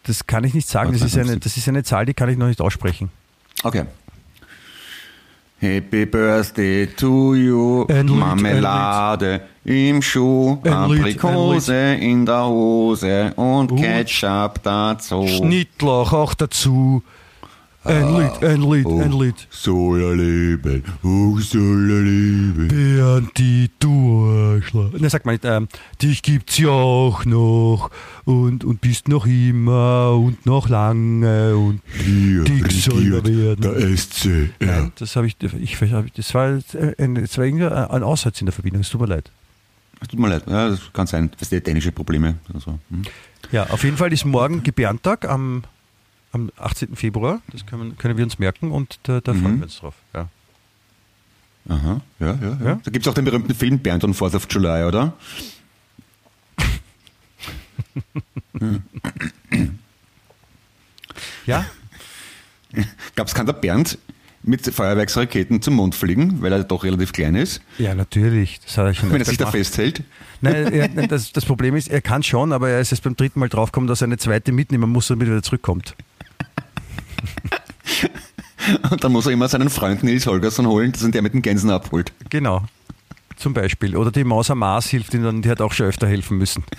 Das 0.04 0.28
kann 0.28 0.44
ich 0.44 0.54
nicht 0.54 0.68
sagen. 0.68 0.92
Das 0.92 1.02
ist, 1.02 1.18
eine, 1.18 1.38
das 1.38 1.56
ist 1.56 1.68
eine 1.68 1.84
Zahl, 1.84 2.06
die 2.06 2.14
kann 2.14 2.30
ich 2.30 2.38
noch 2.38 2.48
nicht 2.48 2.60
aussprechen. 2.60 3.10
Okay. 3.64 3.86
Happy 5.60 6.06
Birthday 6.06 6.88
to 6.88 7.36
you, 7.36 7.86
ein 7.88 8.08
Marmelade 8.08 9.40
im 9.64 10.02
Schuh, 10.02 10.58
Aprikose 10.62 11.94
in 11.94 12.26
der 12.26 12.46
Hose 12.46 13.32
und 13.38 13.72
uh. 13.72 13.76
Ketchup 13.78 14.62
dazu. 14.62 15.26
Schnittlauch 15.26 16.12
auch 16.12 16.34
dazu. 16.34 17.02
Ein 17.86 18.04
ah, 18.06 18.20
Lied, 18.20 18.44
ein 18.44 18.62
Lied, 18.62 18.86
oh, 18.86 19.02
ein 19.02 19.12
Lied. 19.12 19.48
Soll 19.50 20.02
er 20.02 20.16
leben, 20.16 20.84
oh, 21.04 21.38
soll 21.40 21.92
er 21.92 22.02
leben. 22.02 22.68
Bernd, 22.70 23.38
die 23.38 23.70
Durchschlag. 23.78 25.02
Ne, 25.02 25.10
sag 25.10 25.26
mal 25.26 25.34
nicht, 25.34 25.44
ähm, 25.44 25.68
dich 26.02 26.22
gibt's 26.22 26.58
ja 26.58 26.70
auch 26.70 27.26
noch 27.26 27.92
und, 28.24 28.64
und 28.64 28.80
bist 28.80 29.10
noch 29.10 29.26
immer 29.26 30.14
und 30.14 30.46
noch 30.46 30.70
lange 30.70 31.58
und 31.58 31.82
Hier 32.02 32.46
dick 32.46 32.72
soll 32.72 33.16
er 33.16 33.26
werden. 33.26 33.62
Der 33.62 33.98
SC. 33.98 34.50
Ja. 34.62 34.80
Nein, 34.80 34.94
das 34.98 35.18
habe 35.18 35.28
ich, 35.28 35.36
ich, 35.42 35.78
das 36.16 36.34
war, 36.34 36.62
ein, 36.98 37.16
das 37.16 37.38
war 37.38 37.46
irgendwie 37.46 37.66
ein 37.66 38.04
Aussatz 38.04 38.40
in 38.40 38.46
der 38.46 38.54
Verbindung, 38.54 38.82
es 38.82 38.90
tut 38.92 39.02
mir 39.02 39.08
leid. 39.08 39.30
Es 40.00 40.08
tut 40.08 40.22
mir 40.22 40.30
leid, 40.30 40.44
ja, 40.48 40.70
das 40.70 40.80
kann 40.94 41.08
sein, 41.08 41.32
das 41.38 41.50
sind 41.50 41.68
dänische 41.68 41.92
Probleme. 41.92 42.36
Also, 42.54 42.80
hm. 42.90 43.02
Ja, 43.52 43.70
auf 43.72 43.84
jeden 43.84 43.98
Fall 43.98 44.14
ist 44.14 44.24
morgen 44.24 44.64
Gebärentag 44.64 45.28
am 45.28 45.64
am 46.34 46.52
18. 46.58 46.96
Februar. 46.96 47.42
Das 47.52 47.66
können, 47.66 47.98
können 47.98 48.18
wir 48.18 48.26
uns 48.26 48.38
merken 48.40 48.72
und 48.72 49.00
da, 49.04 49.22
da 49.22 49.34
mhm. 49.34 49.42
freuen 49.42 49.58
wir 49.60 49.64
uns 49.64 49.80
drauf. 49.80 49.96
Ja. 50.14 50.28
Aha, 51.70 52.02
ja, 52.20 52.28
ja. 52.28 52.36
ja. 52.42 52.58
ja? 52.66 52.80
Da 52.84 52.92
gibt 52.92 53.06
es 53.06 53.10
auch 53.10 53.14
den 53.14 53.24
berühmten 53.24 53.56
Film 53.56 53.80
Bernd 53.80 54.04
on 54.04 54.14
4th 54.14 54.36
of 54.36 54.48
July, 54.50 54.84
oder? 54.84 55.14
ja. 61.46 61.66
Gab 63.16 63.28
es 63.28 63.34
kann 63.34 63.46
der 63.46 63.54
Bernd 63.54 63.98
mit 64.42 64.66
Feuerwerksraketen 64.66 65.62
zum 65.62 65.76
Mond 65.76 65.96
fliegen, 65.96 66.42
weil 66.42 66.52
er 66.52 66.66
doch 66.66 66.84
relativ 66.84 67.14
klein 67.14 67.36
ist? 67.36 67.62
Ja, 67.78 67.96
natürlich. 67.96 68.60
Das 68.60 68.78
hat 68.78 68.88
er 68.88 68.94
schon 68.94 69.10
Wenn 69.12 69.22
er 69.22 69.26
sich 69.26 69.38
gemacht. 69.38 69.54
da 69.54 69.58
festhält? 69.58 70.04
Nein, 70.42 70.74
er, 70.74 70.90
das, 71.08 71.32
das, 71.32 71.46
Problem 71.46 71.78
ist, 71.78 71.88
er 71.88 72.02
kann 72.02 72.24
schon, 72.24 72.52
aber 72.52 72.70
er 72.70 72.82
ist 72.82 72.92
jetzt 72.92 73.04
beim 73.04 73.16
dritten 73.16 73.40
Mal 73.40 73.48
draufgekommen, 73.48 73.88
dass 73.88 74.02
er 74.02 74.08
eine 74.08 74.18
zweite 74.18 74.52
mitnehmen 74.52 74.90
muss, 74.90 75.08
damit 75.08 75.28
er 75.28 75.32
wieder 75.32 75.44
zurückkommt. 75.44 75.96
Und 78.90 79.04
dann 79.04 79.12
muss 79.12 79.26
er 79.26 79.34
immer 79.34 79.50
seinen 79.50 79.70
Freund 79.70 80.04
Nils 80.04 80.26
Holgersson 80.26 80.68
holen, 80.68 80.94
dass 80.94 81.04
er 81.04 81.10
der 81.10 81.22
mit 81.22 81.34
den 81.34 81.42
Gänsen 81.42 81.70
abholt. 81.70 82.14
Genau. 82.30 82.64
Zum 83.36 83.54
Beispiel. 83.54 83.98
Oder 83.98 84.12
die 84.12 84.24
Maus 84.24 84.50
am 84.50 84.60
Mars 84.60 84.88
hilft 84.88 85.14
ihm 85.14 85.24
dann, 85.24 85.42
die 85.42 85.50
hat 85.50 85.60
auch 85.60 85.74
schon 85.74 85.88
öfter 85.88 86.08
helfen 86.08 86.38
müssen. 86.38 86.64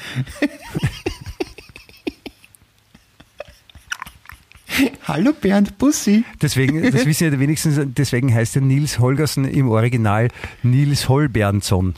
Hallo 5.07 5.33
Bernd 5.33 5.79
Bussi. 5.79 6.25
Deswegen, 6.41 6.91
das 6.91 7.05
wissen 7.05 7.33
ja 7.33 7.39
wenigstens, 7.39 7.79
deswegen 7.85 8.35
heißt 8.35 8.57
er 8.57 8.63
Nils 8.63 8.99
Holgersen 8.99 9.45
im 9.45 9.69
Original 9.69 10.29
Nils 10.63 11.09
Holbernson. 11.09 11.95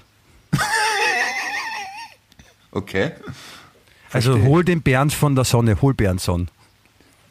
Okay. 2.72 3.12
Also 4.12 4.42
hol 4.42 4.64
den 4.64 4.82
Bernd 4.82 5.14
von 5.14 5.34
der 5.34 5.44
Sonne, 5.44 5.80
hol 5.80 5.94
Bernson. 5.94 6.49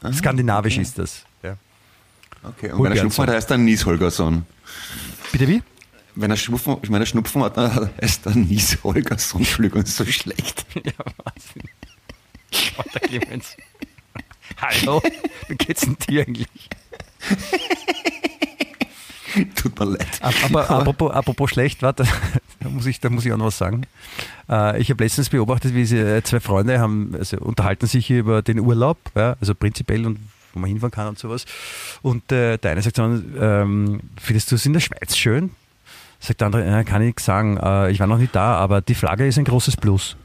Ah, 0.05 0.13
Skandinavisch 0.13 0.73
okay. 0.75 0.81
ist 0.81 0.97
das. 0.99 1.23
Ja. 1.43 1.57
Okay, 2.43 2.71
und 2.71 2.77
hol 2.79 2.85
wenn 2.85 2.91
er 2.93 2.99
Schnupfen 2.99 3.23
hat, 3.27 3.33
heißt 3.33 3.51
er 3.51 3.57
Nies 3.57 3.85
Holgersson. 3.85 4.45
Bitte 5.31 5.47
wie? 5.47 5.63
Wenn 6.15 6.31
er 6.31 6.37
Schnupfen, 6.37 6.77
ich 6.81 6.89
meine, 6.89 7.05
Schnupfen 7.05 7.43
hat, 7.43 7.57
dann 7.57 7.89
heißt 8.01 8.25
er 8.25 8.35
Nies 8.35 8.77
Holgersson. 8.83 9.41
Entschuldigung, 9.41 9.81
ist 9.83 9.95
so 9.95 10.05
schlecht. 10.05 10.65
Ja, 10.75 10.91
Wahnsinn. 11.23 11.63
Walter 12.77 12.99
Clemens. 12.99 13.55
Hallo, 14.61 15.01
wie 15.47 15.55
geht's 15.55 15.81
denn 15.81 15.97
dir 16.07 16.21
eigentlich? 16.21 16.47
Tut 19.55 19.79
mir 19.79 19.85
leid. 19.85 20.19
Aber, 20.21 20.69
apropos, 20.69 21.11
apropos 21.11 21.49
schlecht, 21.49 21.81
warte, 21.81 22.05
da 22.59 22.69
muss 22.69 22.85
ich, 22.85 22.99
da 22.99 23.09
muss 23.09 23.25
ich 23.25 23.33
auch 23.33 23.37
noch 23.37 23.47
was 23.47 23.57
sagen. 23.57 23.85
Äh, 24.49 24.81
ich 24.81 24.89
habe 24.89 25.03
letztens 25.03 25.29
beobachtet, 25.29 25.73
wie 25.73 25.85
sie, 25.85 25.97
äh, 25.97 26.23
zwei 26.23 26.39
Freunde 26.39 26.79
haben, 26.79 27.15
also 27.17 27.37
unterhalten 27.37 27.87
sich 27.87 28.09
über 28.09 28.41
den 28.41 28.59
Urlaub, 28.59 28.97
ja, 29.15 29.35
also 29.39 29.55
prinzipiell 29.55 30.05
und 30.05 30.19
wo 30.53 30.59
man 30.59 30.69
hinfahren 30.69 30.91
kann 30.91 31.07
und 31.07 31.19
sowas. 31.19 31.45
Und 32.01 32.31
äh, 32.31 32.57
der 32.57 32.71
eine 32.71 32.81
sagt 32.81 32.97
dann, 32.97 33.33
ähm, 33.39 33.99
findest 34.19 34.51
du 34.51 34.55
es 34.55 34.65
in 34.65 34.73
der 34.73 34.79
Schweiz 34.79 35.15
schön? 35.15 35.51
Sagt 36.19 36.41
der 36.41 36.47
andere, 36.47 36.83
kann 36.85 37.01
ich 37.01 37.07
nichts 37.07 37.25
sagen, 37.25 37.57
äh, 37.57 37.91
ich 37.91 37.99
war 37.99 38.07
noch 38.07 38.17
nicht 38.17 38.35
da, 38.35 38.55
aber 38.55 38.81
die 38.81 38.95
Flagge 38.95 39.27
ist 39.27 39.37
ein 39.37 39.43
großes 39.43 39.77
Plus. 39.77 40.15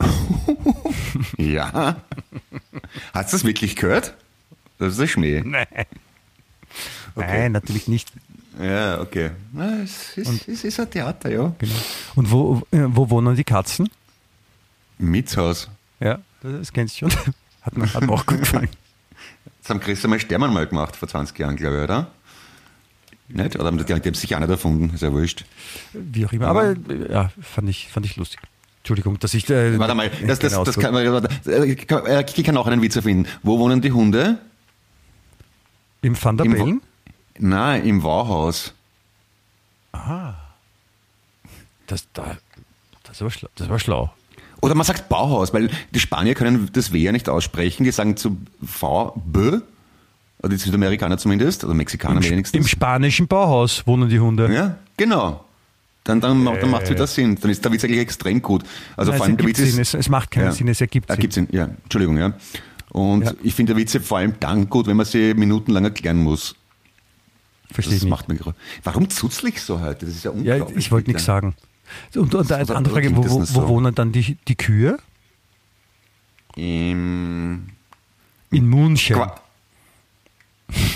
ja. 1.38 1.96
Hast 3.14 3.32
du 3.32 3.36
das 3.36 3.44
wirklich 3.44 3.76
gehört? 3.76 4.14
Das 4.78 4.94
ist 4.94 5.00
ein 5.00 5.08
Schmäh. 5.08 5.42
Nein. 5.44 5.66
Okay. 7.14 7.26
Nein, 7.26 7.52
natürlich 7.52 7.88
nicht. 7.88 8.12
Ja, 8.60 9.00
okay. 9.00 9.30
Na, 9.52 9.82
es, 9.82 10.16
ist, 10.16 10.48
es 10.48 10.64
ist 10.64 10.80
ein 10.80 10.90
Theater, 10.90 11.30
ja. 11.30 11.54
Genau. 11.58 11.74
Und 12.14 12.30
wo, 12.30 12.62
äh, 12.70 12.84
wo 12.88 13.08
wohnen 13.08 13.34
die 13.34 13.44
Katzen? 13.44 13.88
Im 14.98 15.10
Mietshaus. 15.10 15.68
Ja, 16.00 16.18
das 16.42 16.72
kennst 16.72 17.00
du 17.00 17.10
schon. 17.10 17.18
Hat 17.62 17.78
mir, 17.78 17.94
hat 17.94 18.04
mir 18.04 18.12
auch 18.12 18.26
gut 18.26 18.40
gefallen. 18.40 18.68
Das 19.60 19.70
haben 19.70 19.78
Chris 19.78 20.02
einmal 20.02 20.18
Stermann 20.18 20.52
mal 20.52 20.66
gemacht, 20.66 20.96
vor 20.96 21.06
20 21.06 21.38
Jahren, 21.38 21.54
glaube 21.54 21.76
ich, 21.76 21.82
oder? 21.84 22.10
Nicht? 23.28 23.54
Oder 23.54 23.66
haben 23.66 23.78
die, 23.78 23.84
die 23.84 23.92
haben 23.92 24.14
sich 24.14 24.34
auch 24.34 24.40
nicht 24.40 24.50
erfunden, 24.50 24.92
ist 24.92 25.02
ja 25.02 25.12
wurscht. 25.12 25.44
Wie 25.92 26.26
auch 26.26 26.32
immer. 26.32 26.48
Aber 26.48 26.74
ja, 27.08 27.30
fand 27.40 27.68
ich, 27.68 27.88
fand 27.88 28.04
ich 28.04 28.16
lustig. 28.16 28.40
Entschuldigung, 28.78 29.18
dass 29.20 29.32
ich. 29.34 29.48
Äh, 29.48 29.78
Warte 29.78 29.94
mal, 29.94 30.10
das, 30.26 30.40
das, 30.40 30.60
das 30.60 30.76
kann 30.76 30.92
man, 30.92 31.06
äh, 31.06 31.50
äh, 31.50 31.66
ich 31.66 31.86
kann 32.44 32.56
auch 32.56 32.66
einen 32.66 32.82
Witz 32.82 32.96
erfinden. 32.96 33.28
Wo 33.44 33.60
wohnen 33.60 33.80
die 33.80 33.92
Hunde? 33.92 34.38
Im 36.00 36.20
Van 36.20 36.36
der 36.36 36.44
Bellen? 36.44 36.82
Nein, 37.38 37.84
im 37.84 38.02
Wauhaus. 38.02 38.72
Das, 41.86 42.06
da, 42.12 42.36
das, 43.04 43.20
war 43.20 43.30
schlau, 43.30 43.48
das 43.56 43.68
war 43.68 43.78
schlau. 43.78 44.12
Oder 44.60 44.74
man 44.74 44.86
sagt 44.86 45.08
Bauhaus, 45.08 45.52
weil 45.52 45.70
die 45.90 46.00
Spanier 46.00 46.34
können 46.34 46.70
das 46.72 46.92
W 46.92 46.98
ja 46.98 47.12
nicht 47.12 47.28
aussprechen. 47.28 47.84
Die 47.84 47.90
sagen 47.90 48.16
zu 48.16 48.36
V, 48.64 49.20
B, 49.26 49.58
oder 50.38 50.48
die 50.48 50.56
Südamerikaner 50.56 51.18
zumindest, 51.18 51.64
oder 51.64 51.74
Mexikaner 51.74 52.22
Im, 52.22 52.30
wenigstens. 52.30 52.58
Im 52.60 52.66
spanischen 52.68 53.26
Bauhaus 53.26 53.86
wohnen 53.86 54.08
die 54.08 54.20
Hunde. 54.20 54.52
Ja, 54.52 54.76
genau. 54.96 55.44
Dann, 56.04 56.20
dann, 56.20 56.42
macht- 56.42 56.62
dann 56.62 56.70
macht 56.70 56.84
es 56.84 56.90
wieder 56.90 57.06
Sinn. 57.06 57.36
Dann 57.40 57.50
ist 57.50 57.64
der 57.64 57.70
Witz 57.72 57.84
eigentlich 57.84 58.00
extrem 58.00 58.42
gut. 58.42 58.64
Also 58.96 59.12
Nein, 59.12 59.18
vor 59.18 59.26
es 59.26 59.30
allem 59.30 59.36
der 59.36 59.46
ergibt 59.46 59.58
Witz 59.58 59.66
ist. 59.68 59.72
Sinn. 59.74 59.82
Es, 59.82 59.94
es 59.94 60.08
macht 60.08 60.30
keinen 60.32 60.46
Ja. 60.46 60.52
Sinn, 60.52 60.68
es 60.68 60.80
ergibt 60.80 61.10
Ah, 61.10 61.14
Sinn. 61.14 61.20
gibt's 61.20 61.34
Sinn, 61.36 61.48
ja. 61.52 61.68
Entschuldigung, 61.84 62.18
ja. 62.18 62.32
Und 62.90 63.24
Ja. 63.24 63.32
ich 63.42 63.54
finde 63.54 63.74
der 63.74 63.80
Witze 63.80 64.00
vor 64.00 64.18
allem 64.18 64.34
dann 64.40 64.68
gut, 64.68 64.86
wenn 64.86 64.96
man 64.96 65.06
sie 65.06 65.32
minutenlang 65.34 65.84
erklären 65.84 66.18
muss. 66.18 66.54
Verstehe 67.72 67.94
Das 67.94 67.98
ich 67.98 68.02
nicht. 68.04 68.10
macht 68.10 68.28
mir. 68.28 68.38
Warum 68.84 69.08
zuzlich 69.10 69.60
so 69.62 69.80
heute? 69.80 70.06
Das 70.06 70.14
ist 70.14 70.24
ja 70.24 70.30
Ja, 70.32 70.36
unglaublich. 70.54 70.78
ich 70.78 70.90
wollte 70.92 71.10
nichts 71.10 71.24
sagen. 71.24 71.54
Und, 72.14 72.34
und 72.34 72.52
eine 72.52 72.62
Oder- 72.64 72.76
andere 72.76 72.94
Frage, 72.94 73.16
wo, 73.16 73.28
wo, 73.28 73.44
so? 73.44 73.68
wohnen 73.68 73.94
dann 73.94 74.12
die, 74.12 74.36
die 74.48 74.54
Kühe? 74.56 74.98
Im 76.56 77.68
In 78.50 78.66
München. 78.66 79.16
Qua 79.16 79.40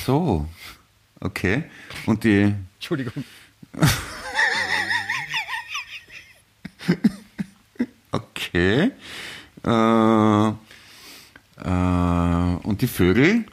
so. 0.06 0.46
Okay. 1.20 1.64
Und 2.06 2.24
die. 2.24 2.52
Entschuldigung. 2.76 3.24
Okay. 8.12 8.92
Äh, 9.64 10.48
äh, 10.48 10.52
und 12.62 12.78
die 12.80 12.86
Vögel, 12.86 13.44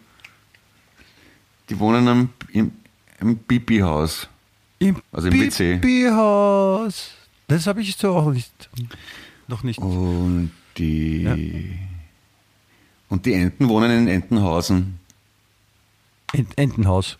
die 1.69 1.79
wohnen 1.79 2.07
am, 2.07 2.29
im, 2.51 2.71
im 3.23 3.37
Pipi-Haus. 3.37 4.27
Im 4.79 5.01
Also 5.11 5.29
im 5.29 5.33
WC. 5.39 5.77
Pipi-Haus. 5.77 7.11
Das 7.47 7.67
habe 7.67 7.81
ich 7.81 7.95
so 7.95 8.15
auch 8.15 8.31
nicht. 8.31 8.51
Noch 9.47 9.63
nicht. 9.63 9.79
Und 9.79 10.51
die. 10.77 11.77
Und 13.09 13.25
die 13.25 13.33
Enten 13.33 13.69
wohnen 13.69 13.91
in 13.91 14.07
Entenhausen. 14.07 14.99
Ent 16.33 16.57
Entenhaus. 16.57 17.17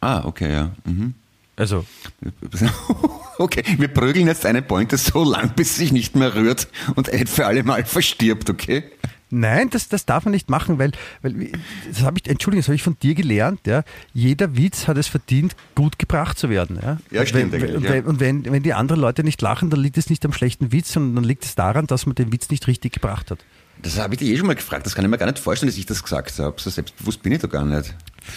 Ah, 0.00 0.24
okay, 0.24 0.52
ja. 0.52 0.72
Mhm. 0.84 1.14
Also, 1.56 1.84
Okay, 3.38 3.62
wir 3.78 3.88
prügeln 3.88 4.26
jetzt 4.26 4.46
eine 4.46 4.62
Pointe 4.62 4.96
so 4.96 5.24
lang, 5.24 5.54
bis 5.54 5.74
sie 5.74 5.82
sich 5.84 5.92
nicht 5.92 6.14
mehr 6.14 6.34
rührt 6.34 6.68
und 6.94 7.10
ein 7.10 7.26
für 7.26 7.46
alle 7.46 7.62
Mal 7.64 7.84
verstirbt, 7.84 8.48
okay? 8.50 8.84
Nein, 9.32 9.70
das, 9.70 9.88
das 9.88 10.06
darf 10.06 10.24
man 10.24 10.32
nicht 10.32 10.50
machen, 10.50 10.78
weil, 10.78 10.92
weil 11.22 11.50
das 11.88 12.02
habe 12.02 12.18
ich, 12.18 12.28
Entschuldigung, 12.28 12.60
das 12.60 12.68
habe 12.68 12.76
ich 12.76 12.82
von 12.82 12.96
dir 13.02 13.14
gelernt, 13.14 13.66
ja. 13.66 13.82
Jeder 14.12 14.56
Witz 14.56 14.86
hat 14.86 14.96
es 14.96 15.08
verdient, 15.08 15.56
gut 15.74 15.98
gebracht 15.98 16.38
zu 16.38 16.50
werden, 16.50 16.78
ja. 16.80 16.98
Ja, 17.10 17.26
stimmt 17.26 17.52
Wenn, 17.52 17.62
eigentlich, 17.62 17.82
wenn, 17.82 17.94
ja. 17.94 18.02
Und 18.04 18.20
wenn, 18.20 18.44
wenn 18.44 18.62
die 18.62 18.74
anderen 18.74 19.00
Leute 19.00 19.24
nicht 19.24 19.40
lachen, 19.42 19.70
dann 19.70 19.80
liegt 19.80 19.98
es 19.98 20.10
nicht 20.10 20.24
am 20.24 20.32
schlechten 20.32 20.72
Witz, 20.72 20.92
sondern 20.92 21.16
dann 21.16 21.24
liegt 21.24 21.44
es 21.44 21.54
daran, 21.54 21.86
dass 21.86 22.06
man 22.06 22.14
den 22.14 22.32
Witz 22.32 22.50
nicht 22.50 22.66
richtig 22.66 22.92
gebracht 22.92 23.30
hat. 23.30 23.38
Das 23.82 23.98
habe 23.98 24.14
ich 24.14 24.20
dir 24.20 24.32
eh 24.32 24.36
schon 24.36 24.46
mal 24.46 24.54
gefragt. 24.54 24.86
Das 24.86 24.94
kann 24.94 25.04
ich 25.04 25.10
mir 25.10 25.18
gar 25.18 25.26
nicht 25.26 25.40
vorstellen, 25.40 25.70
dass 25.70 25.76
ich 25.76 25.86
das 25.86 26.02
gesagt 26.02 26.38
habe. 26.38 26.60
So 26.60 26.70
selbstbewusst 26.70 27.22
bin 27.22 27.32
ich 27.32 27.40
da 27.40 27.48
gar 27.48 27.64
nicht. 27.64 27.94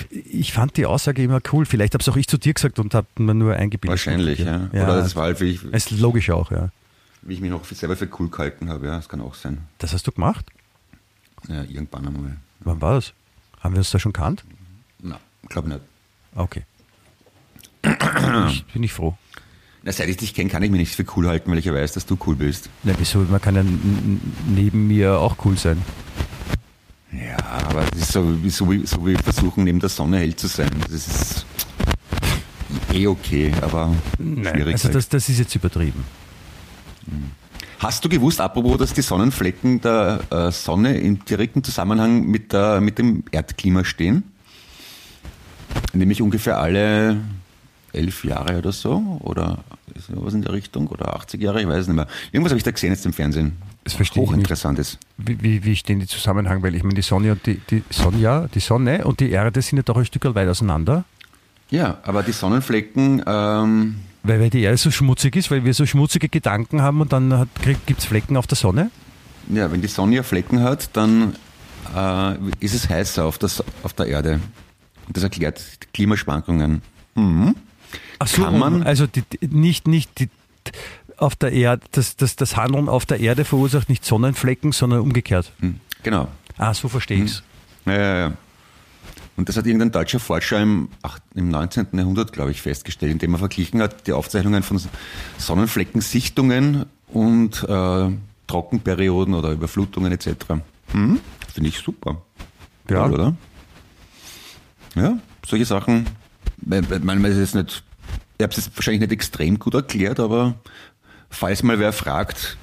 Ich 0.09 0.53
fand 0.53 0.75
die 0.75 0.87
Aussage 0.87 1.21
immer 1.21 1.39
cool. 1.51 1.65
Vielleicht 1.65 1.93
habe 1.93 2.01
es 2.01 2.09
auch 2.09 2.15
ich 2.15 2.27
zu 2.27 2.39
dir 2.39 2.53
gesagt 2.53 2.79
und 2.79 2.95
habe 2.95 3.07
mir 3.19 3.35
nur 3.35 3.53
eingebildet. 3.53 3.91
Wahrscheinlich, 3.91 4.39
ja. 4.39 4.69
ja. 4.73 4.83
Oder 4.83 4.97
das 4.97 5.15
war 5.15 5.25
halt, 5.25 5.39
wie 5.41 5.51
ich, 5.51 5.63
ist 5.63 5.91
logisch 5.91 6.31
auch, 6.31 6.51
ja. 6.51 6.69
wie 7.21 7.35
ich 7.35 7.41
mich 7.41 7.51
noch 7.51 7.63
selber 7.65 7.95
für 7.95 8.09
cool 8.19 8.29
gehalten 8.29 8.69
habe. 8.69 8.87
Ja, 8.87 8.95
das 8.95 9.07
kann 9.07 9.21
auch 9.21 9.35
sein. 9.35 9.59
Das 9.77 9.93
hast 9.93 10.07
du 10.07 10.11
gemacht? 10.11 10.45
Ja, 11.47 11.63
irgendwann 11.63 12.07
einmal. 12.07 12.37
Wann 12.61 12.81
war 12.81 12.95
das? 12.95 13.13
Haben 13.59 13.73
wir 13.75 13.79
uns 13.79 13.91
da 13.91 13.99
schon 13.99 14.13
kannt? 14.13 14.43
Na, 15.01 15.19
glaube 15.49 15.69
nicht. 15.69 15.81
Okay. 16.35 16.63
ich, 18.49 18.65
bin 18.65 18.83
ich 18.83 18.93
froh. 18.93 19.15
Na, 19.83 19.91
seit 19.91 20.09
ich 20.09 20.17
dich 20.17 20.33
kenne, 20.33 20.49
kann 20.49 20.63
ich 20.63 20.71
mich 20.71 20.79
nicht 20.79 20.95
für 20.95 21.05
cool 21.15 21.27
halten, 21.27 21.51
weil 21.51 21.59
ich 21.59 21.65
ja 21.65 21.73
weiß, 21.73 21.93
dass 21.93 22.05
du 22.07 22.17
cool 22.25 22.35
bist. 22.35 22.69
Na, 22.83 22.93
wieso? 22.97 23.19
Man 23.19 23.39
kann 23.41 23.55
ja 23.55 23.63
neben 24.47 24.87
mir 24.87 25.19
auch 25.19 25.35
cool 25.45 25.57
sein. 25.57 25.81
Ja, 27.11 27.37
aber 27.37 27.83
das 27.91 28.01
ist 28.01 28.11
so, 28.11 28.43
wie- 28.43 28.49
so, 28.49 28.69
wie, 28.71 28.85
so 28.85 29.05
wie 29.05 29.15
versuchen, 29.15 29.63
neben 29.63 29.79
der 29.79 29.89
Sonne 29.89 30.17
hell 30.17 30.35
zu 30.35 30.47
sein. 30.47 30.69
Das 30.81 31.07
ist 31.07 31.45
eh 32.91 33.05
okay, 33.07 33.53
aber 33.61 33.93
schwierig. 34.17 34.73
Also 34.73 34.85
halt. 34.85 34.95
das, 34.95 35.07
das 35.09 35.29
ist 35.29 35.37
jetzt 35.39 35.55
übertrieben. 35.55 36.03
Hast 37.79 38.05
du 38.05 38.09
gewusst, 38.09 38.39
apropos, 38.39 38.77
dass 38.77 38.93
die 38.93 39.01
Sonnenflecken 39.01 39.81
der 39.81 40.19
äh, 40.29 40.51
Sonne 40.51 40.97
im 40.97 41.23
direkten 41.25 41.63
Zusammenhang 41.63 42.25
mit, 42.25 42.53
der, 42.53 42.79
mit 42.81 42.97
dem 42.97 43.23
Erdklima 43.31 43.83
stehen? 43.83 44.23
Nämlich 45.93 46.21
ungefähr 46.21 46.57
alle 46.57 47.17
elf 47.91 48.23
Jahre 48.23 48.57
oder 48.57 48.71
so? 48.71 49.19
Oder 49.21 49.59
was 50.09 50.33
in 50.33 50.41
der 50.41 50.53
Richtung? 50.53 50.87
Oder 50.87 51.15
80 51.15 51.41
Jahre? 51.41 51.61
Ich 51.61 51.67
weiß 51.67 51.79
es 51.79 51.87
nicht 51.87 51.95
mehr. 51.95 52.07
Irgendwas 52.31 52.51
habe 52.51 52.57
ich 52.57 52.63
da 52.63 52.71
gesehen 52.71 52.91
jetzt 52.91 53.05
im 53.05 53.13
Fernsehen. 53.13 53.57
Das 53.83 53.93
verstehe 53.93 54.23
ich 54.23 54.31
nicht. 54.31 54.97
Wie, 55.17 55.41
wie, 55.41 55.63
wie 55.63 55.75
stehen 55.75 55.99
die 55.99 56.07
Zusammenhang? 56.07 56.63
Weil 56.63 56.75
ich 56.75 56.83
meine, 56.83 56.95
die 56.95 57.01
Sonne 57.01 57.33
und 57.33 57.45
die, 57.45 57.61
die 57.69 57.83
Sonne, 57.89 58.17
ja, 58.17 58.47
die 58.47 58.59
Sonne 58.59 59.05
und 59.05 59.19
die 59.19 59.29
Erde 59.29 59.61
sind 59.61 59.77
ja 59.77 59.83
doch 59.83 59.97
ein 59.97 60.05
Stück 60.05 60.25
weit 60.33 60.47
auseinander. 60.47 61.03
Ja, 61.69 61.99
aber 62.03 62.23
die 62.23 62.31
Sonnenflecken, 62.31 63.23
ähm, 63.25 63.95
Weil, 64.27 64.39
weil 64.39 64.49
die 64.49 64.61
Erde 64.61 64.77
so 64.77 64.91
schmutzig 64.91 65.35
ist, 65.35 65.51
weil 65.51 65.63
wir 65.65 65.73
so 65.73 65.85
schmutzige 65.85 66.29
Gedanken 66.29 66.81
haben 66.81 67.01
und 67.01 67.13
dann 67.13 67.47
gibt 67.85 67.99
es 67.99 68.05
Flecken 68.05 68.37
auf 68.37 68.47
der 68.47 68.55
Sonne. 68.57 68.91
ja, 69.49 69.71
wenn 69.71 69.81
die 69.81 69.87
Sonne 69.87 70.15
ja 70.17 70.23
Flecken 70.23 70.61
hat, 70.61 70.89
dann 70.93 71.35
äh, 71.95 72.35
ist 72.59 72.73
es 72.73 72.89
heißer 72.89 73.25
auf, 73.25 73.37
das, 73.37 73.63
auf 73.83 73.93
der 73.93 74.07
Erde. 74.07 74.39
Und 75.07 75.15
das 75.15 75.23
erklärt 75.23 75.61
Klimaschwankungen. 75.93 76.81
Ach 78.19 78.27
so, 78.27 78.43
Kann 78.43 78.57
man- 78.59 78.83
also 78.83 79.05
die, 79.07 79.23
nicht, 79.47 79.87
nicht 79.87 80.19
die, 80.19 80.29
auf 81.17 81.35
der 81.35 81.51
Erde, 81.53 81.83
das, 81.91 82.15
das, 82.15 82.35
das 82.35 82.57
Handeln 82.57 82.89
auf 82.89 83.05
der 83.05 83.19
Erde 83.19 83.45
verursacht 83.45 83.87
nicht 83.89 84.03
Sonnenflecken, 84.03 84.71
sondern 84.71 84.99
umgekehrt. 85.01 85.51
Hm, 85.59 85.79
Genau. 86.03 86.27
Ah, 86.57 86.73
so 86.73 86.87
verstehe 86.87 87.23
ich's. 87.23 87.43
Ja, 87.85 87.93
ja, 87.93 88.17
ja. 88.17 88.33
Und 89.37 89.49
das 89.49 89.57
hat 89.57 89.65
irgendein 89.65 89.91
deutscher 89.91 90.19
Forscher 90.19 90.61
im, 90.61 90.89
ach, 91.01 91.19
im 91.33 91.49
19. 91.49 91.87
Jahrhundert, 91.93 92.31
glaube 92.31 92.51
ich, 92.51 92.61
festgestellt, 92.61 93.11
indem 93.11 93.33
er 93.33 93.39
verglichen 93.39 93.81
hat 93.81 94.07
die 94.07 94.13
Aufzeichnungen 94.13 94.63
von 94.63 94.79
Sonnenfleckensichtungen 95.37 96.85
und 97.07 97.63
äh, 97.67 98.09
Trockenperioden 98.47 99.33
oder 99.33 99.51
Überflutungen 99.51 100.11
etc. 100.11 100.29
Hm? 100.91 101.19
Finde 101.53 101.69
ich 101.69 101.79
super. 101.79 102.21
Ja. 102.89 103.07
Toll, 103.07 103.13
oder? 103.13 103.35
Ja, 104.95 105.17
solche 105.45 105.65
Sachen. 105.65 106.05
Manchmal 106.63 107.31
ist 107.31 107.37
es 107.37 107.53
nicht, 107.53 107.83
ich 108.37 108.43
habe 108.43 108.51
es 108.51 108.57
jetzt 108.57 108.77
wahrscheinlich 108.77 109.01
nicht 109.01 109.11
extrem 109.11 109.59
gut 109.59 109.73
erklärt, 109.73 110.19
aber 110.19 110.55
falls 111.29 111.63
mal 111.63 111.79
wer 111.79 111.91
fragt 111.91 112.57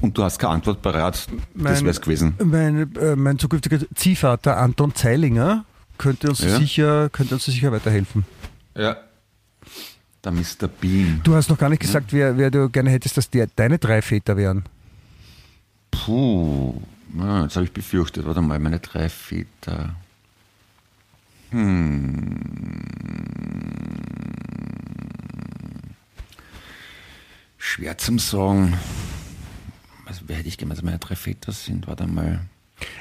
und 0.00 0.16
du 0.16 0.22
hast 0.22 0.38
keine 0.38 0.54
Antwort 0.54 0.82
parat, 0.82 1.26
das 1.54 1.80
wäre 1.80 1.90
es 1.90 2.00
gewesen. 2.00 2.34
Mein, 2.42 2.94
äh, 2.96 3.16
mein 3.16 3.38
zukünftiger 3.38 3.80
Ziehvater 3.94 4.56
Anton 4.58 4.94
Zeilinger 4.94 5.64
könnte 5.98 6.28
uns, 6.28 6.38
Ja. 6.40 6.58
sicher, 6.58 7.08
könnte 7.10 7.34
uns 7.34 7.44
sicher 7.44 7.72
weiterhelfen. 7.72 8.24
Ja. 8.76 8.96
Der 10.24 10.32
Mr. 10.32 10.68
Bean. 10.80 11.20
Du 11.24 11.34
hast 11.34 11.48
noch 11.48 11.58
gar 11.58 11.68
nicht 11.68 11.80
gesagt, 11.80 12.12
wer, 12.12 12.36
wer 12.38 12.50
du 12.50 12.68
gerne 12.68 12.90
hättest, 12.90 13.16
dass 13.16 13.30
die, 13.30 13.44
deine 13.56 13.78
drei 13.78 14.02
Väter 14.02 14.36
wären. 14.36 14.64
Puh, 15.90 16.80
na, 17.12 17.42
jetzt 17.44 17.56
habe 17.56 17.64
ich 17.66 17.72
befürchtet. 17.72 18.24
Warte 18.26 18.40
mal, 18.40 18.58
meine 18.58 18.80
drei 18.80 19.08
Väter. 19.08 19.94
Hm. 21.50 22.36
Schwer 27.56 27.98
zum 27.98 28.18
Sagen. 28.18 28.76
Also, 30.04 30.22
wer 30.26 30.36
hätte 30.36 30.48
ich 30.48 30.58
gemeint, 30.58 30.78
dass 30.78 30.84
meine 30.84 30.98
drei 30.98 31.16
Väter 31.16 31.52
sind? 31.52 31.86
Warte 31.86 32.06
mal. 32.06 32.40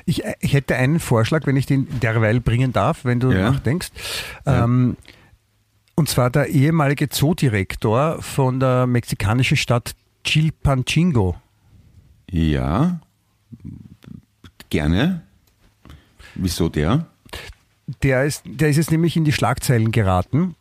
Ich, 0.06 0.24
äh, 0.26 0.34
ich 0.40 0.54
hätte 0.54 0.76
einen 0.76 1.00
Vorschlag, 1.00 1.46
wenn 1.46 1.56
ich 1.58 1.66
den 1.66 1.88
derweil 2.00 2.40
bringen 2.40 2.74
darf, 2.74 3.06
wenn 3.06 3.20
du 3.20 3.32
Ja. 3.32 3.52
nachdenkst. 3.52 3.90
Ähm, 4.46 4.98
und 5.96 6.10
zwar 6.10 6.30
der 6.30 6.48
ehemalige 6.48 7.10
Zoodirektor 7.10 8.22
von 8.22 8.60
der 8.60 8.86
mexikanischen 8.88 9.58
Stadt 9.58 9.96
Chilpanchingo. 10.24 11.36
Ja, 12.30 13.00
gerne. 14.70 15.22
Wieso 16.36 16.70
der? 16.70 17.08
der 18.04 18.26
ist, 18.26 18.44
der 18.46 18.70
ist 18.70 18.78
jetzt 18.78 18.92
nämlich 18.92 19.16
in 19.16 19.24
die 19.24 19.32
Schlagzeilen 19.32 19.92
geraten, 19.92 20.56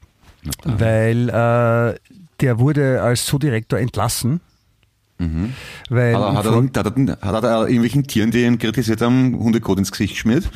weil 0.63 1.29
äh, 1.29 1.99
der 2.41 2.59
wurde 2.59 3.03
als 3.03 3.27
Zoodirektor 3.27 3.79
entlassen. 3.79 4.41
Weil 5.89 6.15
Hat 6.15 6.23
er, 6.23 6.35
hat, 6.35 6.45
er, 6.47 6.85
hat, 6.85 6.97
er, 6.97 7.33
hat 7.33 7.45
er 7.45 7.61
irgendwelchen 7.69 8.07
Tieren, 8.07 8.31
die 8.31 8.45
ihn 8.45 8.59
kritisiert 8.59 9.01
haben, 9.01 9.39
Hundekot 9.39 9.79
ins 9.79 9.91
Gesicht 9.91 10.15
geschmiert? 10.15 10.51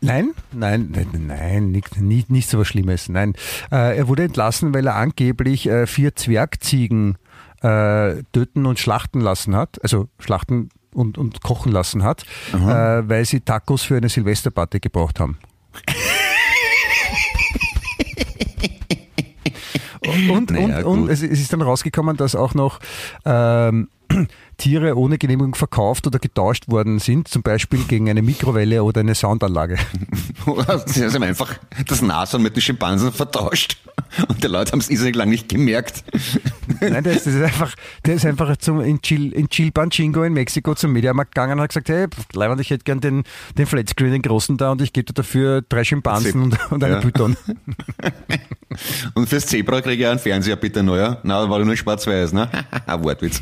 Nein, 0.00 0.30
nein, 0.52 0.90
nein, 0.92 1.26
nein, 1.26 1.70
nicht, 1.70 2.00
nicht, 2.00 2.30
nicht 2.30 2.48
so 2.48 2.58
was 2.58 2.68
Schlimmes. 2.68 3.08
Nein, 3.08 3.34
äh, 3.72 3.96
er 3.96 4.08
wurde 4.08 4.24
entlassen, 4.24 4.74
weil 4.74 4.86
er 4.86 4.96
angeblich 4.96 5.68
äh, 5.68 5.86
vier 5.86 6.14
Zwergziegen 6.14 7.16
äh, 7.62 8.22
töten 8.32 8.66
und 8.66 8.78
schlachten 8.78 9.20
lassen 9.20 9.56
hat, 9.56 9.82
also 9.82 10.08
schlachten 10.18 10.68
und, 10.92 11.18
und 11.18 11.42
kochen 11.42 11.72
lassen 11.72 12.02
hat, 12.02 12.24
äh, 12.52 12.56
weil 12.56 13.24
sie 13.24 13.40
Tacos 13.40 13.82
für 13.82 13.96
eine 13.96 14.08
Silvesterparty 14.08 14.80
gebraucht 14.80 15.18
haben. 15.20 15.38
Und, 20.30 20.50
Naja, 20.50 20.78
und, 20.84 21.02
und 21.02 21.08
es, 21.08 21.22
es 21.22 21.40
ist 21.40 21.52
dann 21.52 21.62
rausgekommen, 21.62 22.16
dass 22.16 22.34
auch 22.34 22.54
noch 22.54 22.80
ähm, 23.24 23.88
Tiere 24.56 24.96
ohne 24.96 25.18
Genehmigung 25.18 25.54
verkauft 25.54 26.06
oder 26.06 26.18
getauscht 26.18 26.68
worden 26.68 26.98
sind, 26.98 27.28
zum 27.28 27.42
Beispiel 27.42 27.80
gegen 27.84 28.08
eine 28.08 28.22
Mikrowelle 28.22 28.82
oder 28.84 29.00
eine 29.00 29.14
Soundanlage. 29.14 29.76
Sie 30.86 31.04
haben 31.04 31.22
einfach 31.22 31.54
das 31.86 32.00
Nashorn 32.02 32.42
mit 32.42 32.56
den 32.56 32.62
Schimpansen 32.62 33.12
vertauscht. 33.12 33.76
Und 34.28 34.42
die 34.42 34.46
Leute 34.46 34.72
haben 34.72 34.78
es 34.78 34.88
irrsinnig 34.88 35.16
lang 35.16 35.28
nicht 35.28 35.48
gemerkt. 35.48 36.04
Nein, 36.80 37.02
der 37.04 37.14
ist, 37.14 37.26
das 37.26 37.34
ist 37.34 37.42
einfach, 37.42 37.74
der 38.04 38.14
ist 38.14 38.24
einfach 38.24 38.56
zum, 38.58 38.80
in, 38.80 39.02
Chil, 39.02 39.32
in 39.32 39.48
Chilpanchingo 39.48 40.22
in 40.22 40.32
Mexiko 40.32 40.74
zum 40.74 40.92
Mediamarkt 40.92 41.34
gegangen 41.34 41.54
und 41.54 41.60
hat 41.62 41.70
gesagt, 41.70 41.88
hey, 41.88 42.06
Leiband, 42.32 42.60
ich 42.60 42.70
hätte 42.70 42.84
gern 42.84 43.00
den, 43.00 43.24
den 43.58 43.66
Flatscreen, 43.66 44.12
den 44.12 44.22
großen 44.22 44.56
da 44.56 44.70
und 44.72 44.80
ich 44.80 44.92
gebe 44.92 45.06
dir 45.06 45.14
dafür 45.14 45.62
drei 45.68 45.84
Schimpansen 45.84 46.40
und, 46.42 46.70
und 46.70 46.84
einen 46.84 46.94
Ja. 46.94 47.00
Python. 47.00 47.36
Und 49.14 49.28
fürs 49.28 49.46
Zebra 49.46 49.80
kriege 49.80 50.02
ich 50.02 50.08
einen 50.08 50.18
Fernseher, 50.18 50.56
bitte 50.56 50.82
neuer. 50.82 51.18
Na, 51.22 51.48
war 51.48 51.58
nur 51.58 51.76
schwarz-weiß, 51.76 52.32
ne? 52.32 52.48
Wortwitz. 52.86 53.40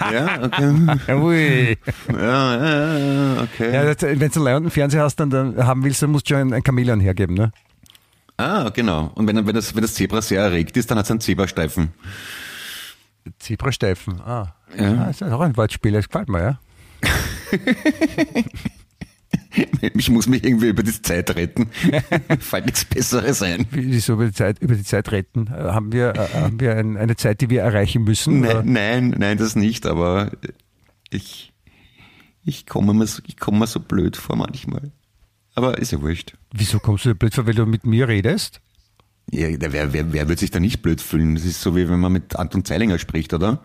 Ja, 0.00 0.42
okay. 0.42 1.14
Ui. 1.14 1.78
Ja, 2.12 2.56
ja, 2.56 2.98
ja, 2.98 3.42
okay. 3.42 3.74
Ja, 3.74 4.00
wenn 4.00 4.18
du 4.18 4.24
einen 4.24 4.44
leibenden 4.44 4.70
Fernseher 4.70 5.02
hast, 5.02 5.16
dann, 5.16 5.30
dann 5.30 5.66
haben 5.66 5.84
willst, 5.84 6.02
dann 6.02 6.10
musst 6.10 6.28
du 6.28 6.34
schon 6.34 6.48
ein, 6.48 6.52
ein 6.54 6.62
Chamäleon 6.64 7.00
hergeben, 7.00 7.34
ne? 7.34 7.52
Ah, 8.36 8.70
genau. 8.72 9.10
Und 9.14 9.26
wenn, 9.26 9.46
wenn, 9.46 9.54
das, 9.54 9.74
wenn 9.74 9.82
das 9.82 9.94
Zebra 9.94 10.22
sehr 10.22 10.42
erregt 10.42 10.76
ist, 10.76 10.90
dann 10.90 10.98
hat 10.98 11.06
es 11.06 11.10
einen 11.10 11.20
Zebrastreifen. 11.20 11.92
Zebrastreifen. 13.38 14.20
Ah. 14.20 14.54
Ja. 14.78 15.06
Ah, 15.06 15.10
ist 15.10 15.22
auch 15.22 15.40
ein 15.40 15.56
Wortspiel, 15.56 15.92
das 15.92 16.08
gefällt 16.08 16.28
mir, 16.28 16.40
ja. 16.40 16.58
Ich 19.94 20.10
muss 20.10 20.26
mich 20.28 20.44
irgendwie 20.44 20.68
über 20.68 20.82
die 20.82 21.00
Zeit 21.02 21.34
retten. 21.34 21.68
Fällt 22.40 22.66
nichts 22.66 22.84
Besseres 22.84 23.42
ein. 23.42 23.66
Wieso 23.70 24.14
über 24.14 24.26
die 24.26 24.32
Zeit, 24.32 24.58
über 24.60 24.74
die 24.74 24.84
Zeit 24.84 25.10
retten? 25.12 25.46
Äh, 25.48 25.50
Haben 25.72 25.92
wir, 25.92 26.14
äh, 26.14 26.28
haben 26.34 26.60
wir 26.60 26.76
ein, 26.76 26.96
eine 26.96 27.16
Zeit, 27.16 27.40
die 27.40 27.50
wir 27.50 27.62
erreichen 27.62 28.04
müssen? 28.04 28.40
oder? 28.44 28.62
Nein, 28.62 29.10
nein, 29.10 29.14
nein, 29.18 29.38
das 29.38 29.56
nicht, 29.56 29.86
aber 29.86 30.30
ich, 31.10 31.52
ich 32.44 32.66
komme 32.66 32.94
mir, 32.94 33.06
so- 33.06 33.22
ich 33.26 33.36
komme 33.36 33.58
mir 33.60 33.66
so 33.66 33.80
blöd 33.80 34.16
vor 34.16 34.36
manchmal. 34.36 34.92
Aber 35.54 35.78
ist 35.78 35.90
ja 35.92 36.00
wurscht. 36.00 36.34
Wieso 36.52 36.78
kommst 36.78 37.04
du 37.04 37.08
dir 37.10 37.14
blöd 37.16 37.34
vor, 37.34 37.46
weil 37.46 37.54
du 37.54 37.66
mit 37.66 37.84
mir 37.84 38.06
redest? 38.08 38.60
Ja, 39.30 39.48
wer, 39.58 39.92
wer, 39.92 40.12
wer 40.12 40.28
wird 40.28 40.38
sich 40.38 40.50
da 40.50 40.60
nicht 40.60 40.80
blöd 40.80 41.00
fühlen? 41.00 41.34
Das 41.34 41.44
ist 41.44 41.60
so, 41.60 41.74
wie 41.76 41.88
wenn 41.88 42.00
man 42.00 42.12
mit 42.12 42.36
Anton 42.36 42.64
Zeilinger 42.64 42.98
spricht, 42.98 43.34
oder? 43.34 43.60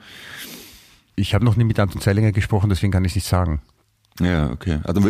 Ich 1.15 1.33
habe 1.35 1.45
noch 1.45 1.55
nie 1.55 1.63
mit 1.63 1.79
Anton 1.79 2.01
Zeilinger 2.01 2.31
gesprochen, 2.31 2.69
deswegen 2.69 2.91
kann 2.91 3.05
ich 3.05 3.15
nicht 3.15 3.27
sagen. 3.27 3.61
Ja, 4.19 4.51
okay. 4.51 4.79
Also, 4.83 5.07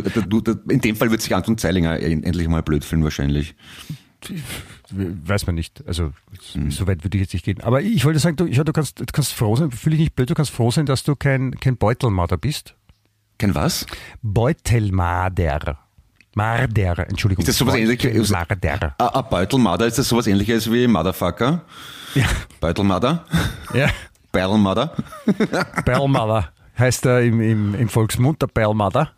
in 0.70 0.82
dem 0.82 0.96
Fall 0.96 1.12
wird 1.12 1.22
sich 1.22 1.36
Anton 1.36 1.58
Zeilinger 1.58 2.00
endlich 2.00 2.48
mal 2.48 2.64
blöd 2.64 2.86
fühlen, 2.86 3.04
wahrscheinlich. 3.04 3.56
Weiß 4.90 5.46
man 5.48 5.56
nicht. 5.56 5.84
Also 5.88 6.14
Hm. 6.54 6.72
so 6.72 6.88
weit 6.88 7.04
würde 7.04 7.18
ich 7.18 7.24
jetzt 7.24 7.34
nicht 7.34 7.46
gehen. 7.46 7.62
Aber 7.62 7.82
ich 7.82 8.06
wollte 8.06 8.20
sagen, 8.20 8.36
du, 8.36 8.46
ich, 8.46 8.58
du, 8.58 8.72
kannst, 8.74 9.00
du 9.00 9.06
kannst 9.12 9.34
froh 9.34 9.56
sein, 9.56 9.72
fühle 9.72 9.96
ich 9.96 10.02
nicht 10.02 10.16
blöd, 10.16 10.30
du 10.30 10.34
kannst 10.34 10.52
froh 10.52 10.72
sein, 10.72 10.86
dass 10.86 11.04
du 11.04 11.16
kein, 11.16 11.60
kein 11.60 11.78
Beutelmarder 11.78 12.38
bist. 12.38 12.76
Kein 13.38 13.56
was? 13.56 13.86
Beutelmarder. 14.22 15.80
Marder, 16.36 17.10
Entschuldigung. 17.10 17.44
Ist 17.44 17.50
das 17.50 17.58
sowas 17.58 17.76
ähnliches? 17.76 18.30
Marder. 18.32 18.96
Ein 18.98 19.08
ein 19.08 19.24
Beutelmarder, 19.30 19.86
ist 19.86 20.00
das 20.00 20.08
sowas 20.08 20.26
ähnliches 20.28 20.72
wie 20.72 20.88
Motherfucker? 20.88 21.62
Ja. 22.16 22.26
Beutelmarder? 22.60 23.26
ja. 23.74 23.90
Perlmarder? 24.32 24.96
Perlmarder 25.86 26.52
heißt 26.78 27.06
er 27.06 27.22
im, 27.22 27.42
im, 27.42 27.76
im 27.76 27.90
Volksmund, 27.90 28.42
der 28.42 28.48
Perlmarder. 28.48 29.12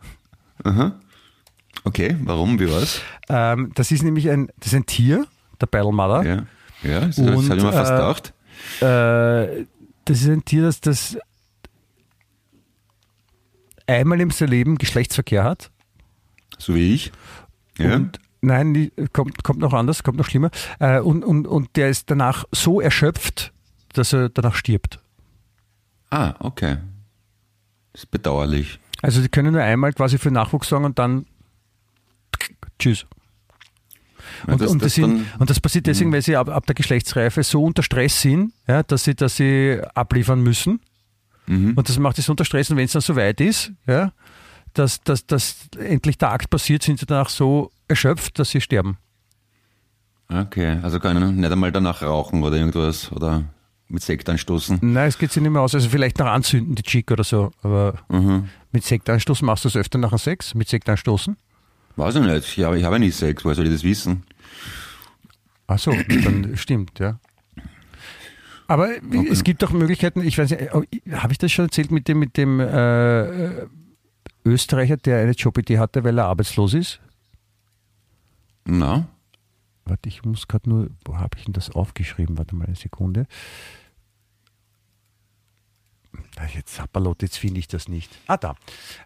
Okay, 1.84 2.18
warum? 2.24 2.60
Wie 2.60 2.70
war's? 2.70 3.02
Ähm, 3.30 3.72
das 3.76 3.92
ist 3.92 4.04
nämlich 4.04 4.30
ein, 4.30 4.50
das 4.60 4.68
ist 4.68 4.76
ein 4.76 4.86
Tier, 4.86 5.28
der 5.62 5.68
Perlmarder. 5.68 6.24
Ja, 6.24 6.46
ja 6.90 7.02
das, 7.02 7.16
das 7.16 7.50
habe 7.50 7.58
ich 7.58 7.64
mir 7.64 7.72
fast 7.72 7.92
äh, 7.92 7.96
gedacht. 7.96 8.34
Äh, 8.82 9.66
das 10.06 10.22
ist 10.22 10.30
ein 10.30 10.46
Tier, 10.46 10.64
das, 10.64 10.82
das 10.82 11.18
einmal 13.88 14.22
im 14.22 14.32
Leben 14.40 14.78
Geschlechtsverkehr 14.78 15.44
hat. 15.44 15.72
So 16.58 16.76
wie 16.76 16.94
ich. 16.94 17.12
Ja. 17.78 17.96
Und 17.96 18.20
nein, 18.42 18.92
kommt, 19.14 19.44
kommt 19.44 19.60
noch 19.60 19.74
anders, 19.74 20.04
kommt 20.04 20.18
noch 20.18 20.28
schlimmer. 20.28 20.50
Äh, 20.80 21.00
und, 21.00 21.24
und, 21.24 21.48
und 21.48 21.76
der 21.76 21.90
ist 21.90 22.10
danach 22.10 22.46
so 22.52 22.82
erschöpft, 22.82 23.54
dass 23.94 24.14
er 24.14 24.30
danach 24.30 24.56
stirbt. 24.56 25.00
Ah, 26.10 26.34
okay. 26.40 26.78
Das 27.96 28.04
ist 28.04 28.12
bedauerlich. 28.12 28.78
Also 29.02 29.22
sie 29.22 29.30
können 29.30 29.54
nur 29.54 29.62
einmal 29.62 29.94
quasi 29.94 30.18
für 30.18 30.30
Nachwuchs 30.30 30.68
sorgen 30.68 30.84
und 30.84 31.00
dann 31.00 31.26
tschüss. 32.78 33.06
Ja, 34.46 34.54
Und, 34.54 34.62
das- 34.62 34.70
und, 34.72 34.82
das 34.82 34.88
das 34.88 34.96
sind, 34.96 35.26
und 35.40 35.50
das 35.50 35.62
passiert 35.62 35.88
deswegen, 35.88 36.12
weil 36.12 36.22
sie 36.22 36.36
ab, 36.36 36.50
ab 36.50 36.66
der 36.66 36.76
Geschlechtsreife 36.76 37.42
so 37.44 37.64
unter 37.64 37.84
Stress 37.84 38.20
sind, 38.22 38.52
ja, 38.68 38.84
dass, 38.84 39.06
sie, 39.06 39.16
dass 39.16 39.38
sie 39.38 39.80
abliefern 39.94 40.42
müssen. 40.42 40.82
Mhm. 41.48 41.72
Und 41.78 41.88
das 41.88 41.98
macht 41.98 42.20
es 42.20 42.28
unter 42.28 42.44
Stress. 42.44 42.70
Und 42.70 42.76
wenn 42.76 42.84
es 42.84 42.92
dann 42.92 43.02
soweit 43.02 43.40
ist, 43.40 43.72
ja, 43.88 44.12
dass, 44.74 45.02
dass, 45.04 45.26
dass 45.26 45.70
endlich 45.80 46.18
der 46.18 46.32
Akt 46.32 46.50
passiert, 46.50 46.84
sind 46.84 47.00
sie 47.00 47.06
danach 47.06 47.30
so 47.30 47.72
erschöpft, 47.88 48.40
dass 48.40 48.50
sie 48.50 48.60
sterben. 48.60 48.98
Okay, 50.28 50.80
also 50.82 51.00
können 51.00 51.38
nicht 51.38 51.50
einmal 51.50 51.72
danach 51.72 52.02
rauchen 52.02 52.44
oder 52.44 52.58
irgendwas 52.58 53.10
oder 53.14 53.44
mit 53.88 54.02
Sekt 54.04 54.28
anstoßen. 54.30 54.80
Nein, 54.82 55.08
es 55.08 55.18
geht 55.18 55.32
sich 55.32 55.42
nicht 55.44 55.52
mehr 55.52 55.62
aus. 55.62 55.76
Also 55.76 55.90
vielleicht 55.90 56.18
noch 56.20 56.26
anzünden, 56.28 56.76
die 56.76 56.84
Chick 56.84 57.12
oder 57.12 57.24
so. 57.24 57.52
Aber 57.62 58.00
Mhm. 58.10 58.50
mit 58.72 58.84
Sekt 58.84 59.10
anstoßen 59.10 59.46
machst 59.46 59.64
du 59.66 59.70
das 59.70 59.76
öfter 59.76 59.98
nach 60.00 60.10
dem 60.10 60.18
Sex? 60.18 60.56
Mit 60.56 60.68
Sekt 60.68 60.90
anstoßen? 60.90 61.38
Weiß 61.96 62.16
ich 62.16 62.22
nicht. 62.22 62.58
Ich 62.58 62.64
habe, 62.64 62.78
ich 62.78 62.84
habe 62.84 63.00
nie 63.00 63.12
Sex, 63.12 63.44
woher 63.46 63.56
soll 63.56 63.66
ich 63.68 63.72
das 63.74 63.84
wissen? 63.84 64.24
Ach 65.68 65.80
so, 65.80 65.92
dann 66.24 66.56
stimmt, 66.58 67.00
ja. 67.00 67.20
Aber 68.68 68.90
wie- 69.04 69.28
es 69.28 69.44
gibt 69.44 69.64
auch 69.64 69.72
Möglichkeiten, 69.72 70.22
ich 70.22 70.38
weiß 70.38 70.50
nicht, 70.50 70.72
habe 70.72 71.32
ich 71.32 71.38
das 71.38 71.52
schon 71.52 71.66
erzählt 71.66 71.92
mit 71.92 72.08
dem, 72.08 72.20
mit 72.20 72.36
dem 72.38 72.60
äh, 72.60 73.68
Österreicher, 74.44 74.98
der 74.98 75.20
eine 75.22 75.32
Jobidee 75.32 75.78
hatte, 75.78 76.04
weil 76.04 76.18
er 76.18 76.26
arbeitslos 76.26 76.74
ist? 76.74 77.00
Na? 78.66 79.08
Warte, 79.86 80.10
ich 80.10 80.24
muss 80.24 80.48
gerade 80.48 80.70
nur, 80.70 80.90
wo 81.06 81.18
habe 81.18 81.38
ich 81.38 81.46
denn 81.46 81.54
das 81.54 81.70
aufgeschrieben? 81.70 82.38
Warte 82.38 82.56
mal 82.56 82.66
eine 82.66 82.76
Sekunde. 82.76 83.28
Jetzt 86.54 86.76
Sapperlot, 86.76 87.22
jetzt 87.22 87.38
finde 87.38 87.60
ich 87.60 87.68
das 87.68 87.88
nicht. 87.88 88.12
Ah, 88.28 88.38
da. 88.38 88.56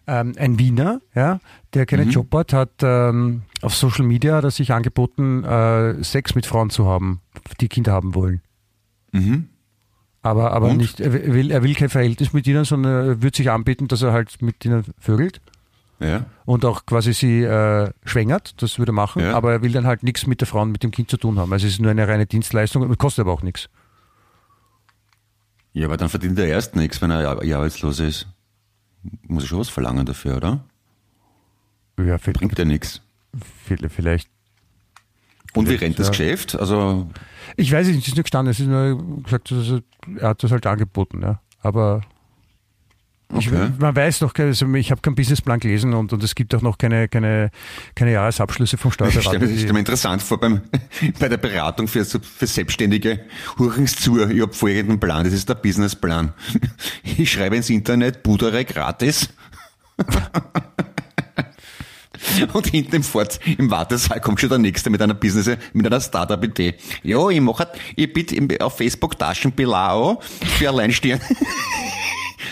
Ähm, 0.06 0.34
ein 0.36 0.58
Wiener, 0.58 1.00
ja, 1.14 1.40
der 1.74 1.86
keinen 1.86 2.10
Job 2.10 2.32
hat, 2.34 2.52
hat 2.52 2.70
ähm, 2.82 3.42
auf 3.62 3.74
Social 3.74 4.04
Media 4.04 4.36
hat 4.36 4.44
er 4.44 4.50
sich 4.50 4.72
angeboten, 4.72 5.44
äh, 5.44 6.02
Sex 6.02 6.34
mit 6.34 6.46
Frauen 6.46 6.70
zu 6.70 6.86
haben, 6.86 7.20
die 7.60 7.68
Kinder 7.68 7.92
haben 7.92 8.14
wollen. 8.14 8.40
Mhm. 9.12 9.48
Aber, 10.22 10.52
aber 10.52 10.68
Und? 10.68 10.78
nicht, 10.78 11.00
er 11.00 11.12
will, 11.12 11.50
er 11.50 11.62
will 11.62 11.74
kein 11.74 11.88
Verhältnis 11.88 12.32
mit 12.32 12.46
ihnen, 12.46 12.64
sondern 12.64 13.08
er 13.08 13.22
wird 13.22 13.36
sich 13.36 13.50
anbieten, 13.50 13.88
dass 13.88 14.02
er 14.02 14.12
halt 14.12 14.42
mit 14.42 14.64
ihnen 14.64 14.84
vögelt 14.98 15.40
Ja. 16.00 16.24
und 16.46 16.64
auch 16.64 16.86
quasi 16.86 17.12
sie 17.12 17.42
äh, 17.42 17.90
schwängert, 18.06 18.62
das 18.62 18.78
würde 18.78 18.90
er 18.90 18.94
machen, 18.94 19.20
Ja. 19.22 19.34
aber 19.36 19.52
er 19.52 19.62
will 19.62 19.70
dann 19.72 19.86
halt 19.86 20.02
nichts 20.02 20.26
mit 20.26 20.40
der 20.40 20.48
Frau 20.48 20.62
und 20.62 20.72
mit 20.72 20.82
dem 20.82 20.90
Kind 20.92 21.10
zu 21.10 21.18
tun 21.18 21.38
haben. 21.38 21.52
Also 21.52 21.66
es 21.66 21.74
ist 21.74 21.78
nur 21.80 21.90
eine 21.90 22.08
reine 22.08 22.24
Dienstleistung 22.26 22.82
und 22.82 22.96
kostet 22.98 23.22
aber 23.24 23.32
auch 23.32 23.42
nichts. 23.42 23.68
Ja, 25.72 25.86
aber 25.86 25.96
dann 25.96 26.08
verdient 26.08 26.38
er 26.38 26.46
erst 26.46 26.74
nichts, 26.74 27.00
wenn 27.02 27.10
er 27.10 27.28
ar- 27.28 27.42
arbeitslos 27.42 28.00
ist. 28.00 28.26
Muss 29.28 29.44
ich 29.44 29.48
schon 29.50 29.60
was 29.60 29.68
verlangen 29.68 30.04
dafür, 30.06 30.36
oder? 30.38 30.64
Ja, 31.98 32.18
vielleicht, 32.18 32.38
Bringt 32.40 32.58
ja 32.58 32.64
nichts. 32.64 33.02
vielleicht. 33.88 34.28
Und 35.54 35.68
wie 35.68 35.74
rennt 35.74 35.98
das 35.98 36.06
ja. 36.06 36.10
Geschäft? 36.12 36.58
Also, 36.58 37.08
Ich 37.56 37.70
weiß 37.72 37.86
nicht, 37.88 37.98
es 38.00 38.08
ist 38.08 38.16
nur 38.16 38.22
gestanden, 38.22 38.50
es 38.52 38.60
ist 38.60 38.66
nur 38.68 39.22
gesagt, 39.22 39.52
er, 39.52 39.82
er 40.16 40.28
hat 40.30 40.42
das 40.42 40.50
halt 40.50 40.66
angeboten, 40.66 41.20
ja. 41.22 41.40
Aber 41.60 42.00
ich, 43.38 43.48
Okay. 43.50 43.70
man 43.78 43.94
weiß 43.94 44.22
noch, 44.22 44.34
also 44.36 44.74
ich 44.74 44.90
habe 44.90 45.00
keinen 45.00 45.14
Businessplan 45.14 45.60
gelesen 45.60 45.94
und, 45.94 46.12
und 46.12 46.22
es 46.22 46.34
gibt 46.34 46.54
auch 46.54 46.62
noch 46.62 46.78
keine, 46.78 47.08
keine, 47.08 47.50
keine 47.94 48.12
Jahresabschlüsse 48.12 48.76
vom 48.76 48.90
ich 48.90 48.94
stelle 48.96 49.10
Steuerberater. 49.10 49.46
mir, 49.46 49.58
stell 49.58 49.72
mir 49.72 49.78
interessant 49.78 50.22
vor 50.22 50.40
beim, 50.40 50.62
bei 51.18 51.28
der 51.28 51.36
Beratung 51.36 51.88
für, 51.88 52.04
für 52.04 52.46
Selbstständige. 52.46 53.20
Hurchens 53.58 53.96
zu, 53.96 54.20
ich 54.28 54.40
habe 54.42 54.52
folgenden 54.52 54.98
Plan, 55.00 55.24
das 55.24 55.32
ist 55.32 55.48
der 55.48 55.54
Businessplan. 55.54 56.32
Ich 57.02 57.32
schreibe 57.32 57.56
ins 57.56 57.70
Internet, 57.70 58.22
Budere 58.22 58.64
gratis. 58.64 59.28
Und 62.52 62.66
hinten 62.66 62.96
im 62.96 63.02
Fort, 63.02 63.40
im 63.58 63.70
Wartesaal 63.70 64.20
kommt 64.20 64.40
schon 64.40 64.48
der 64.50 64.58
Nächste 64.58 64.90
mit 64.90 65.00
einer 65.00 65.14
Business, 65.14 65.56
mit 65.72 65.86
einer 65.86 66.00
Startup-Idee. 66.00 66.74
Ja, 67.02 67.28
ich 67.28 67.40
mache, 67.40 67.68
ich 67.96 68.12
bitte 68.12 68.36
auf 68.64 68.76
Facebook 68.76 69.18
Taschenbilao 69.18 70.20
für 70.58 70.68
Alleinstehende. 70.68 71.24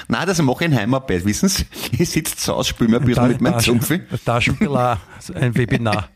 Nein, 0.09 0.26
das 0.26 0.41
mache 0.43 0.64
ich 0.64 0.70
in 0.70 0.76
Heimarbeit, 0.76 1.24
wissen 1.24 1.49
Sie? 1.49 1.64
Ich 1.99 2.11
sitze 2.11 2.36
zu 2.36 2.55
Hause, 2.55 2.70
spiele 2.70 2.91
mir 2.91 2.97
ein 2.99 3.05
bisschen 3.05 3.28
mit 3.28 3.41
meinem 3.41 3.61
Zumpfi. 3.61 4.01
Taschenpilar, 4.24 5.01
ein 5.34 5.55
Webinar. 5.57 6.09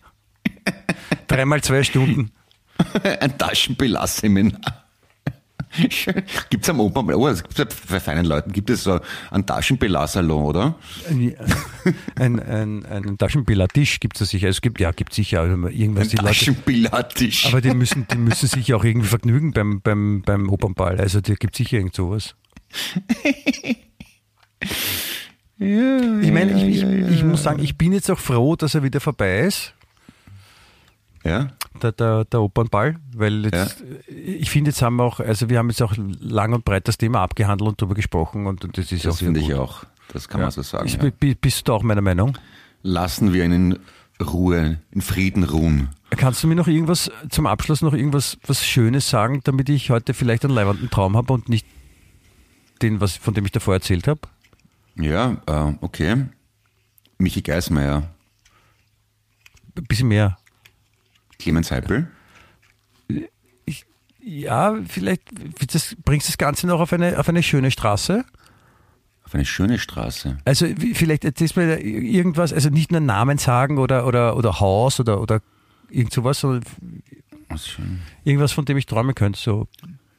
Dreimal 1.27 1.63
zwei 1.63 1.83
Stunden. 1.83 2.31
ein 3.21 3.39
Taschenpilar-Seminar. 3.39 4.83
Gibt 6.51 6.65
es 6.65 6.69
am 6.69 6.81
Opern, 6.81 7.15
oh, 7.15 7.29
es 7.29 7.43
gibt 7.43 7.75
bei 7.89 7.99
feinen 7.99 8.27
Leuten, 8.27 8.53
gibt 8.53 8.69
es 8.69 8.85
so 8.85 9.01
einen 9.31 9.47
Taschenpilar-Salon, 9.47 10.45
oder? 10.45 10.75
Ein, 12.17 12.41
ein, 12.41 12.85
ein 12.85 13.17
Taschenpilar-Tisch 13.17 13.99
gibt 14.01 14.21
es 14.21 14.29
sicher. 14.29 14.49
Es 14.49 14.61
gibt, 14.61 14.81
ja, 14.81 14.91
gibt 14.91 15.15
sicher 15.15 15.45
irgendwas. 15.47 16.11
Ein 16.11 16.27
Taschenpilar-Tisch. 16.27 17.47
Aber 17.47 17.63
die 17.63 17.73
müssen, 17.73 18.07
die 18.07 18.19
müssen 18.19 18.49
sich 18.49 18.75
auch 18.75 18.85
irgendwie 18.85 19.09
vergnügen 19.09 19.53
beim, 19.53 19.81
beim, 19.81 20.23
beim 20.23 20.51
Opernball. 20.51 21.01
Also, 21.01 21.23
da 21.23 21.35
gibt 21.35 21.57
sicher 21.57 21.79
irgend 21.79 21.95
sowas. 21.95 22.35
Ja, 25.59 26.21
ich 26.21 26.33
meine, 26.33 26.53
ich, 26.69 26.81
ja, 26.83 26.89
ja, 26.91 27.09
ich, 27.09 27.17
ich 27.17 27.25
muss 27.25 27.43
sagen, 27.43 27.63
ich 27.63 27.77
bin 27.77 27.93
jetzt 27.93 28.11
auch 28.11 28.19
froh, 28.19 28.57
dass 28.57 28.75
er 28.75 28.83
wieder 28.83 29.01
vorbei 29.01 29.41
ist. 29.41 29.75
Ja. 31.25 31.49
Der, 31.81 31.93
der, 31.93 32.25
der 32.25 32.41
Opernball, 32.43 32.97
weil 33.15 33.45
jetzt, 33.45 33.83
ich 34.09 34.51
finde, 34.51 34.71
jetzt 34.71 34.83
haben 34.83 34.97
wir 34.97 35.05
auch, 35.05 35.21
also 35.21 35.49
wir 35.49 35.59
haben 35.59 35.69
jetzt 35.71 35.81
auch 35.81 35.95
lang 36.21 36.53
und 36.53 36.65
breit 36.65 36.89
das 36.89 36.99
Thema 36.99 37.23
abgehandelt 37.23 37.69
und 37.69 37.81
darüber 37.81 37.95
gesprochen 37.95 38.47
und, 38.47 38.65
und 38.65 38.77
das 38.77 38.91
ist 38.91 39.05
Das 39.05 39.15
auch 39.15 39.19
finde 39.19 39.41
gut. 39.41 39.49
ich 39.49 39.55
auch. 39.55 39.85
Das 40.13 40.29
kann 40.29 40.41
man 40.41 40.51
so 40.51 40.63
sagen. 40.63 40.87
Ist, 40.87 41.01
Ja. 41.03 41.11
bi- 41.11 41.35
Bist 41.37 41.69
du 41.69 41.73
auch 41.75 41.83
meiner 41.85 42.01
Meinung? 42.03 42.37
Lassen 42.83 43.33
wir 43.33 43.45
ihn 43.45 43.53
in 43.53 43.79
Ruhe, 44.21 44.79
in 44.91 45.01
Frieden 45.01 45.45
ruhen. 45.45 45.91
Kannst 46.11 46.43
du 46.43 46.49
mir 46.49 46.57
noch 46.57 46.67
irgendwas 46.67 47.11
zum 47.31 47.47
Abschluss 47.47 47.83
noch 47.83 47.95
irgendwas 47.95 48.37
was 48.47 48.67
Schönes 48.67 49.09
sagen, 49.09 49.41
damit 49.45 49.69
ich 49.69 49.91
heute 49.91 50.15
vielleicht 50.15 50.45
einen 50.45 50.55
leibenden 50.55 50.91
Traum 50.91 51.17
habe 51.17 51.33
und 51.33 51.49
nicht 51.49 51.67
den, 52.83 53.01
was, 53.01 53.17
von 53.17 53.35
dem 53.35 53.45
ich 53.45 53.53
davor 53.53 53.75
erzählt 53.75 54.07
habe? 54.07 54.21
Ja, 54.97 55.37
äh, 55.47 55.75
okay. 55.81 56.27
Michi 57.19 57.43
Geismeier, 57.43 58.11
Ein 59.77 59.85
bisschen 59.85 60.09
mehr. 60.09 60.39
Clemens 61.39 61.71
Heipel. 61.71 62.09
Ja, 64.25 64.77
vielleicht 64.87 65.23
das, 65.73 65.97
bringst 66.05 66.29
du 66.29 66.31
das 66.31 66.39
Ganze 66.39 66.67
noch 66.67 66.81
auf 66.81 66.93
eine, 66.93 67.19
auf 67.19 67.29
eine 67.29 67.43
schöne 67.43 67.71
Straße. 67.71 68.25
Auf 69.25 69.35
eine 69.35 69.45
schöne 69.45 69.79
Straße. 69.79 70.39
Also 70.45 70.67
vielleicht 70.95 71.25
erzählst 71.25 71.57
du 71.57 71.61
mir 71.61 71.81
irgendwas, 71.81 72.53
also 72.53 72.69
nicht 72.69 72.93
nur 72.93 73.01
Namen 73.01 73.39
sagen 73.39 73.79
oder, 73.79 74.07
oder, 74.07 74.37
oder 74.37 74.61
Haus 74.61 75.01
oder, 75.01 75.21
oder 75.21 75.41
irgend 75.91 76.13
sowas, 76.13 76.41
sondern 76.41 76.65
irgendwas, 78.25 78.53
von 78.53 78.65
dem 78.65 78.77
ich 78.77 78.87
träumen 78.87 79.15
könnte. 79.15 79.41
So 79.41 79.69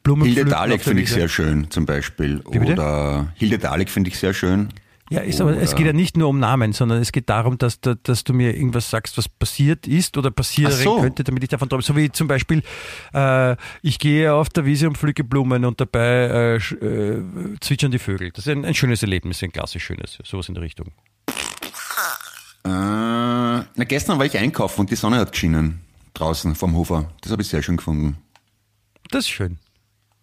Blumen 0.04 0.26
Hilde 0.26 0.46
Dalek 0.46 0.82
finde 0.84 1.02
ich 1.04 1.10
sehr 1.12 1.30
schön, 1.30 1.72
zum 1.72 1.86
Beispiel. 1.86 2.42
Oder 2.42 3.32
Hilde 3.36 3.58
Dalek 3.58 3.90
finde 3.90 4.10
ich 4.10 4.18
sehr 4.20 4.34
schön. 4.34 4.70
Ja, 5.10 5.20
ist 5.20 5.42
aber, 5.42 5.56
es 5.58 5.76
geht 5.76 5.86
ja 5.86 5.94
nicht 5.94 6.18
nur 6.18 6.30
um 6.30 6.40
Namen, 6.40 6.74
sondern 6.74 7.00
es 7.00 7.12
geht 7.12 7.30
darum, 7.30 7.58
dass, 7.58 7.80
da- 7.82 7.94
dass 8.02 8.24
du 8.24 8.34
mir 8.34 8.56
irgendwas 8.56 8.90
sagst, 8.90 9.18
was 9.18 9.28
passiert 9.30 9.86
ist 9.86 10.18
oder 10.18 10.32
passieren 10.32 10.72
so. 10.72 11.02
könnte, 11.02 11.24
damit 11.24 11.44
ich 11.44 11.50
davon 11.50 11.70
träume. 11.70 11.84
So 11.84 11.96
wie 11.96 12.10
zum 12.12 12.28
Beispiel, 12.28 12.64
äh, 13.14 13.56
ich 13.82 14.00
gehe 14.00 14.34
auf 14.34 14.50
der 14.50 14.66
Wiese 14.66 14.88
und 14.88 14.98
pflücke 14.98 15.24
Blumen 15.24 15.66
und 15.66 15.80
dabei 15.80 16.00
äh, 16.02 16.56
äh, 16.56 17.22
zwitschern 17.60 17.92
die 17.92 18.00
Vögel. 18.00 18.32
Das 18.32 18.48
ist 18.48 18.52
ein, 18.52 18.66
ein 18.66 18.74
schönes 18.74 19.04
Erlebnis, 19.04 19.44
ein 19.44 19.52
klassisch 19.52 19.84
schönes, 19.84 20.18
sowas 20.24 20.48
in 20.48 20.56
der 20.56 20.64
Richtung. 20.64 20.88
Äh, 22.66 22.70
na, 22.70 23.66
gestern 23.86 24.18
war 24.18 24.26
ich 24.26 24.38
einkaufen 24.38 24.82
und 24.82 24.90
die 24.92 24.96
Sonne 24.96 25.18
hat 25.18 25.32
geschienen. 25.34 25.82
Draußen 26.14 26.56
vom 26.56 26.76
Hofer. 26.76 27.12
Das 27.22 27.32
habe 27.32 27.42
ich 27.42 27.50
sehr 27.50 27.62
schön 27.62 27.78
gefunden. 27.78 28.18
Das 29.12 29.26
ist 29.26 29.30
schön. 29.30 29.58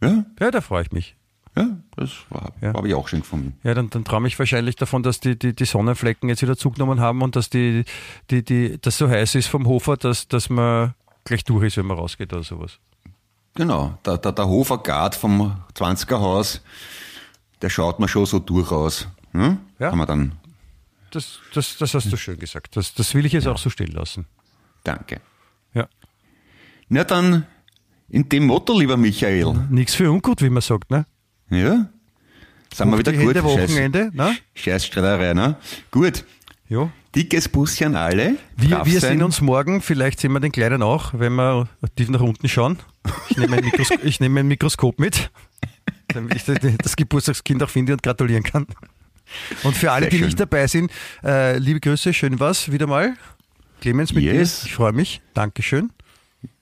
Ja, 0.02 0.24
Ja, 0.40 0.50
da 0.50 0.60
freue 0.60 0.82
ich 0.82 0.92
mich. 0.92 1.16
ja, 1.56 1.66
das 1.96 2.10
war, 2.30 2.52
Ja. 2.60 2.72
habe 2.74 2.88
ich 2.88 2.94
auch 2.94 3.08
schön 3.08 3.20
gefunden. 3.20 3.58
Ja, 3.62 3.74
dann, 3.74 3.90
dann 3.90 4.04
träume 4.04 4.28
ich 4.28 4.38
wahrscheinlich 4.38 4.76
davon, 4.76 5.02
dass 5.02 5.20
die, 5.20 5.38
die, 5.38 5.54
die 5.54 5.64
Sonnenflecken 5.64 6.28
jetzt 6.28 6.42
wieder 6.42 6.56
zugenommen 6.56 7.00
haben 7.00 7.22
und 7.22 7.36
dass 7.36 7.50
die, 7.50 7.84
die, 8.30 8.44
die, 8.44 8.78
das 8.80 8.96
so 8.98 9.08
heiß 9.08 9.34
ist 9.34 9.48
vom 9.48 9.66
Hofer, 9.66 9.96
dass, 9.96 10.28
dass 10.28 10.48
man 10.48 10.94
gleich 11.24 11.44
durch 11.44 11.64
ist, 11.66 11.76
wenn 11.76 11.86
man 11.86 11.98
rausgeht 11.98 12.32
oder 12.32 12.42
sowas. 12.44 12.78
Genau, 13.54 13.98
der, 14.06 14.16
der, 14.18 14.32
der 14.32 14.46
Hofer 14.46 14.78
Gard 14.78 15.14
vom 15.16 15.56
20er 15.74 16.20
Haus, 16.20 16.62
der 17.62 17.68
schaut 17.68 17.98
mir 17.98 18.08
schon 18.08 18.24
so 18.26 18.38
durchaus. 18.38 19.08
Hm? 19.32 19.58
Ja. 19.78 19.90
Kann 19.90 19.98
man 19.98 20.06
dann, 20.06 20.32
Das, 21.10 21.40
das, 21.52 21.76
das 21.78 21.92
hast 21.94 22.12
du 22.12 22.16
schön 22.16 22.38
gesagt. 22.38 22.76
Das, 22.76 22.94
das 22.94 23.12
will 23.14 23.26
ich 23.26 23.32
jetzt 23.32 23.48
auch 23.48 23.58
so 23.58 23.68
stehen 23.70 23.90
lassen. 23.92 24.26
danke. 24.84 25.20
Ja. 25.74 25.88
Na 26.88 27.04
dann, 27.04 27.46
in 28.10 28.28
dem 28.28 28.46
Motto, 28.46 28.78
lieber 28.78 28.96
Michael. 28.96 29.54
Nichts 29.70 29.94
für 29.94 30.10
ungut, 30.10 30.42
wie 30.42 30.50
man 30.50 30.62
sagt, 30.62 30.90
ne? 30.90 31.06
Ja? 31.50 31.88
Sind 32.74 32.90
wir 32.90 32.98
wieder 32.98 33.12
gut? 33.12 33.34
Hände 33.34 33.44
Wochenende, 33.44 34.10
ne? 34.12 34.36
Scheiß 34.54 34.84
Streiterei, 34.86 35.34
ne? 35.34 35.56
Gut. 35.90 36.24
Ja. 36.68 36.90
Dickes 37.14 37.48
Bussi 37.48 37.84
an 37.84 37.96
alle. 37.96 38.36
Wir, 38.56 38.86
wir 38.86 39.00
sehen 39.00 39.22
uns 39.24 39.40
morgen, 39.40 39.80
vielleicht 39.82 40.20
sehen 40.20 40.32
wir 40.32 40.38
den 40.40 40.52
Kleinen 40.52 40.82
auch, 40.82 41.12
wenn 41.14 41.34
wir 41.34 41.68
tief 41.96 42.08
nach 42.08 42.20
unten 42.20 42.48
schauen. 42.48 42.78
Ich 43.28 43.36
nehme 43.36 43.56
ein, 43.56 43.64
Mikros 43.64 43.88
ich 44.04 44.20
nehme 44.20 44.40
ein 44.40 44.46
Mikroskop 44.46 45.00
mit, 45.00 45.30
damit 46.08 46.36
ich 46.36 46.44
das 46.78 46.94
Geburtstagskind 46.94 47.62
auch 47.64 47.70
finde 47.70 47.94
und 47.94 48.02
gratulieren 48.04 48.44
kann. 48.44 48.66
Und 49.64 49.76
für 49.76 49.90
alle, 49.90 50.04
Sehr 50.04 50.10
die 50.10 50.18
schön. 50.18 50.26
nicht 50.26 50.38
dabei 50.40 50.66
sind, 50.68 50.92
äh, 51.24 51.58
liebe 51.58 51.80
Grüße, 51.80 52.12
schön 52.14 52.38
was 52.38 52.70
wieder 52.70 52.86
mal. 52.86 53.14
Clemens 53.80 54.12
mit 54.12 54.22
Yes. 54.22 54.60
dir, 54.60 54.66
ich 54.66 54.74
freue 54.74 54.92
mich. 54.92 55.20
Dankeschön. 55.34 55.90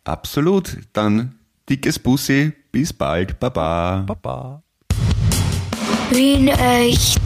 Absolut. 0.04 0.78
Dann 0.94 1.34
dickes 1.68 1.98
Bussi. 1.98 2.52
Bis 2.72 2.92
bald. 2.92 3.38
Baba. 3.38 4.04
Baba. 4.06 4.62
Wien 6.10 6.48
echt. 6.48 7.20